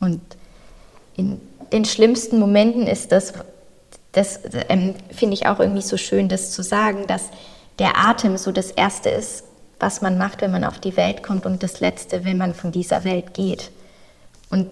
Und 0.00 0.20
in 1.16 1.40
den 1.72 1.84
schlimmsten 1.84 2.38
Momenten 2.38 2.86
ist 2.86 3.12
das, 3.12 3.32
das 4.12 4.40
ähm, 4.68 4.94
finde 5.10 5.34
ich 5.34 5.46
auch 5.46 5.60
irgendwie 5.60 5.82
so 5.82 5.96
schön, 5.96 6.28
das 6.28 6.50
zu 6.52 6.62
sagen, 6.62 7.06
dass 7.06 7.30
der 7.78 7.98
Atem 7.98 8.36
so 8.36 8.52
das 8.52 8.70
Erste 8.70 9.10
ist, 9.10 9.44
was 9.78 10.00
man 10.00 10.16
macht, 10.16 10.40
wenn 10.40 10.50
man 10.50 10.64
auf 10.64 10.78
die 10.78 10.96
Welt 10.96 11.22
kommt 11.22 11.44
und 11.44 11.62
das 11.62 11.80
Letzte, 11.80 12.24
wenn 12.24 12.38
man 12.38 12.54
von 12.54 12.72
dieser 12.72 13.04
Welt 13.04 13.34
geht. 13.34 13.70
Und 14.50 14.70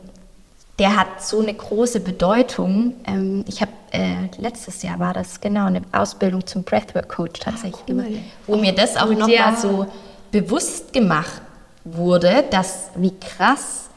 der 0.78 0.96
hat 0.96 1.22
so 1.22 1.40
eine 1.40 1.54
große 1.54 2.00
Bedeutung. 2.00 2.94
Ähm, 3.06 3.44
ich 3.46 3.60
habe 3.60 3.72
äh, 3.92 4.28
letztes 4.38 4.82
Jahr 4.82 4.98
war 4.98 5.14
das 5.14 5.40
genau 5.40 5.66
eine 5.66 5.82
Ausbildung 5.92 6.46
zum 6.46 6.64
Breathwork 6.64 7.08
Coach 7.08 7.40
tatsächlich 7.40 7.86
gemacht, 7.86 8.08
wo 8.46 8.56
mir 8.56 8.74
das 8.74 8.96
auch 8.96 9.06
Gut, 9.06 9.18
noch 9.18 9.28
ja. 9.28 9.50
mal 9.50 9.56
so 9.56 9.86
bewusst 10.32 10.92
gemacht 10.92 11.42
wurde, 11.84 12.44
dass 12.50 12.90
wie 12.96 13.12
krass 13.18 13.88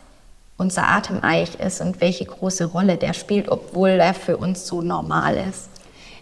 unser 0.58 0.88
Atem 0.88 1.22
eigentlich 1.22 1.60
ist 1.60 1.82
und 1.82 2.02
welche 2.02 2.26
große 2.26 2.66
Rolle 2.66 2.98
der 2.98 3.14
spielt, 3.14 3.50
obwohl 3.50 3.90
er 3.90 4.14
für 4.14 4.38
uns 4.38 4.68
so 4.68 4.82
normal 4.82 5.38
ist. 5.50 5.70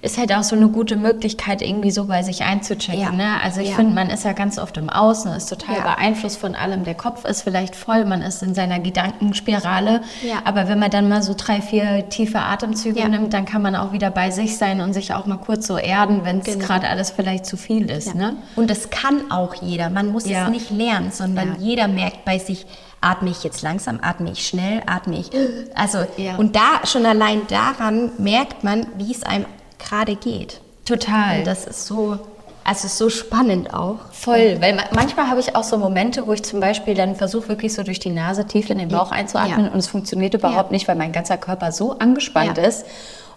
Ist 0.06 0.20
halt 0.20 0.32
auch 0.34 0.44
so 0.44 0.56
eine 0.56 0.68
gute 0.68 0.98
Möglichkeit, 0.98 1.64
irgendwie 1.64 1.90
so 1.90 2.06
bei 2.06 2.22
sich 2.22 2.44
einzuchecken. 2.44 3.02
Ja. 3.02 3.12
Ne? 3.12 3.42
Also 3.44 3.60
ich 3.62 3.70
Ja. 3.70 3.76
finde, 3.76 3.96
man 3.96 4.12
ist 4.12 4.24
ja 4.24 4.34
ganz 4.34 4.60
oft 4.60 4.78
im 4.78 4.88
Außen, 4.90 5.32
ist 5.34 5.48
total 5.50 5.78
Ja. 5.78 5.82
beeinflusst 5.82 6.38
von 6.38 6.54
allem. 6.54 6.84
Der 6.84 6.94
Kopf 6.94 7.26
ist 7.26 7.42
vielleicht 7.42 7.76
voll, 7.76 8.06
man 8.06 8.22
ist 8.22 8.44
in 8.44 8.54
seiner 8.54 8.80
Gedankenspirale. 8.80 10.02
Aber 10.44 10.68
wenn 10.68 10.78
man 10.78 10.92
dann 10.92 11.10
mal 11.10 11.24
so 11.24 11.34
drei, 11.36 11.60
vier 11.60 12.08
tiefe 12.10 12.40
Atemzüge 12.40 13.08
nimmt, 13.10 13.34
dann 13.34 13.46
kann 13.46 13.64
man 13.64 13.76
auch 13.76 13.94
wieder 13.94 14.12
bei 14.12 14.30
sich 14.30 14.58
sein 14.60 14.80
und 14.80 14.94
sich 14.94 15.12
auch 15.14 15.26
mal 15.26 15.38
kurz 15.38 15.66
so 15.66 15.76
erden, 15.78 16.22
wenn 16.24 16.40
es 16.40 16.46
Genau. 16.46 16.66
gerade 16.66 16.88
alles 16.88 17.10
vielleicht 17.10 17.48
zu 17.48 17.58
viel 17.58 17.90
ist. 17.90 18.14
Ne? 18.14 18.36
Und 18.56 18.70
das 18.70 18.92
kann 18.92 19.32
auch 19.32 19.56
jeder. 19.56 19.90
Man 19.90 20.12
muss 20.12 20.26
es 20.28 20.50
nicht 20.50 20.70
lernen, 20.70 21.10
sondern 21.12 21.56
jeder 21.60 21.88
merkt 21.88 22.26
bei 22.26 22.38
sich, 22.38 22.68
atme 23.02 23.30
ich 23.32 23.44
jetzt 23.44 23.62
langsam, 23.64 24.00
atme 24.04 24.32
ich 24.32 24.46
schnell, 24.48 24.82
atme 24.86 25.18
ich. 25.18 25.30
Also, 25.76 26.00
Ja. 26.18 26.36
und 26.38 26.56
da 26.56 26.86
schon 26.86 27.06
allein 27.06 27.42
daran 27.48 28.12
merkt 28.20 28.64
man, 28.64 28.86
wie 28.98 29.12
es 29.12 29.24
einem 29.24 29.46
gerade 29.80 30.16
geht. 30.16 30.62
Total. 30.86 31.40
Und 31.40 31.48
das 31.48 31.66
ist 31.66 31.86
so, 31.88 32.18
also 32.64 32.88
so 32.88 33.10
spannend 33.10 33.74
auch. 33.74 33.98
Voll, 34.12 34.58
weil 34.60 34.76
ma- 34.76 34.84
manchmal 34.94 35.30
habe 35.30 35.40
ich 35.40 35.56
auch 35.56 35.64
so 35.64 35.78
Momente, 35.78 36.26
wo 36.28 36.34
ich 36.34 36.44
zum 36.44 36.60
Beispiel 36.60 36.94
dann 36.96 37.16
versuche, 37.16 37.50
wirklich 37.50 37.74
so 37.74 37.84
durch 37.84 38.00
die 38.00 38.10
Nase 38.12 38.46
tief 38.46 38.70
in 38.70 38.78
den 38.78 38.90
Bauch 38.90 39.12
einzuatmen 39.12 39.66
Ja. 39.66 39.72
und 39.72 39.78
es 39.80 39.88
funktioniert 39.88 40.34
überhaupt 40.34 40.70
Ja. 40.70 40.74
nicht, 40.76 40.88
weil 40.88 40.96
mein 40.96 41.12
ganzer 41.12 41.38
Körper 41.38 41.72
so 41.72 41.98
angespannt 42.00 42.58
Ja. 42.58 42.64
ist. 42.64 42.86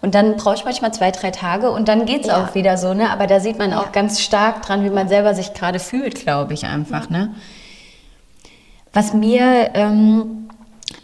Und 0.01 0.15
dann 0.15 0.37
brauche 0.37 0.55
ich 0.55 0.63
manchmal 0.63 0.93
zwei, 0.93 1.11
drei 1.11 1.29
Tage 1.31 1.71
und 1.71 1.89
dann 1.89 2.05
geht 2.05 2.23
es 2.23 2.29
auch 2.29 2.55
wieder 2.55 2.77
so, 2.77 2.93
ne? 2.93 3.09
Aber 3.11 3.27
da 3.27 3.41
sieht 3.41 3.57
man 3.59 3.73
auch 3.73 3.91
ganz 3.91 4.21
stark 4.21 4.61
dran, 4.61 4.85
wie 4.85 4.89
man 4.89 5.09
selber 5.09 5.33
sich 5.33 5.53
gerade 5.53 5.79
fühlt, 5.79 6.15
glaube 6.15 6.53
ich 6.53 6.65
einfach, 6.65 7.09
ne? 7.09 7.35
Was 8.93 9.13
mir 9.13 9.71
ähm, 9.73 10.38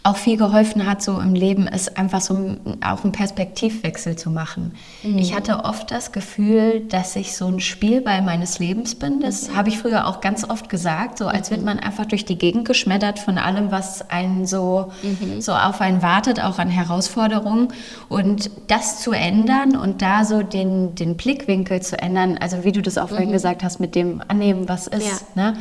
auch 0.06 0.16
viel 0.16 0.36
geholfen 0.36 0.86
hat 0.86 1.02
so 1.02 1.18
im 1.20 1.34
Leben, 1.34 1.66
ist 1.66 1.98
einfach 1.98 2.20
so 2.20 2.56
auch 2.80 3.02
einen 3.02 3.12
Perspektivwechsel 3.12 4.16
zu 4.16 4.30
machen. 4.30 4.72
Ich 5.02 5.34
hatte 5.34 5.64
oft 5.64 5.90
das 5.90 6.12
Gefühl, 6.12 6.80
dass 6.88 7.16
ich 7.16 7.36
so 7.36 7.46
ein 7.46 7.58
Spielball 7.58 8.22
meines 8.22 8.60
Lebens 8.60 8.94
bin. 8.94 9.20
Das 9.20 9.54
habe 9.54 9.68
ich 9.68 9.78
früher 9.78 10.06
auch 10.06 10.20
ganz 10.20 10.48
oft 10.48 10.68
gesagt, 10.68 11.18
so 11.18 11.26
als 11.26 11.50
wird 11.50 11.64
man 11.64 11.80
einfach 11.80 12.06
durch 12.06 12.24
die 12.24 12.38
Gegend 12.38 12.66
geschmettert 12.66 13.18
von 13.18 13.36
allem, 13.36 13.72
was 13.72 14.08
einen 14.08 14.46
so, 14.46 14.92
so 15.40 15.52
auf 15.52 15.80
einen 15.80 16.02
wartet, 16.02 16.40
auch 16.40 16.58
an 16.58 16.68
Herausforderungen. 16.68 17.68
Und 18.08 18.50
das 18.68 19.00
zu 19.00 19.10
ändern 19.10 19.76
und 19.76 20.02
da 20.02 20.24
so 20.24 20.42
den, 20.42 20.94
den 20.94 21.16
Blickwinkel 21.16 21.82
zu 21.82 21.98
ändern, 21.98 22.38
also 22.38 22.62
wie 22.62 22.72
du 22.72 22.80
das 22.80 22.96
auch 22.96 23.08
vorhin 23.08 23.32
gesagt 23.32 23.64
hast, 23.64 23.80
mit 23.80 23.96
dem 23.96 24.22
Annehmen, 24.28 24.68
was 24.68 24.86
ist. 24.86 25.34
Ne? 25.34 25.56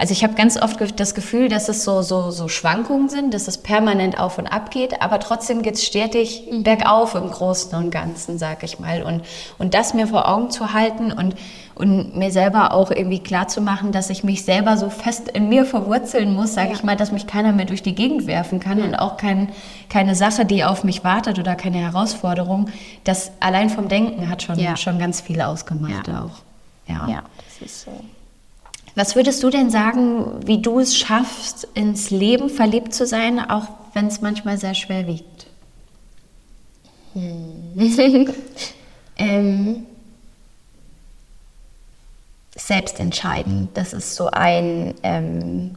Also 0.00 0.12
ich 0.12 0.24
habe 0.24 0.32
ganz 0.32 0.56
oft 0.56 0.78
das 0.98 1.14
Gefühl, 1.14 1.50
dass 1.50 1.68
es 1.68 1.84
so, 1.84 2.00
so, 2.00 2.30
so 2.30 2.48
Schwankungen 2.48 3.10
sind, 3.10 3.34
dass 3.34 3.48
es 3.48 3.58
permanent 3.58 4.18
auf 4.18 4.38
und 4.38 4.46
ab 4.46 4.70
geht, 4.70 5.02
aber 5.02 5.20
trotzdem 5.20 5.60
geht 5.60 5.74
es 5.74 5.84
stetig 5.84 6.44
bergauf 6.62 7.14
im 7.14 7.30
Großen 7.30 7.76
und 7.76 7.90
Ganzen, 7.90 8.38
sag 8.38 8.62
ich 8.62 8.78
mal. 8.80 9.02
Und, 9.02 9.20
und 9.58 9.74
das 9.74 9.92
mir 9.92 10.06
vor 10.06 10.26
Augen 10.26 10.50
zu 10.50 10.72
halten 10.72 11.12
und, 11.12 11.34
und 11.74 12.16
mir 12.16 12.30
selber 12.30 12.72
auch 12.72 12.90
irgendwie 12.90 13.18
klar 13.18 13.48
zu 13.48 13.60
machen, 13.60 13.92
dass 13.92 14.08
ich 14.08 14.24
mich 14.24 14.42
selber 14.42 14.78
so 14.78 14.88
fest 14.88 15.28
in 15.28 15.50
mir 15.50 15.66
verwurzeln 15.66 16.32
muss, 16.34 16.54
sage 16.54 16.72
ich 16.72 16.82
mal, 16.82 16.96
dass 16.96 17.12
mich 17.12 17.26
keiner 17.26 17.52
mehr 17.52 17.66
durch 17.66 17.82
die 17.82 17.94
Gegend 17.94 18.26
werfen 18.26 18.58
kann 18.58 18.80
und 18.80 18.94
auch 18.94 19.18
kein, 19.18 19.50
keine 19.90 20.14
Sache, 20.14 20.46
die 20.46 20.64
auf 20.64 20.82
mich 20.82 21.04
wartet 21.04 21.38
oder 21.38 21.56
keine 21.56 21.76
Herausforderung. 21.76 22.70
Das 23.04 23.32
allein 23.40 23.68
vom 23.68 23.88
Denken 23.88 24.30
hat 24.30 24.42
schon, 24.44 24.58
Ja. 24.58 24.78
schon 24.78 24.98
ganz 24.98 25.20
viel 25.20 25.42
ausgemacht 25.42 26.08
Ja. 26.08 26.22
auch. 26.24 26.38
Ja. 26.90 27.06
Ja, 27.06 27.22
das 27.60 27.68
ist 27.70 27.82
so. 27.82 27.90
Was 28.94 29.14
würdest 29.14 29.42
du 29.42 29.50
denn 29.50 29.70
sagen, 29.70 30.46
wie 30.46 30.60
du 30.60 30.80
es 30.80 30.96
schaffst, 30.96 31.68
ins 31.74 32.10
Leben 32.10 32.48
verliebt 32.50 32.92
zu 32.94 33.06
sein, 33.06 33.38
auch 33.38 33.68
wenn 33.94 34.06
es 34.06 34.20
manchmal 34.20 34.58
sehr 34.58 34.74
schwer 34.74 35.06
wiegt? 35.06 35.46
ähm, 39.16 39.86
selbst 42.56 43.00
entscheiden. 43.00 43.68
Das 43.74 43.92
ist 43.92 44.14
so 44.14 44.30
ein, 44.30 44.94
ähm, 45.02 45.76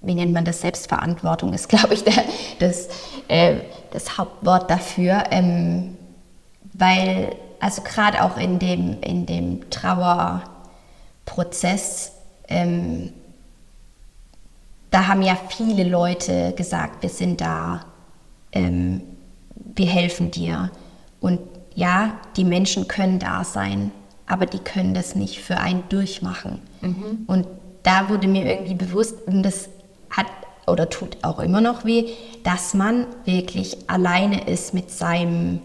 wie 0.00 0.14
nennt 0.14 0.32
man 0.32 0.44
das? 0.44 0.60
Selbstverantwortung 0.60 1.52
ist, 1.52 1.68
glaube 1.70 1.94
ich, 1.94 2.04
der, 2.04 2.24
das, 2.58 2.88
äh, 3.28 3.56
das 3.92 4.16
Hauptwort 4.18 4.70
dafür. 4.70 5.24
Ähm, 5.30 5.96
weil, 6.72 7.34
also 7.60 7.82
gerade 7.82 8.22
auch 8.22 8.36
in 8.36 8.58
dem, 8.58 9.00
in 9.00 9.26
dem 9.26 9.68
Trauerprozess, 11.28 12.12
ähm, 12.48 13.12
da 14.90 15.06
haben 15.06 15.22
ja 15.22 15.36
viele 15.48 15.84
Leute 15.84 16.54
gesagt, 16.56 17.02
wir 17.02 17.10
sind 17.10 17.40
da, 17.40 17.84
ähm, 18.52 19.02
wir 19.54 19.86
helfen 19.86 20.30
dir. 20.30 20.70
Und 21.20 21.40
ja, 21.74 22.18
die 22.36 22.44
Menschen 22.44 22.88
können 22.88 23.18
da 23.18 23.44
sein, 23.44 23.92
aber 24.26 24.46
die 24.46 24.58
können 24.58 24.94
das 24.94 25.14
nicht 25.14 25.40
für 25.40 25.58
einen 25.58 25.84
durchmachen. 25.88 26.60
Und 27.26 27.46
da 27.82 28.08
wurde 28.08 28.28
mir 28.28 28.46
irgendwie 28.46 28.74
bewusst, 28.74 29.26
und 29.26 29.42
das 29.42 29.68
hat 30.10 30.26
oder 30.66 30.90
tut 30.90 31.16
auch 31.22 31.38
immer 31.38 31.60
noch 31.60 31.84
weh, 31.84 32.10
dass 32.44 32.74
man 32.74 33.06
wirklich 33.24 33.88
alleine 33.88 34.48
ist 34.48 34.74
mit 34.74 34.90
seinem 34.90 35.60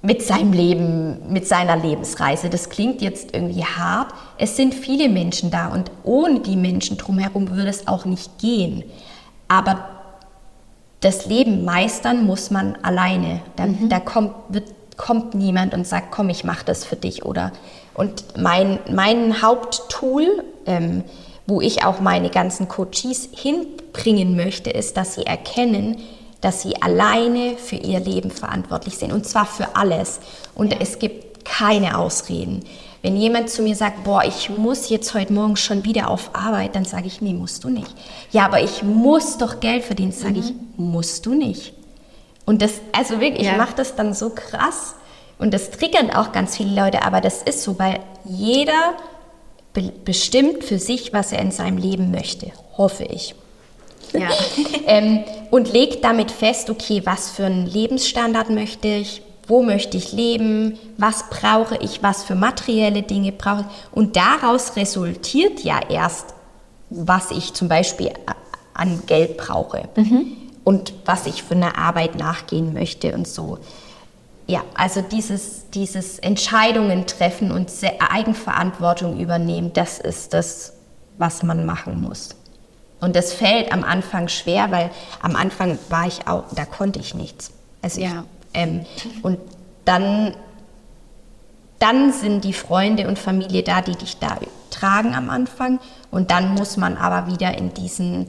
mit 0.00 0.22
seinem 0.22 0.52
Leben, 0.52 1.32
mit 1.32 1.46
seiner 1.48 1.76
Lebensreise. 1.76 2.48
Das 2.48 2.70
klingt 2.70 3.02
jetzt 3.02 3.34
irgendwie 3.34 3.64
hart. 3.64 4.12
Es 4.36 4.56
sind 4.56 4.74
viele 4.74 5.08
Menschen 5.08 5.50
da 5.50 5.68
und 5.68 5.90
ohne 6.04 6.40
die 6.40 6.56
Menschen 6.56 6.96
drumherum 6.96 7.50
würde 7.50 7.68
es 7.68 7.88
auch 7.88 8.04
nicht 8.04 8.38
gehen. 8.38 8.84
Aber 9.48 9.88
das 11.00 11.26
Leben 11.26 11.64
meistern 11.64 12.26
muss 12.26 12.50
man 12.50 12.76
alleine. 12.82 13.40
Da, 13.56 13.66
da 13.88 14.00
kommt, 14.00 14.32
wird, 14.48 14.64
kommt 14.96 15.34
niemand 15.34 15.74
und 15.74 15.86
sagt, 15.86 16.10
komm, 16.12 16.28
ich 16.28 16.44
mache 16.44 16.64
das 16.64 16.84
für 16.84 16.96
dich. 16.96 17.24
Oder 17.24 17.52
und 17.94 18.36
mein, 18.36 18.78
mein 18.92 19.42
Haupttool, 19.42 20.44
ähm, 20.66 21.02
wo 21.46 21.60
ich 21.60 21.84
auch 21.84 22.00
meine 22.00 22.30
ganzen 22.30 22.68
Coaches 22.68 23.30
hinbringen 23.32 24.36
möchte, 24.36 24.70
ist, 24.70 24.96
dass 24.96 25.14
sie 25.14 25.26
erkennen, 25.26 25.96
dass 26.40 26.62
sie 26.62 26.80
alleine 26.82 27.56
für 27.56 27.76
ihr 27.76 28.00
Leben 28.00 28.30
verantwortlich 28.30 28.96
sind. 28.96 29.12
Und 29.12 29.26
zwar 29.26 29.46
für 29.46 29.74
alles. 29.76 30.20
Und 30.54 30.80
es 30.80 30.98
gibt 30.98 31.44
keine 31.44 31.98
Ausreden. 31.98 32.64
Wenn 33.02 33.16
jemand 33.16 33.48
zu 33.50 33.62
mir 33.62 33.74
sagt, 33.76 34.04
boah, 34.04 34.24
ich 34.24 34.50
muss 34.50 34.88
jetzt 34.88 35.14
heute 35.14 35.32
Morgen 35.32 35.56
schon 35.56 35.84
wieder 35.84 36.10
auf 36.10 36.30
Arbeit, 36.34 36.74
dann 36.74 36.84
sage 36.84 37.06
ich, 37.06 37.20
nee, 37.20 37.32
musst 37.32 37.64
du 37.64 37.70
nicht. 37.70 37.94
Ja, 38.32 38.44
aber 38.44 38.60
ich 38.60 38.82
muss 38.82 39.38
doch 39.38 39.60
Geld 39.60 39.84
verdienen, 39.84 40.12
sage 40.12 40.40
ich, 40.40 40.52
musst 40.76 41.24
du 41.26 41.34
nicht. 41.34 41.74
Und 42.44 42.60
das, 42.62 42.72
also 42.92 43.20
wirklich, 43.20 43.46
Ja. 43.46 43.52
ich 43.52 43.58
mache 43.58 43.74
das 43.76 43.94
dann 43.94 44.14
so 44.14 44.30
krass 44.30 44.94
und 45.38 45.54
das 45.54 45.70
triggert 45.70 46.16
auch 46.16 46.32
ganz 46.32 46.56
viele 46.56 46.74
Leute, 46.80 47.02
aber 47.04 47.20
das 47.20 47.42
ist 47.42 47.62
so, 47.62 47.78
weil 47.78 48.00
jeder 48.24 48.94
be 49.74 49.92
bestimmt 50.04 50.64
für 50.64 50.78
sich, 50.78 51.12
was 51.12 51.30
er 51.30 51.40
in 51.40 51.50
seinem 51.52 51.76
Leben 51.78 52.10
möchte, 52.10 52.50
hoffe 52.76 53.04
ich. 53.04 53.34
Ja. 54.12 54.28
ähm, 54.86 55.24
und 55.50 55.72
legt 55.72 56.04
damit 56.04 56.30
fest, 56.30 56.70
okay, 56.70 57.02
was 57.04 57.30
für 57.30 57.46
einen 57.46 57.66
Lebensstandard 57.66 58.50
möchte 58.50 58.88
ich, 58.88 59.22
wo 59.46 59.62
möchte 59.62 59.96
ich 59.96 60.12
leben, 60.12 60.78
was 60.98 61.30
brauche 61.30 61.76
ich, 61.78 62.02
was 62.02 62.22
für 62.22 62.34
materielle 62.34 63.02
Dinge 63.02 63.32
brauche 63.32 63.62
ich. 63.62 63.96
Und 63.96 64.16
daraus 64.16 64.76
resultiert 64.76 65.60
ja 65.64 65.80
erst, 65.88 66.34
was 66.90 67.30
ich 67.30 67.54
zum 67.54 67.68
Beispiel 67.68 68.10
an 68.74 69.02
Geld 69.06 69.36
brauche 69.38 69.88
mhm. 69.96 70.36
und 70.64 70.92
was 71.04 71.26
ich 71.26 71.42
für 71.42 71.54
eine 71.54 71.76
Arbeit 71.76 72.16
nachgehen 72.16 72.74
möchte 72.74 73.14
und 73.14 73.26
so. 73.26 73.58
Ja, 74.46 74.62
also 74.74 75.02
dieses, 75.02 75.68
dieses 75.70 76.18
Entscheidungen 76.18 77.06
treffen 77.06 77.50
und 77.50 77.70
Eigenverantwortung 77.98 79.20
übernehmen, 79.20 79.72
das 79.74 79.98
ist 79.98 80.32
das, 80.32 80.72
was 81.18 81.42
man 81.42 81.66
machen 81.66 82.00
muss. 82.00 82.30
Und 83.00 83.14
das 83.14 83.32
fällt 83.32 83.72
am 83.72 83.84
Anfang 83.84 84.28
schwer, 84.28 84.70
weil 84.70 84.90
am 85.22 85.36
Anfang 85.36 85.78
war 85.88 86.06
ich 86.06 86.26
auch, 86.26 86.44
da 86.54 86.64
konnte 86.64 86.98
ich 86.98 87.14
nichts. 87.14 87.52
Also 87.82 88.00
ja. 88.00 88.24
Ich, 88.52 88.60
ähm, 88.60 88.86
und 89.22 89.38
dann, 89.84 90.34
dann 91.78 92.12
sind 92.12 92.44
die 92.44 92.52
Freunde 92.52 93.06
und 93.06 93.18
Familie 93.18 93.62
da, 93.62 93.82
die 93.82 93.94
dich 93.94 94.18
da 94.18 94.38
tragen 94.70 95.14
am 95.14 95.30
Anfang. 95.30 95.78
Und 96.10 96.30
dann 96.30 96.54
muss 96.54 96.76
man 96.76 96.96
aber 96.96 97.32
wieder 97.32 97.56
in 97.56 97.72
diesen, 97.72 98.28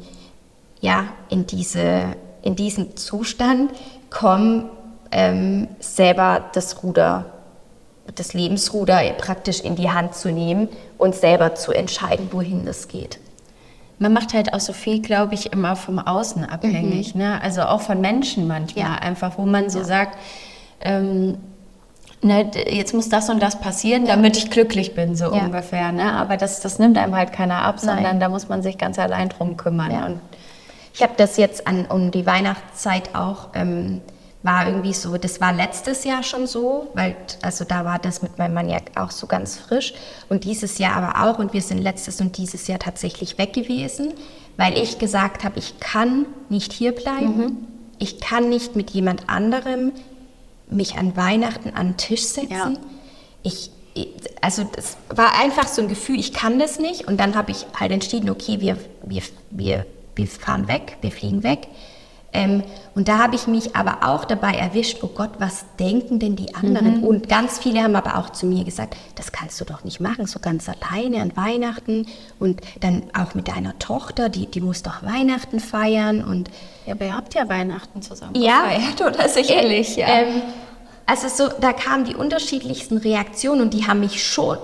ja, 0.81 1.05
in 1.29 1.47
diese, 1.47 2.15
in 2.41 2.55
diesen 2.55 2.95
Zustand 2.95 3.71
kommen, 4.09 4.69
ähm, 5.11 5.67
selber 5.79 6.45
das 6.53 6.83
Ruder, 6.83 7.25
das 8.15 8.33
Lebensruder 8.33 9.01
praktisch 9.17 9.61
in 9.61 9.75
die 9.75 9.89
Hand 9.89 10.15
zu 10.15 10.31
nehmen 10.31 10.69
und 10.97 11.15
selber 11.15 11.55
zu 11.55 11.71
entscheiden, 11.71 12.29
wohin 12.31 12.65
das 12.65 12.87
geht. 12.87 13.19
Man 13.99 14.13
macht 14.13 14.33
halt 14.33 14.53
auch 14.53 14.59
so 14.59 14.73
viel, 14.73 15.01
glaube 15.01 15.35
ich, 15.35 15.51
immer 15.51 15.75
vom 15.75 15.99
Außen 15.99 16.45
abhängig. 16.45 17.15
Mhm. 17.15 17.21
Ne? 17.21 17.41
Also 17.41 17.61
auch 17.63 17.81
von 17.81 18.01
Menschen 18.01 18.47
manchmal 18.47 18.85
ja. 18.85 18.95
einfach, 18.95 19.37
wo 19.37 19.45
man 19.45 19.69
so 19.69 19.79
ja. 19.79 19.85
sagt, 19.85 20.17
ähm, 20.81 21.37
ne, 22.21 22.49
jetzt 22.69 22.93
muss 22.93 23.09
das 23.09 23.29
und 23.29 23.41
das 23.41 23.59
passieren, 23.59 24.05
damit 24.05 24.37
ich 24.37 24.49
glücklich 24.49 24.95
bin, 24.95 25.15
so 25.15 25.25
ja. 25.25 25.43
ungefähr. 25.43 25.91
Ne? 25.91 26.13
Aber 26.13 26.37
das, 26.37 26.61
das 26.61 26.79
nimmt 26.79 26.97
einem 26.97 27.15
halt 27.15 27.33
keiner 27.33 27.61
ab, 27.63 27.77
Nein. 27.83 27.95
sondern 27.95 28.19
da 28.19 28.29
muss 28.29 28.49
man 28.49 28.61
sich 28.61 28.77
ganz 28.77 28.97
allein 28.99 29.29
drum 29.29 29.57
kümmern. 29.57 29.91
Und 30.03 30.21
ich 30.93 31.03
habe 31.03 31.13
das 31.17 31.37
jetzt 31.37 31.67
an, 31.67 31.85
um 31.85 32.11
die 32.11 32.25
Weihnachtszeit 32.25 33.15
auch 33.15 33.49
ähm, 33.53 34.01
war 34.41 34.67
irgendwie 34.67 34.93
so, 34.93 35.17
das 35.17 35.41
war 35.41 35.51
letztes 35.51 36.05
Jahr 36.05 36.23
schon 36.23 36.47
so, 36.47 36.89
weil 36.93 37.15
also 37.41 37.65
da 37.65 37.83
war 37.83 37.99
das 37.99 38.21
mit 38.21 38.37
meinem 38.37 38.53
Mann 38.53 38.69
ja 38.69 38.77
auch 38.95 39.11
so 39.11 39.27
ganz 39.27 39.57
frisch 39.57 39.93
und 40.29 40.45
dieses 40.45 40.77
Jahr 40.77 40.95
aber 40.95 41.29
auch 41.29 41.39
und 41.39 41.53
wir 41.53 41.61
sind 41.61 41.79
letztes 41.79 42.21
und 42.21 42.37
dieses 42.37 42.67
Jahr 42.67 42.79
tatsächlich 42.79 43.37
weg 43.37 43.51
gewesen, 43.51 44.13
weil 44.55 44.77
ich 44.77 44.97
gesagt 44.97 45.43
habe, 45.43 45.59
ich 45.59 45.79
kann 45.81 46.25
nicht 46.47 46.71
hier 46.71 46.93
bleiben, 46.93 47.37
mhm. 47.37 47.57
ich 47.97 48.21
kann 48.21 48.47
nicht 48.47 48.77
mit 48.77 48.91
jemand 48.91 49.27
anderem 49.27 49.91
mich 50.69 50.95
an 50.97 51.17
Weihnachten 51.17 51.71
an 51.71 51.89
den 51.89 51.97
Tisch 51.97 52.23
setzen. 52.23 52.49
Ja. 52.51 52.73
Ich, 53.43 53.71
also 54.39 54.63
das 54.63 54.95
war 55.09 55.37
einfach 55.37 55.67
so 55.67 55.81
ein 55.81 55.89
Gefühl, 55.89 56.17
ich 56.17 56.31
kann 56.31 56.59
das 56.59 56.79
nicht 56.79 57.09
und 57.09 57.19
dann 57.19 57.35
habe 57.35 57.51
ich 57.51 57.65
halt 57.77 57.91
entschieden, 57.91 58.29
okay, 58.29 58.61
wir, 58.61 58.77
wir, 59.03 59.21
wir, 59.49 59.85
wir 60.15 60.27
fahren 60.27 60.69
weg, 60.69 60.97
wir 61.01 61.11
fliegen 61.11 61.43
weg 61.43 61.67
ähm, 62.31 62.63
und 62.93 63.07
da 63.07 63.17
habe 63.17 63.35
ich 63.35 63.47
mich 63.47 63.75
aber 63.75 64.07
auch 64.07 64.25
dabei 64.25 64.53
erwischt, 64.53 64.99
oh 65.01 65.07
Gott, 65.07 65.31
was 65.39 65.65
denken 65.79 66.19
denn 66.19 66.35
die 66.35 66.53
anderen? 66.53 66.99
Mhm. 66.99 67.03
Und 67.03 67.29
ganz 67.29 67.59
viele 67.59 67.81
haben 67.81 67.95
aber 67.95 68.17
auch 68.17 68.29
zu 68.29 68.45
mir 68.45 68.63
gesagt, 68.63 68.95
das 69.15 69.31
kannst 69.31 69.59
du 69.59 69.65
doch 69.65 69.83
nicht 69.83 69.99
machen, 69.99 70.27
so 70.27 70.39
ganz 70.39 70.67
alleine 70.69 71.21
an 71.21 71.35
Weihnachten 71.35 72.05
und 72.39 72.61
dann 72.81 73.03
auch 73.17 73.33
mit 73.33 73.47
deiner 73.47 73.77
Tochter, 73.79 74.29
die, 74.29 74.45
die 74.45 74.61
muss 74.61 74.83
doch 74.83 75.01
Weihnachten 75.03 75.59
feiern 75.59 76.23
und... 76.23 76.49
Ja, 76.85 76.93
aber 76.93 77.05
ihr 77.05 77.15
habt 77.15 77.33
ja 77.33 77.47
Weihnachten 77.49 78.01
zusammen 78.01 78.35
ja, 78.35 78.63
gefeiert, 78.63 79.01
oder 79.01 79.29
sicherlich, 79.29 79.97
äh, 79.97 80.01
ja. 80.01 80.07
Ähm, 80.07 80.41
also 81.05 81.27
so, 81.27 81.51
da 81.59 81.73
kamen 81.73 82.05
die 82.05 82.15
unterschiedlichsten 82.15 82.97
Reaktionen 82.97 83.61
und 83.61 83.73
die 83.73 83.87
haben 83.87 84.01
mich 84.01 84.23
schon, 84.23 84.57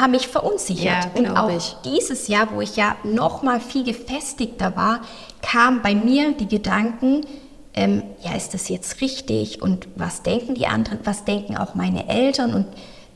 haben 0.00 0.12
mich 0.12 0.28
verunsichert. 0.28 1.08
Ja, 1.14 1.18
und 1.18 1.36
auch 1.36 1.56
ich. 1.56 1.76
dieses 1.84 2.28
Jahr, 2.28 2.48
wo 2.52 2.60
ich 2.60 2.76
ja 2.76 2.96
noch 3.04 3.42
mal 3.42 3.60
viel 3.60 3.84
gefestigter 3.84 4.76
war, 4.76 5.00
kamen 5.42 5.82
bei 5.82 5.94
mir 5.94 6.32
die 6.32 6.48
Gedanken, 6.48 7.26
ähm, 7.74 8.02
ja, 8.22 8.34
ist 8.34 8.54
das 8.54 8.68
jetzt 8.68 9.00
richtig 9.00 9.62
und 9.62 9.88
was 9.94 10.22
denken 10.22 10.54
die 10.54 10.66
anderen, 10.66 11.00
was 11.04 11.24
denken 11.24 11.56
auch 11.56 11.74
meine 11.74 12.08
Eltern 12.08 12.54
und 12.54 12.66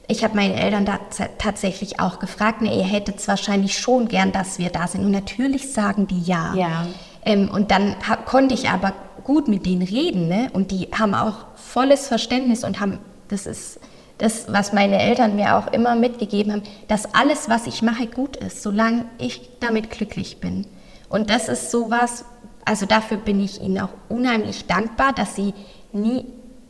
ich 0.08 0.24
habe 0.24 0.36
meine 0.36 0.60
Eltern 0.60 0.84
da 0.84 0.98
tatsächlich 1.38 2.00
auch 2.00 2.18
gefragt, 2.18 2.60
ne, 2.60 2.76
ihr 2.76 2.84
hättet 2.84 3.18
es 3.18 3.28
wahrscheinlich 3.28 3.78
schon 3.78 4.08
gern, 4.08 4.30
dass 4.30 4.58
wir 4.58 4.68
da 4.68 4.86
sind 4.86 5.04
und 5.04 5.10
natürlich 5.10 5.72
sagen 5.72 6.06
die 6.06 6.20
ja. 6.20 6.54
ja. 6.54 6.86
Ähm, 7.24 7.50
und 7.50 7.70
dann 7.70 7.96
hab, 8.06 8.26
konnte 8.26 8.54
ich 8.54 8.68
aber 8.68 8.92
gut 9.24 9.48
mit 9.48 9.64
denen 9.64 9.82
reden 9.82 10.28
ne? 10.28 10.50
und 10.52 10.70
die 10.70 10.88
haben 10.92 11.14
auch 11.14 11.46
volles 11.54 12.08
Verständnis 12.08 12.64
und 12.64 12.80
haben, 12.80 12.98
das 13.28 13.46
ist 13.46 13.80
das, 14.22 14.44
was 14.46 14.72
meine 14.72 15.00
Eltern 15.00 15.34
mir 15.34 15.56
auch 15.56 15.72
immer 15.72 15.96
mitgegeben 15.96 16.52
haben, 16.52 16.62
dass 16.86 17.12
alles, 17.12 17.48
was 17.48 17.66
ich 17.66 17.82
mache, 17.82 18.06
gut 18.06 18.36
ist, 18.36 18.62
solange 18.62 19.04
ich 19.18 19.50
damit 19.58 19.90
glücklich 19.90 20.38
bin. 20.38 20.64
Und 21.08 21.28
das 21.28 21.48
ist 21.48 21.72
sowas, 21.72 22.24
also 22.64 22.86
dafür 22.86 23.16
bin 23.16 23.42
ich 23.42 23.60
ihnen 23.60 23.80
auch 23.80 23.88
unheimlich 24.08 24.66
dankbar, 24.66 25.12
dass 25.12 25.34
sie 25.34 25.54
nie 25.92 26.24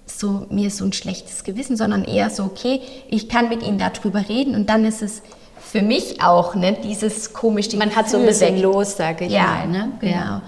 so 0.07 0.47
mir 0.49 0.71
so 0.71 0.87
ein 0.87 0.95
schlechtes 0.95 1.45
Gewissen, 1.45 1.77
sondern 1.77 2.05
eher 2.05 2.31
so, 2.31 2.45
okay, 2.45 2.81
ich 3.09 3.29
kann 3.29 3.51
mit 3.51 3.63
ihnen 3.63 3.79
darüber 3.79 4.27
reden 4.31 4.55
und 4.55 4.71
dann 4.71 4.87
ist 4.87 5.03
es 5.03 5.21
für 5.61 5.83
mich 5.83 6.23
auch, 6.23 6.55
ne, 6.55 6.77
dieses 6.83 7.35
komische 7.35 7.77
Man 7.77 7.95
hat 7.95 8.09
so 8.09 8.17
ein 8.17 8.25
bisschen 8.25 8.57
weg. 8.57 8.63
los, 8.63 8.97
sage 8.97 9.27
ich 9.27 9.33
ja, 9.33 9.43
mal. 9.43 9.69
Ne? 9.69 9.93
Genau. 10.01 10.13
Ja. 10.13 10.43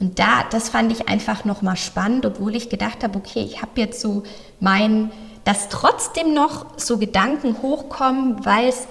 Und 0.00 0.18
da, 0.18 0.44
das 0.50 0.68
fand 0.68 0.92
ich 0.92 1.08
einfach 1.08 1.46
nochmal 1.46 1.76
spannend, 1.76 2.26
obwohl 2.26 2.54
ich 2.56 2.68
gedacht 2.68 3.02
habe, 3.02 3.18
okay, 3.18 3.40
ich 3.40 3.62
habe 3.62 3.72
jetzt 3.76 4.00
so 4.02 4.22
mein, 4.60 5.10
dass 5.44 5.68
trotzdem 5.68 6.34
noch 6.34 6.66
so 6.76 6.98
Gedanken 6.98 7.62
hochkommen, 7.62 8.44
weil 8.44 8.68
es 8.68 8.86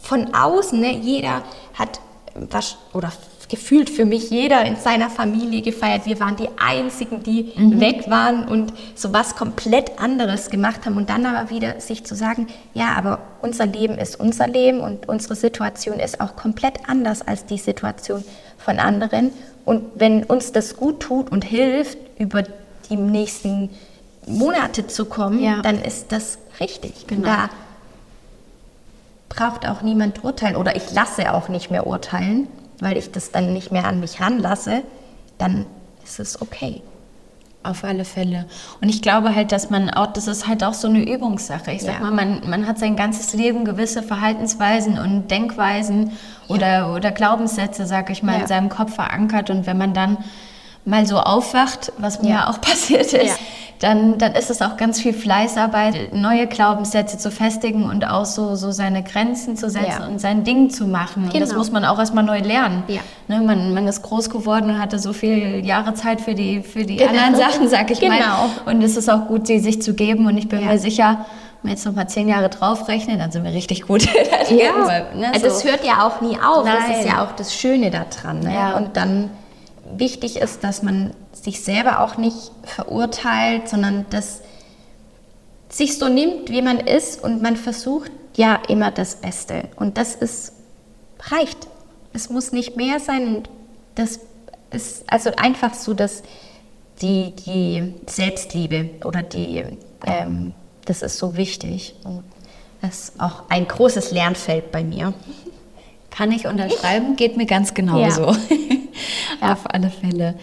von 0.00 0.34
außen, 0.34 0.78
ne, 0.78 0.92
jeder 0.92 1.42
hat 1.74 2.00
was, 2.34 2.76
oder 2.92 3.12
gefühlt 3.48 3.88
für 3.88 4.04
mich 4.04 4.30
jeder 4.30 4.64
in 4.64 4.76
seiner 4.76 5.08
Familie 5.08 5.62
gefeiert. 5.62 6.04
Wir 6.04 6.20
waren 6.20 6.36
die 6.36 6.48
Einzigen, 6.58 7.22
die 7.22 7.52
mhm. 7.56 7.80
weg 7.80 8.04
waren 8.08 8.46
und 8.46 8.72
so 8.94 9.12
was 9.12 9.36
komplett 9.36 9.98
anderes 9.98 10.50
gemacht 10.50 10.84
haben. 10.84 10.96
Und 10.96 11.08
dann 11.08 11.24
aber 11.24 11.50
wieder 11.50 11.80
sich 11.80 12.04
zu 12.04 12.14
sagen, 12.14 12.48
ja, 12.74 12.94
aber 12.94 13.20
unser 13.40 13.66
Leben 13.66 13.96
ist 13.96 14.20
unser 14.20 14.46
Leben 14.46 14.80
und 14.80 15.08
unsere 15.08 15.34
Situation 15.34 15.98
ist 15.98 16.20
auch 16.20 16.36
komplett 16.36 16.88
anders 16.88 17.26
als 17.26 17.46
die 17.46 17.58
Situation 17.58 18.22
von 18.58 18.78
anderen. 18.78 19.32
Und 19.64 19.82
wenn 19.94 20.24
uns 20.24 20.52
das 20.52 20.76
gut 20.76 21.00
tut 21.00 21.32
und 21.32 21.44
hilft, 21.44 21.98
über 22.18 22.42
die 22.90 22.96
nächsten 22.96 23.70
Monate 24.28 24.86
zu 24.86 25.04
kommen, 25.04 25.42
ja. 25.42 25.62
dann 25.62 25.80
ist 25.80 26.12
das 26.12 26.38
richtig. 26.60 27.06
Genau. 27.06 27.26
Da 27.26 27.48
braucht 29.28 29.68
auch 29.68 29.82
niemand 29.82 30.24
urteilen 30.24 30.56
oder 30.56 30.76
ich 30.76 30.92
lasse 30.92 31.32
auch 31.32 31.48
nicht 31.48 31.70
mehr 31.70 31.86
urteilen, 31.86 32.48
weil 32.80 32.96
ich 32.96 33.12
das 33.12 33.30
dann 33.30 33.52
nicht 33.52 33.72
mehr 33.72 33.86
an 33.86 34.00
mich 34.00 34.20
ranlasse, 34.20 34.82
dann 35.38 35.66
ist 36.04 36.18
es 36.18 36.40
okay. 36.40 36.82
Auf 37.64 37.84
alle 37.84 38.04
Fälle. 38.04 38.46
Und 38.80 38.88
ich 38.88 39.02
glaube 39.02 39.34
halt, 39.34 39.50
dass 39.52 39.68
man 39.68 39.90
auch, 39.90 40.06
das 40.12 40.28
ist 40.28 40.46
halt 40.46 40.62
auch 40.62 40.74
so 40.74 40.88
eine 40.88 41.00
Übungssache. 41.00 41.72
Ich 41.72 41.82
sag 41.82 41.94
ja. 41.94 42.00
mal, 42.00 42.12
man, 42.12 42.48
man 42.48 42.66
hat 42.66 42.78
sein 42.78 42.94
ganzes 42.96 43.34
Leben 43.34 43.64
gewisse 43.64 44.02
Verhaltensweisen 44.02 44.96
und 44.98 45.28
Denkweisen 45.30 46.12
ja. 46.46 46.54
oder, 46.54 46.94
oder 46.94 47.10
Glaubenssätze, 47.10 47.84
sag 47.84 48.10
ich 48.10 48.22
mal, 48.22 48.36
ja. 48.36 48.40
in 48.42 48.46
seinem 48.46 48.68
Kopf 48.68 48.94
verankert. 48.94 49.50
Und 49.50 49.66
wenn 49.66 49.76
man 49.76 49.92
dann 49.92 50.18
mal 50.84 51.04
so 51.04 51.18
aufwacht, 51.18 51.92
was 51.98 52.22
mir 52.22 52.30
ja 52.30 52.48
auch 52.48 52.60
passiert 52.60 53.12
ist, 53.12 53.38
dann, 53.80 54.18
dann 54.18 54.32
ist 54.32 54.50
es 54.50 54.60
auch 54.60 54.76
ganz 54.76 55.00
viel 55.00 55.12
Fleißarbeit, 55.12 56.12
neue 56.12 56.46
Glaubenssätze 56.48 57.16
zu 57.16 57.30
festigen 57.30 57.84
und 57.84 58.04
auch 58.04 58.24
so, 58.24 58.56
so 58.56 58.72
seine 58.72 59.04
Grenzen 59.04 59.56
zu 59.56 59.70
setzen 59.70 60.00
ja. 60.00 60.06
und 60.06 60.20
sein 60.20 60.42
Ding 60.42 60.70
zu 60.70 60.86
machen. 60.86 61.24
Genau. 61.24 61.34
Und 61.34 61.40
das 61.40 61.50
genau. 61.50 61.58
muss 61.60 61.70
man 61.70 61.84
auch 61.84 61.98
erstmal 61.98 62.24
neu 62.24 62.40
lernen. 62.40 62.82
Ja. 62.88 63.00
Ne, 63.28 63.40
man, 63.40 63.74
man 63.74 63.86
ist 63.86 64.02
groß 64.02 64.30
geworden 64.30 64.70
und 64.70 64.78
hatte 64.80 64.98
so 64.98 65.12
viele 65.12 65.60
Jahre 65.60 65.94
Zeit 65.94 66.20
für 66.20 66.34
die, 66.34 66.62
für 66.62 66.84
die 66.84 66.96
genau. 66.96 67.10
anderen 67.10 67.36
Sachen, 67.36 67.68
sag 67.68 67.90
ich 67.90 68.00
genau. 68.00 68.14
mal. 68.14 68.48
Und 68.66 68.82
es 68.82 68.96
ist 68.96 69.08
auch 69.08 69.28
gut, 69.28 69.46
sie 69.46 69.60
sich 69.60 69.80
zu 69.80 69.94
geben. 69.94 70.26
Und 70.26 70.38
ich 70.38 70.48
bin 70.48 70.60
ja. 70.60 70.72
mir 70.72 70.78
sicher, 70.78 71.26
wenn 71.62 71.70
wir 71.70 71.74
jetzt 71.74 71.86
noch 71.86 71.94
mal 71.94 72.08
zehn 72.08 72.28
Jahre 72.28 72.48
draufrechnen, 72.48 73.18
dann 73.18 73.30
sind 73.30 73.44
wir 73.44 73.52
richtig 73.52 73.82
gut. 73.86 74.02
ja, 74.50 74.72
Weil, 74.86 75.06
ne, 75.14 75.30
so. 75.34 75.46
das 75.46 75.64
hört 75.64 75.84
ja 75.84 76.04
auch 76.04 76.20
nie 76.20 76.36
auf. 76.36 76.64
Nein. 76.64 76.76
Das 76.88 76.98
ist 76.98 77.06
ja 77.06 77.24
auch 77.24 77.32
das 77.32 77.54
Schöne 77.54 77.90
daran. 77.90 78.40
Ne? 78.40 78.54
Ja. 78.54 78.76
Und 78.76 78.96
dann 78.96 79.30
wichtig 79.96 80.36
ist, 80.36 80.64
dass 80.64 80.82
man 80.82 81.14
sich 81.32 81.62
selber 81.62 82.00
auch 82.00 82.16
nicht 82.16 82.50
verurteilt, 82.64 83.68
sondern 83.68 84.06
dass 84.10 84.40
sich 85.68 85.98
so 85.98 86.08
nimmt, 86.08 86.50
wie 86.50 86.62
man 86.62 86.78
ist 86.78 87.22
und 87.22 87.42
man 87.42 87.56
versucht 87.56 88.10
ja 88.34 88.56
immer 88.68 88.90
das 88.90 89.16
Beste. 89.16 89.68
Und 89.76 89.98
das 89.98 90.14
ist, 90.14 90.52
reicht. 91.20 91.68
Es 92.12 92.30
muss 92.30 92.52
nicht 92.52 92.76
mehr 92.76 93.00
sein 93.00 93.44
das 93.98 94.20
ist 94.70 95.04
also 95.08 95.30
einfach 95.36 95.74
so, 95.74 95.92
dass 95.92 96.22
die, 97.02 97.34
die 97.34 97.94
Selbstliebe 98.06 98.90
oder 99.04 99.22
die, 99.22 99.64
ähm, 100.06 100.54
das 100.84 101.02
ist 101.02 101.18
so 101.18 101.36
wichtig. 101.36 101.96
Und 102.04 102.22
das 102.80 103.10
ist 103.10 103.20
auch 103.20 103.44
ein 103.48 103.66
großes 103.66 104.12
Lernfeld 104.12 104.70
bei 104.70 104.84
mir. 104.84 105.14
Kann 106.18 106.32
ich 106.32 106.48
unterschreiben, 106.48 107.14
geht 107.14 107.36
mir 107.36 107.46
ganz 107.46 107.74
genauso. 107.74 108.32
Ja. 108.32 108.36
Ja. 109.40 109.52
Auf 109.52 109.72
alle 109.72 109.88
Fälle. 109.88 110.34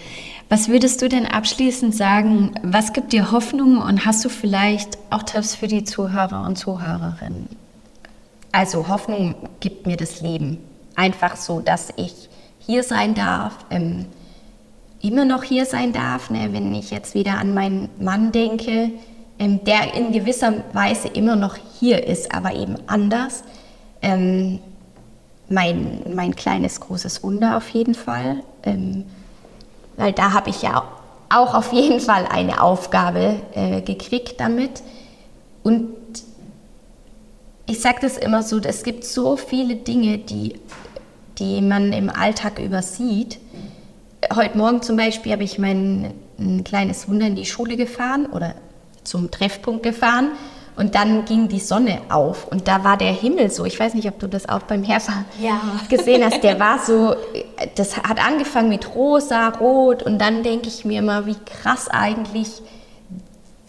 Was 0.48 0.70
würdest 0.70 1.02
du 1.02 1.10
denn 1.10 1.26
abschließend 1.26 1.94
sagen? 1.94 2.56
Was 2.64 2.94
gibt 2.94 3.12
dir 3.12 3.34
Hoffnung 3.34 3.82
und 3.82 4.06
hast 4.06 4.24
du 4.24 4.30
vielleicht 4.30 4.98
auch 5.10 5.24
Tipps 5.24 5.54
für 5.54 5.68
die 5.68 5.84
Zuhörer 5.84 6.46
und 6.46 6.56
Zuhörerinnen? 6.56 7.50
Also 8.54 8.88
Hoffnung 8.88 9.36
gibt 9.60 9.86
mir 9.86 9.98
das 9.98 10.22
Leben. 10.22 10.60
Einfach 10.96 11.36
so, 11.36 11.60
dass 11.60 11.90
ich 11.98 12.30
hier 12.60 12.82
sein 12.82 13.14
darf, 13.14 13.58
ähm, 13.70 14.06
immer 15.02 15.26
noch 15.26 15.44
hier 15.44 15.66
sein 15.66 15.92
darf. 15.92 16.30
Ne? 16.30 16.54
Wenn 16.54 16.74
ich 16.74 16.90
jetzt 16.90 17.16
wieder 17.16 17.38
an 17.38 17.54
meinen 17.54 17.90
Mann 18.00 18.32
denke, 18.32 18.92
ähm, 19.40 19.62
der 19.66 19.94
in 19.94 20.14
gewisser 20.14 20.54
Weise 20.72 21.10
immer 21.10 21.36
noch 21.36 21.58
hier 21.82 22.08
ist, 22.08 22.34
aber 22.34 22.54
eben 22.56 22.78
anders. 22.88 23.44
Ähm, 24.02 24.62
mein, 25.50 26.02
mein 26.14 26.36
kleines, 26.36 26.80
großes 26.80 27.24
Wunder 27.24 27.58
auf 27.58 27.70
jeden 27.70 27.96
Fall. 27.96 28.44
Ähm, 28.64 29.06
weil 29.98 30.12
da 30.12 30.34
habe 30.34 30.50
ich 30.50 30.62
ja 30.62 30.84
auch 31.30 31.54
auf 31.54 31.72
jeden 31.72 32.00
Fall 32.00 32.26
eine 32.28 32.62
Aufgabe 32.62 33.42
äh, 33.54 33.82
gekriegt 33.82 34.40
damit. 34.40 34.84
Und 35.64 35.90
ich 37.66 37.82
sage 37.82 37.98
das 38.02 38.18
immer 38.18 38.44
so, 38.44 38.60
es 38.60 38.84
gibt 38.84 39.04
so 39.04 39.38
viele 39.38 39.76
Dinge, 39.76 40.20
die, 40.20 40.60
die 41.40 41.62
man 41.62 41.94
im 41.94 42.10
Alltag 42.10 42.60
übersieht. 42.60 43.40
Heute 44.34 44.58
Morgen 44.58 44.82
zum 44.82 44.98
Beispiel 44.98 45.32
habe 45.32 45.44
ich 45.44 45.58
mein 45.58 46.14
ein 46.38 46.64
kleines 46.64 47.08
Wunder 47.08 47.28
in 47.28 47.36
die 47.36 47.46
Schule 47.46 47.78
gefahren 47.78 48.26
oder 48.28 48.56
zum 49.04 49.32
Treffpunkt 49.32 49.84
gefahren 49.84 50.32
und 50.76 50.96
dann 50.96 51.24
ging 51.24 51.48
die 51.48 51.60
Sonne 51.60 52.02
auf 52.10 52.48
und 52.48 52.68
da 52.68 52.84
war 52.84 52.98
der 52.98 53.14
Himmel 53.14 53.50
so. 53.50 53.64
Ich 53.66 53.80
weiß 53.80 53.94
nicht, 53.94 54.08
ob 54.10 54.20
du 54.20 54.28
das 54.28 54.50
auch 54.50 54.64
beim 54.64 54.84
Herfahren 54.84 55.26
ja. 55.40 55.62
gesehen 55.90 56.24
hast. 56.24 56.44
Der 56.44 56.60
war 56.60 56.80
so, 56.80 57.16
das 57.76 57.98
hat 57.98 58.26
angefangen 58.26 58.70
mit 58.70 58.94
rosa, 58.94 59.50
rot 59.50 60.04
und 60.04 60.20
dann 60.20 60.44
denke 60.44 60.68
ich 60.68 60.84
mir 60.84 61.00
immer, 61.00 61.26
wie 61.26 61.38
krass 61.46 61.88
eigentlich, 61.88 62.62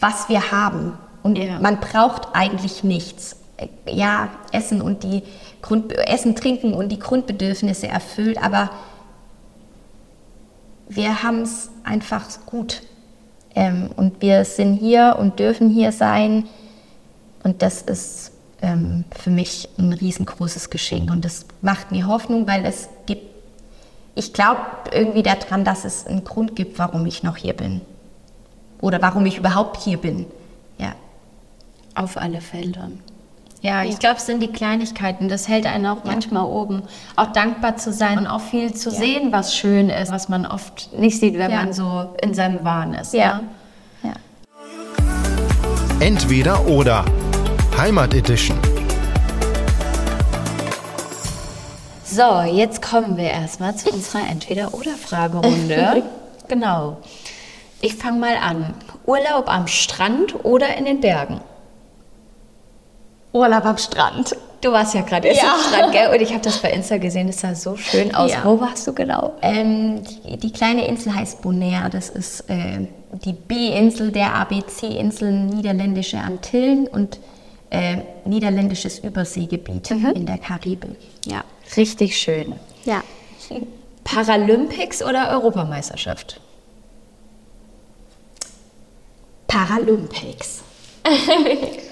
was 0.01 0.27
wir 0.27 0.51
haben. 0.51 0.97
Und 1.23 1.37
ja. 1.37 1.59
man 1.59 1.79
braucht 1.79 2.29
eigentlich 2.33 2.83
nichts. 2.83 3.37
Ja, 3.85 4.29
Essen 4.51 4.81
und 4.81 5.03
die 5.03 5.23
Grund, 5.61 5.93
Essen, 5.93 6.35
Trinken 6.35 6.73
und 6.73 6.89
die 6.89 6.99
Grundbedürfnisse 6.99 7.87
erfüllt, 7.87 8.37
aber 8.41 8.69
wir 10.89 11.23
haben 11.23 11.41
es 11.41 11.69
einfach 11.83 12.25
gut. 12.45 12.81
Ähm, 13.55 13.89
und 13.95 14.21
wir 14.21 14.45
sind 14.45 14.75
hier 14.75 15.15
und 15.19 15.39
dürfen 15.39 15.69
hier 15.69 15.91
sein 15.91 16.47
und 17.47 17.61
das 17.61 17.81
ist 17.81 18.33
ähm, 18.61 19.05
für 19.17 19.29
mich 19.29 19.69
ein 19.77 19.93
riesengroßes 19.93 20.69
Geschenk. 20.69 21.09
Und 21.09 21.23
das 21.23 21.45
macht 21.61 21.93
mir 21.93 22.05
Hoffnung, 22.05 22.45
weil 22.45 22.65
es 22.65 22.89
gibt, 23.05 23.23
ich 24.15 24.33
glaube 24.33 24.59
irgendwie 24.91 25.23
daran, 25.23 25.63
dass 25.63 25.85
es 25.85 26.05
einen 26.05 26.25
Grund 26.25 26.57
gibt, 26.57 26.77
warum 26.77 27.05
ich 27.05 27.23
noch 27.23 27.37
hier 27.37 27.53
bin. 27.53 27.79
Oder 28.81 29.01
warum 29.01 29.25
ich 29.25 29.37
überhaupt 29.37 29.81
hier 29.81 29.95
bin. 29.95 30.25
Ja. 30.77 30.93
Auf 31.95 32.17
alle 32.17 32.41
Fälle. 32.41 32.91
Ja, 33.61 33.85
ich 33.85 33.97
glaube, 33.97 34.17
es 34.17 34.25
sind 34.25 34.41
die 34.41 34.51
Kleinigkeiten. 34.51 35.29
Das 35.29 35.47
hält 35.47 35.67
einen 35.67 35.85
auch 35.85 36.03
ja. 36.03 36.11
manchmal 36.11 36.43
oben. 36.43 36.83
Auch 37.15 37.31
dankbar 37.31 37.77
zu 37.77 37.93
sein 37.93 38.17
und 38.17 38.27
auch 38.27 38.41
viel 38.41 38.73
zu 38.73 38.89
ja. 38.89 38.95
sehen, 38.97 39.31
was 39.31 39.55
schön 39.55 39.89
ist, 39.89 40.11
was 40.11 40.27
man 40.27 40.45
oft 40.45 40.91
nicht 40.99 41.17
sieht, 41.17 41.35
wenn 41.37 41.51
ja. 41.51 41.63
man 41.63 41.71
so 41.71 42.13
in 42.21 42.33
seinem 42.33 42.65
Wahn 42.65 42.93
ist. 42.93 43.13
Ja. 43.13 43.37
Ne? 43.37 43.43
Entweder 45.99 46.67
oder. 46.67 47.03
Heimat 47.77 48.11
Edition. 48.15 48.57
So, 52.03 52.41
jetzt 52.41 52.81
kommen 52.81 53.17
wir 53.17 53.25
erstmal 53.29 53.75
zu 53.75 53.91
unserer 53.91 54.27
Entweder-Oder-Fragerunde. 54.27 56.01
genau. 56.47 56.97
Ich 57.79 57.93
fange 57.93 58.17
mal 58.19 58.35
an. 58.37 58.73
Urlaub 59.05 59.47
am 59.47 59.67
Strand 59.67 60.43
oder 60.43 60.75
in 60.75 60.85
den 60.85 61.01
Bergen? 61.01 61.39
Urlaub 63.31 63.65
am 63.65 63.77
Strand. 63.77 64.35
Du 64.61 64.71
warst 64.71 64.95
ja 64.95 65.01
gerade 65.01 65.27
erst 65.27 65.43
ja. 65.43 65.53
am 65.53 65.59
Strand, 65.59 65.91
gell? 65.91 66.09
Und 66.09 66.19
ich 66.19 66.31
habe 66.31 66.41
das 66.41 66.57
bei 66.57 66.71
Insta 66.71 66.97
gesehen, 66.97 67.27
das 67.27 67.41
sah 67.41 67.53
so 67.53 67.77
schön 67.77 68.15
aus. 68.15 68.31
Ja. 68.31 68.43
Wo 68.43 68.59
warst 68.59 68.87
du 68.87 68.93
genau? 68.93 69.33
Ähm, 69.43 70.01
die, 70.03 70.37
die, 70.37 70.51
kleine 70.51 70.87
Insel 70.87 71.13
heißt 71.13 71.43
Bonaire. 71.43 71.91
Das 71.91 72.09
ist 72.09 72.49
äh, 72.49 72.87
die 73.23 73.33
B-Insel 73.33 74.11
der 74.11 74.33
ABC-Inseln 74.33 75.45
Niederländische 75.45 76.17
Antillen 76.17 76.87
und 76.87 77.19
äh, 77.69 77.97
niederländisches 78.25 78.99
Überseegebiet 78.99 79.91
mhm. 79.91 80.11
in 80.15 80.25
der 80.25 80.37
Karibik. 80.37 80.97
Ja, 81.25 81.43
richtig 81.75 82.17
schön. 82.17 82.55
Ja. 82.85 83.03
Paralympics 84.03 85.03
oder 85.03 85.31
Europameisterschaft? 85.31 86.39
Paralympics. 89.47 90.61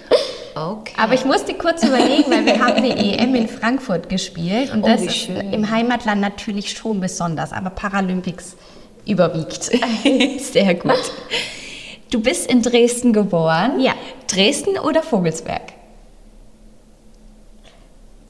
Okay. 0.57 0.93
Aber 0.95 1.13
ich 1.13 1.25
musste 1.25 1.53
kurz 1.53 1.83
überlegen, 1.83 2.31
weil 2.31 2.45
wir 2.45 2.65
haben 2.65 2.81
die 2.81 2.91
EM 2.91 3.35
in 3.35 3.49
Frankfurt 3.49 4.07
gespielt 4.07 4.71
und 4.71 4.83
oh, 4.83 4.87
das 4.87 5.01
ist 5.01 5.27
im 5.27 5.69
Heimatland 5.69 6.21
natürlich 6.21 6.71
schon 6.71 7.01
besonders, 7.01 7.51
aber 7.51 7.71
Paralympics 7.71 8.55
überwiegt. 9.05 9.63
Sehr 10.39 10.75
gut. 10.75 11.11
Du 12.15 12.21
bist 12.21 12.49
in 12.49 12.61
Dresden 12.61 13.11
geboren. 13.11 13.81
Ja. 13.81 13.91
Dresden 14.27 14.79
oder 14.79 15.03
Vogelsberg? 15.03 15.73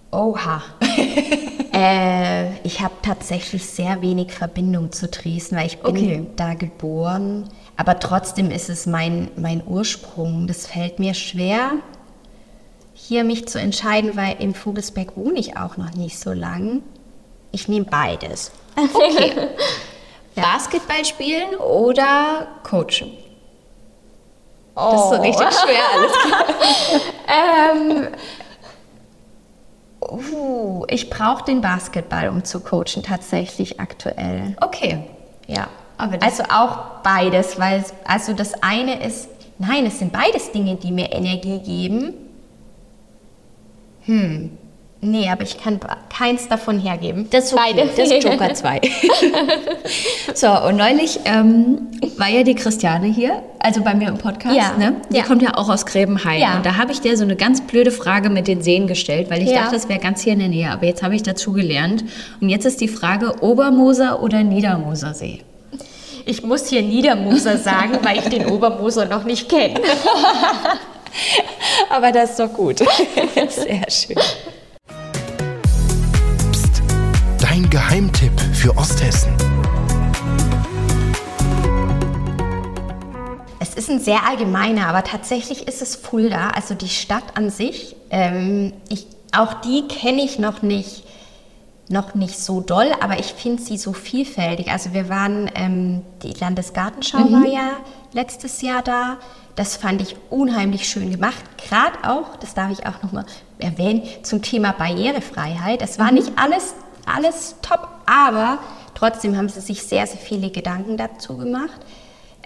Oha. 0.10 0.64
äh, 1.72 2.58
ich 2.64 2.82
habe 2.82 2.96
tatsächlich 3.04 3.64
sehr 3.64 4.02
wenig 4.02 4.32
Verbindung 4.32 4.92
zu 4.92 5.08
Dresden, 5.08 5.56
weil 5.58 5.68
ich 5.68 5.78
bin 5.78 5.92
okay. 5.92 6.26
da 6.36 6.56
geboren. 6.56 7.48
Aber 7.78 8.00
trotzdem 8.00 8.50
ist 8.50 8.72
es 8.72 8.88
mein, 8.88 9.30
mein 9.38 9.62
Ursprung. 9.64 10.48
Das 10.48 10.66
fällt 10.66 10.98
mir 10.98 11.14
schwer, 11.14 11.74
hier 12.96 13.24
mich 13.24 13.48
zu 13.48 13.60
entscheiden, 13.60 14.18
weil 14.18 14.38
im 14.40 14.56
Vogelsberg 14.56 15.16
wohne 15.16 15.38
ich 15.38 15.58
auch 15.58 15.78
noch 15.78 15.94
nicht 15.94 16.18
so 16.18 16.34
lang. 16.34 16.82
Ich 17.52 17.68
nehme 17.68 17.86
beides. 17.86 18.52
Okay. 18.96 19.32
ja. 20.36 20.42
Basketball 20.42 21.06
spielen 21.06 21.56
oder 21.60 22.48
coachen? 22.64 23.25
Oh. 24.76 24.92
Das 24.92 25.04
ist 25.04 25.10
so 25.10 25.22
richtig 25.22 25.48
oh. 25.48 25.66
schwer, 25.66 25.84
alles 25.94 26.12
ähm, 28.08 28.08
uh, 30.02 30.86
ich 30.90 31.10
brauche 31.10 31.46
den 31.46 31.62
Basketball, 31.62 32.30
um 32.30 32.44
zu 32.44 32.60
coachen, 32.60 33.02
tatsächlich 33.04 33.80
aktuell. 33.80 34.56
Okay. 34.62 35.04
Ja. 35.48 35.68
also 35.98 36.44
auch 36.44 37.02
beides, 37.04 37.60
weil 37.60 37.86
also 38.06 38.34
das 38.34 38.62
eine 38.62 39.02
ist, 39.04 39.30
nein, 39.60 39.86
es 39.86 40.00
sind 40.00 40.12
beides 40.12 40.52
Dinge, 40.52 40.76
die 40.76 40.92
mir 40.92 41.12
Energie 41.12 41.60
geben. 41.60 42.14
Hm, 44.06 44.58
Nee, 45.06 45.30
aber 45.30 45.44
ich 45.44 45.62
kann 45.62 45.80
keins 46.10 46.48
davon 46.48 46.80
hergeben. 46.80 47.28
Das 47.30 47.46
ist 47.46 47.54
okay. 47.54 47.74
Beide. 47.76 47.90
Das 47.96 48.12
ist 48.12 48.24
Joker 48.24 48.54
2. 48.54 48.82
so, 50.34 50.48
und 50.68 50.78
neulich 50.78 51.20
ähm, 51.26 51.88
war 52.18 52.30
ja 52.30 52.42
die 52.42 52.56
Christiane 52.56 53.06
hier, 53.06 53.44
also 53.60 53.82
bei 53.82 53.94
mir 53.94 54.08
im 54.08 54.18
Podcast. 54.18 54.56
Ja. 54.56 54.76
Ne? 54.78 54.96
Die 55.12 55.18
ja. 55.18 55.24
kommt 55.24 55.44
ja 55.44 55.56
auch 55.56 55.70
aus 55.70 55.86
Gräbenhain. 55.86 56.42
Ja. 56.42 56.58
Und 56.58 56.66
da 56.66 56.78
habe 56.78 56.92
ich 56.92 57.02
dir 57.02 57.16
so 57.18 57.24
eine 57.24 57.36
ganz 57.36 57.62
blöde 57.62 57.92
Frage 57.92 58.32
mit 58.32 58.48
den 58.48 58.64
Seen 58.64 58.88
gestellt, 58.88 59.30
weil 59.30 59.44
ich 59.44 59.52
ja. 59.52 59.62
dachte, 59.62 59.76
das 59.76 59.90
wäre 59.90 60.00
ganz 60.00 60.24
hier 60.24 60.34
in 60.34 60.40
der 60.40 60.48
Nähe. 60.48 60.72
Aber 60.72 60.86
jetzt 60.86 61.04
habe 61.04 61.16
ich 61.16 61.22
dazu 61.22 61.54
gelernt. 61.54 62.04
Und 62.42 62.50
jetzt 62.50 62.66
ist 62.66 62.82
die 62.82 62.88
Frage, 62.88 63.44
Obermoser 63.44 64.24
oder 64.24 64.44
Niedermoser 64.44 65.14
See? 65.14 65.42
Ich 66.26 66.42
muss 66.42 66.68
hier 66.68 66.82
Niedermoser 66.82 67.60
sagen, 67.60 68.00
weil 68.02 68.18
ich 68.18 68.30
den 68.30 68.48
Obermoser 68.48 69.06
noch 69.06 69.24
nicht 69.24 69.48
kenne. 69.48 69.80
aber 71.90 72.12
das 72.12 72.32
ist 72.32 72.40
doch 72.40 72.52
gut. 72.52 72.80
Sehr 73.50 73.86
schön. 73.90 74.18
Dein 77.56 77.70
Geheimtipp 77.70 78.38
für 78.54 78.76
Osthessen. 78.76 79.32
Es 83.62 83.76
ist 83.76 83.90
ein 83.90 84.02
sehr 84.02 84.28
allgemeiner, 84.28 84.88
aber 84.88 85.06
tatsächlich 85.06 85.66
ist 85.66 85.82
es 85.82 85.96
Fulda, 85.96 86.50
also 86.50 86.74
die 86.74 86.90
Stadt 86.90 87.24
an 87.36 87.50
sich. 87.50 87.96
Ähm, 88.10 88.74
ich, 88.90 89.08
auch 89.32 89.62
die 89.62 89.88
kenne 89.88 90.22
ich 90.22 90.38
noch 90.38 90.64
nicht, 90.64 91.06
noch 91.88 92.14
nicht 92.14 92.38
so 92.38 92.60
doll, 92.60 92.92
aber 93.00 93.20
ich 93.20 93.28
finde 93.28 93.64
sie 93.64 93.78
so 93.78 93.94
vielfältig. 93.94 94.70
Also 94.70 94.94
wir 94.94 95.08
waren, 95.08 95.50
ähm, 95.56 96.02
die 96.24 96.34
Landesgartenschau 96.34 97.20
mhm. 97.20 97.32
war 97.42 97.50
ja 97.50 97.70
letztes 98.12 98.62
Jahr 98.64 98.82
da. 98.82 99.16
Das 99.56 99.78
fand 99.78 100.02
ich 100.02 100.18
unheimlich 100.30 100.90
schön 100.90 101.10
gemacht. 101.10 101.42
Gerade 101.70 101.98
auch, 102.04 102.36
das 102.36 102.54
darf 102.54 102.70
ich 102.72 102.86
auch 102.86 103.02
nochmal 103.02 103.26
erwähnen, 103.60 104.04
zum 104.24 104.42
Thema 104.42 104.74
Barrierefreiheit. 104.74 105.82
Es 105.82 105.98
war 106.00 106.08
mhm. 106.08 106.16
nicht 106.16 106.32
alles 106.36 106.74
alles 107.06 107.56
top, 107.62 107.88
aber 108.06 108.60
trotzdem 108.94 109.38
haben 109.38 109.50
sie 109.50 109.62
sich 109.62 109.84
sehr, 109.84 110.06
sehr 110.08 110.20
viele 110.20 110.50
Gedanken 110.50 110.98
dazu 110.98 111.38
gemacht. 111.38 111.80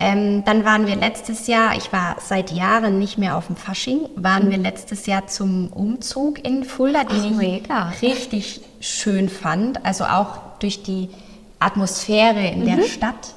Ähm, 0.01 0.45
dann 0.45 0.63
waren 0.63 0.87
wir 0.87 0.95
letztes 0.95 1.47
Jahr, 1.47 1.75
ich 1.75 1.91
war 1.91 2.15
seit 2.21 2.51
Jahren 2.51 2.99
nicht 2.99 3.17
mehr 3.17 3.35
auf 3.35 3.47
dem 3.47 3.57
Fasching, 3.57 4.07
waren 4.15 4.49
wir 4.49 4.57
letztes 4.57 5.05
Jahr 5.07 5.27
zum 5.27 5.67
Umzug 5.73 6.43
in 6.45 6.63
Fulda, 6.63 7.03
den 7.03 7.19
Ach, 7.19 7.25
ich 7.25 7.37
mega. 7.37 7.89
richtig 8.01 8.61
schön 8.79 9.27
fand. 9.27 9.85
Also 9.85 10.05
auch 10.05 10.37
durch 10.59 10.83
die 10.83 11.09
Atmosphäre 11.59 12.47
in 12.47 12.63
der 12.63 12.83
Stadt. 12.83 13.35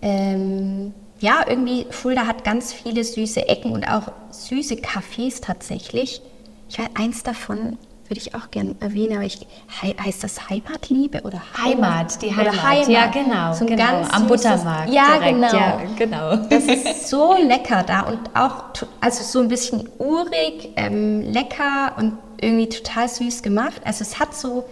Ähm, 0.00 0.94
ja, 1.20 1.44
irgendwie, 1.46 1.86
Fulda 1.90 2.26
hat 2.26 2.44
ganz 2.44 2.72
viele 2.72 3.04
süße 3.04 3.46
Ecken 3.46 3.72
und 3.72 3.84
auch 3.84 4.10
süße 4.30 4.76
Cafés 4.76 5.42
tatsächlich. 5.42 6.22
Ich 6.70 6.78
weiß, 6.78 6.86
eins 6.94 7.22
davon 7.22 7.76
würde 8.10 8.20
ich 8.20 8.34
auch 8.34 8.50
gerne 8.50 8.74
erwähnen, 8.80 9.14
aber 9.16 9.24
ich, 9.24 9.38
hei- 9.80 9.94
heißt 10.04 10.22
das 10.24 10.50
Heimatliebe 10.50 11.22
oder 11.22 11.40
Heimat, 11.64 12.20
die 12.20 12.26
Oder 12.26 12.62
Heimat. 12.62 12.88
Ja, 12.88 13.06
genau, 13.06 13.54
So 13.54 13.64
genau. 13.64 13.76
ganz 13.84 14.10
Am 14.12 14.24
süßes- 14.24 14.28
Buttermarkt 14.28 14.92
Ja, 14.92 15.18
direkt, 15.18 15.34
genau. 15.36 15.52
ja, 15.54 15.80
genau. 15.96 16.36
Das 16.48 16.64
ist 16.64 17.08
so 17.08 17.34
lecker 17.40 17.84
da 17.84 18.00
und 18.02 18.18
auch 18.34 18.64
also 19.00 19.22
so 19.22 19.38
ein 19.40 19.48
bisschen 19.48 19.88
urig, 19.98 20.70
ähm, 20.76 21.22
lecker 21.32 21.92
und 21.98 22.18
irgendwie 22.40 22.68
total 22.68 23.08
süß 23.08 23.42
gemacht. 23.42 23.80
Also 23.84 24.02
es 24.02 24.18
hat 24.18 24.34
so 24.34 24.64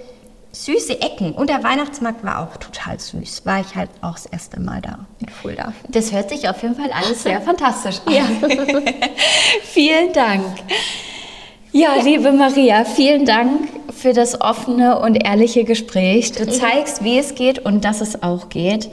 süße 0.50 1.00
Ecken 1.00 1.32
und 1.32 1.48
der 1.50 1.62
Weihnachtsmarkt 1.62 2.24
war 2.24 2.40
auch 2.40 2.56
total 2.56 2.98
süß. 2.98 3.46
War 3.46 3.60
ich 3.60 3.76
halt 3.76 3.90
auch 4.00 4.14
das 4.14 4.26
erste 4.26 4.58
Mal 4.58 4.80
da 4.80 4.98
in 5.20 5.28
Fulda. 5.28 5.72
Das 5.88 6.10
hört 6.10 6.30
sich 6.30 6.48
auf 6.48 6.60
jeden 6.62 6.74
Fall 6.74 6.90
alles 6.90 7.22
sehr 7.22 7.40
fantastisch 7.42 8.00
an. 8.06 8.14
vielen 9.62 10.12
Dank. 10.12 10.44
Ja, 11.72 11.96
liebe 12.02 12.32
Maria, 12.32 12.86
vielen 12.86 13.26
Dank 13.26 13.68
für 13.90 14.14
das 14.14 14.40
offene 14.40 15.00
und 15.00 15.16
ehrliche 15.16 15.64
Gespräch. 15.64 16.32
Du 16.32 16.48
zeigst, 16.48 17.04
wie 17.04 17.18
es 17.18 17.34
geht 17.34 17.58
und 17.58 17.84
dass 17.84 18.00
es 18.00 18.22
auch 18.22 18.48
geht. 18.48 18.88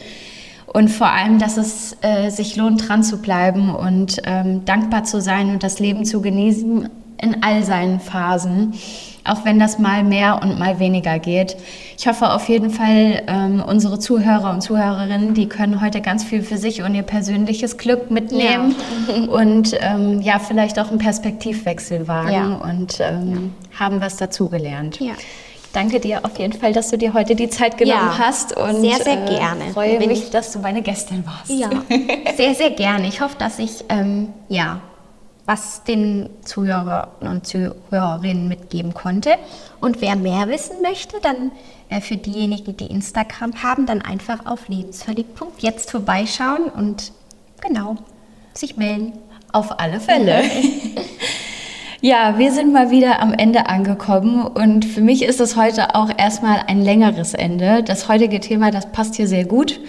Und 0.67 0.89
vor 0.89 1.07
allem, 1.07 1.39
dass 1.39 1.55
es 1.55 1.95
äh, 2.01 2.29
sich 2.29 2.57
lohnt, 2.57 2.89
dran 2.89 3.01
zu 3.01 3.21
bleiben 3.21 3.73
und 3.73 4.21
ähm, 4.25 4.65
dankbar 4.65 5.05
zu 5.05 5.21
sein 5.21 5.51
und 5.51 5.63
das 5.63 5.79
Leben 5.79 6.03
zu 6.03 6.21
genießen 6.21 6.89
in 7.21 7.43
all 7.43 7.63
seinen 7.63 8.01
Phasen, 8.01 8.73
auch 9.25 9.43
wenn 9.45 9.59
das 9.59 9.79
mal 9.79 10.03
mehr 10.03 10.39
und 10.41 10.57
mal 10.59 10.79
weniger 10.79 11.19
geht. 11.19 11.57
Ich 11.97 12.07
hoffe 12.07 12.31
auf 12.31 12.47
jeden 12.49 12.69
Fall, 12.69 13.23
ähm, 13.27 13.63
unsere 13.65 13.99
Zuhörer 13.99 14.51
und 14.51 14.61
Zuhörerinnen, 14.61 15.33
die 15.33 15.47
können 15.49 15.81
heute 15.81 16.01
ganz 16.01 16.23
viel 16.23 16.43
für 16.43 16.57
sich 16.57 16.81
und 16.83 16.93
ihr 16.95 17.03
persönliches 17.03 17.77
Glück 17.77 18.11
mitnehmen 18.11 18.75
und 19.29 19.75
ähm, 19.81 20.21
ja, 20.21 20.39
vielleicht 20.39 20.79
auch 20.79 20.89
einen 20.89 20.99
Perspektivwechsel 20.99 22.07
wagen 22.07 22.31
Ja. 22.31 22.55
und 22.69 22.99
ähm, 22.99 23.53
haben 23.79 24.01
was 24.01 24.17
dazugelernt. 24.17 24.99
Ja. 24.99 25.13
Danke 25.73 25.99
dir 25.99 26.23
auf 26.23 26.39
jeden 26.39 26.53
Fall, 26.53 26.71
dass 26.71 26.89
du 26.89 26.97
dir 26.97 27.13
heute 27.13 27.35
die 27.35 27.49
Zeit 27.49 27.77
genommen 27.77 27.99
Ja, 28.17 28.17
hast 28.17 28.55
und 28.55 28.79
sehr, 28.79 28.95
sehr 28.95 29.21
äh, 29.25 29.27
gerne. 29.37 29.63
freue 29.73 29.97
Bin 29.99 30.07
mich, 30.07 30.23
ich- 30.25 30.29
dass 30.29 30.51
du 30.53 30.59
meine 30.59 30.81
Gästin 30.81 31.23
warst. 31.25 31.49
Ja, 31.49 31.69
sehr, 32.37 32.55
sehr 32.55 32.69
gerne. 32.71 33.07
Ich 33.07 33.19
hoffe, 33.19 33.35
dass 33.37 33.59
ich 33.59 33.83
ähm, 33.89 34.29
ja, 34.47 34.79
was 35.45 35.83
den 35.83 36.29
Zuhörern 36.43 37.09
und 37.21 37.45
Zuhörerinnen 37.45 38.47
mitgeben 38.47 38.93
konnte. 38.93 39.35
Und 39.79 40.01
wer 40.01 40.15
mehr 40.15 40.47
wissen 40.47 40.81
möchte, 40.81 41.17
dann 41.21 41.51
äh, 41.89 42.01
für 42.01 42.17
diejenigen, 42.17 42.75
die 42.77 42.87
Instagram 42.87 43.61
haben, 43.61 43.85
dann 43.85 44.01
einfach 44.01 44.45
auf 44.45 44.67
lebensverliebt.jetzt 44.67 45.91
vorbeischauen 45.91 46.69
und 46.69 47.11
genau 47.61 47.97
sich 48.53 48.77
melden. 48.77 49.13
Auf 49.51 49.79
alle 49.79 50.01
Fälle. 50.01 50.43
Ja, 52.01 52.37
wir 52.37 52.51
sind 52.51 52.71
mal 52.71 52.91
wieder 52.91 53.19
am 53.19 53.33
Ende 53.33 53.65
angekommen 53.65 54.45
und 54.45 54.85
für 54.85 55.01
mich 55.01 55.23
ist 55.23 55.41
es 55.41 55.55
heute 55.55 55.95
auch 55.95 56.11
erstmal 56.15 56.59
ein 56.67 56.83
längeres 56.83 57.33
Ende. 57.33 57.81
Das 57.81 58.07
heutige 58.07 58.39
Thema, 58.39 58.69
das 58.69 58.91
passt 58.91 59.15
hier 59.15 59.27
sehr 59.27 59.45
gut, 59.45 59.79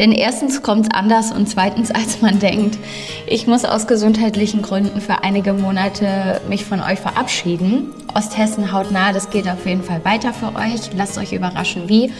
denn 0.00 0.12
erstens 0.12 0.62
kommt 0.62 0.86
es 0.86 0.98
anders 0.98 1.30
und 1.30 1.46
zweitens, 1.46 1.90
als 1.92 2.22
man 2.22 2.40
denkt. 2.40 2.78
Ich 3.26 3.46
muss 3.46 3.64
aus 3.64 3.86
gesundheitlichen 3.86 4.62
Gründen 4.62 5.00
für 5.00 5.22
einige 5.22 5.52
Monate 5.52 6.40
mich 6.48 6.64
von 6.64 6.80
euch 6.80 6.98
verabschieden. 6.98 7.92
Osthessen 8.14 8.72
hautnah, 8.72 9.12
das 9.12 9.30
geht 9.30 9.46
auf 9.46 9.66
jeden 9.66 9.84
Fall 9.84 10.04
weiter 10.04 10.32
für 10.32 10.56
euch. 10.56 10.90
Lasst 10.96 11.18
euch 11.18 11.32
überraschen, 11.32 11.88
wie. 11.88 12.12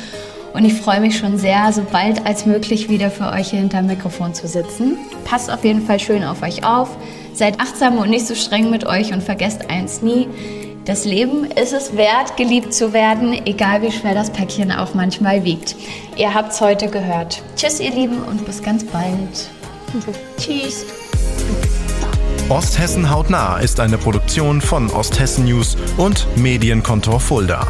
Und 0.53 0.65
ich 0.65 0.75
freue 0.75 1.01
mich 1.01 1.17
schon 1.17 1.39
sehr, 1.39 1.73
so 1.73 1.83
bald 1.91 2.27
als 2.27 2.45
möglich 2.45 2.89
wieder 2.89 3.11
für 3.11 3.31
euch 3.31 3.51
hier 3.51 3.61
hinterm 3.61 3.87
Mikrofon 3.87 4.35
zu 4.35 4.47
sitzen. 4.47 4.99
Passt 5.25 5.51
auf 5.51 5.65
jeden 5.65 5.83
Fall 5.83 6.01
schön 6.01 6.23
auf 6.25 6.43
euch 6.43 6.65
auf. 6.65 6.91
Seid 7.33 7.61
achtsam 7.61 7.99
und 7.99 8.11
nicht 8.11 8.27
so 8.27 8.35
streng 8.35 8.69
mit 8.69 8.85
euch 8.85 9.13
und 9.13 9.23
vergesst 9.23 9.71
eins 9.71 10.03
nie. 10.03 10.29
Das 10.87 11.05
Leben 11.05 11.45
ist 11.45 11.75
es 11.75 11.97
wert, 11.97 12.39
geliebt 12.39 12.73
zu 12.73 12.95
werden, 12.95 13.35
egal 13.47 13.83
wie 13.83 13.93
schwer 13.93 14.15
das 14.15 14.31
Päckchen 14.31 14.73
auch 14.73 14.95
manchmal 14.95 15.45
wiegt. 15.45 15.77
Ihr 16.17 16.33
habt's 16.33 16.61
heute 16.63 16.89
gehört. 16.89 17.43
Tschüss, 17.55 17.81
ihr 17.81 17.91
Lieben, 17.91 18.23
und 18.23 18.47
bis 18.47 18.63
ganz 18.63 18.85
bald. 18.85 19.51
Tschüss. 20.39 20.87
Osthessen 22.49 23.11
hautnah 23.11 23.59
ist 23.59 23.79
eine 23.79 23.99
Produktion 23.99 24.61
von 24.63 24.91
Osthessen 24.91 25.45
News 25.45 25.77
und 25.99 26.27
Medienkontor 26.37 27.21
Fulda. 27.21 27.69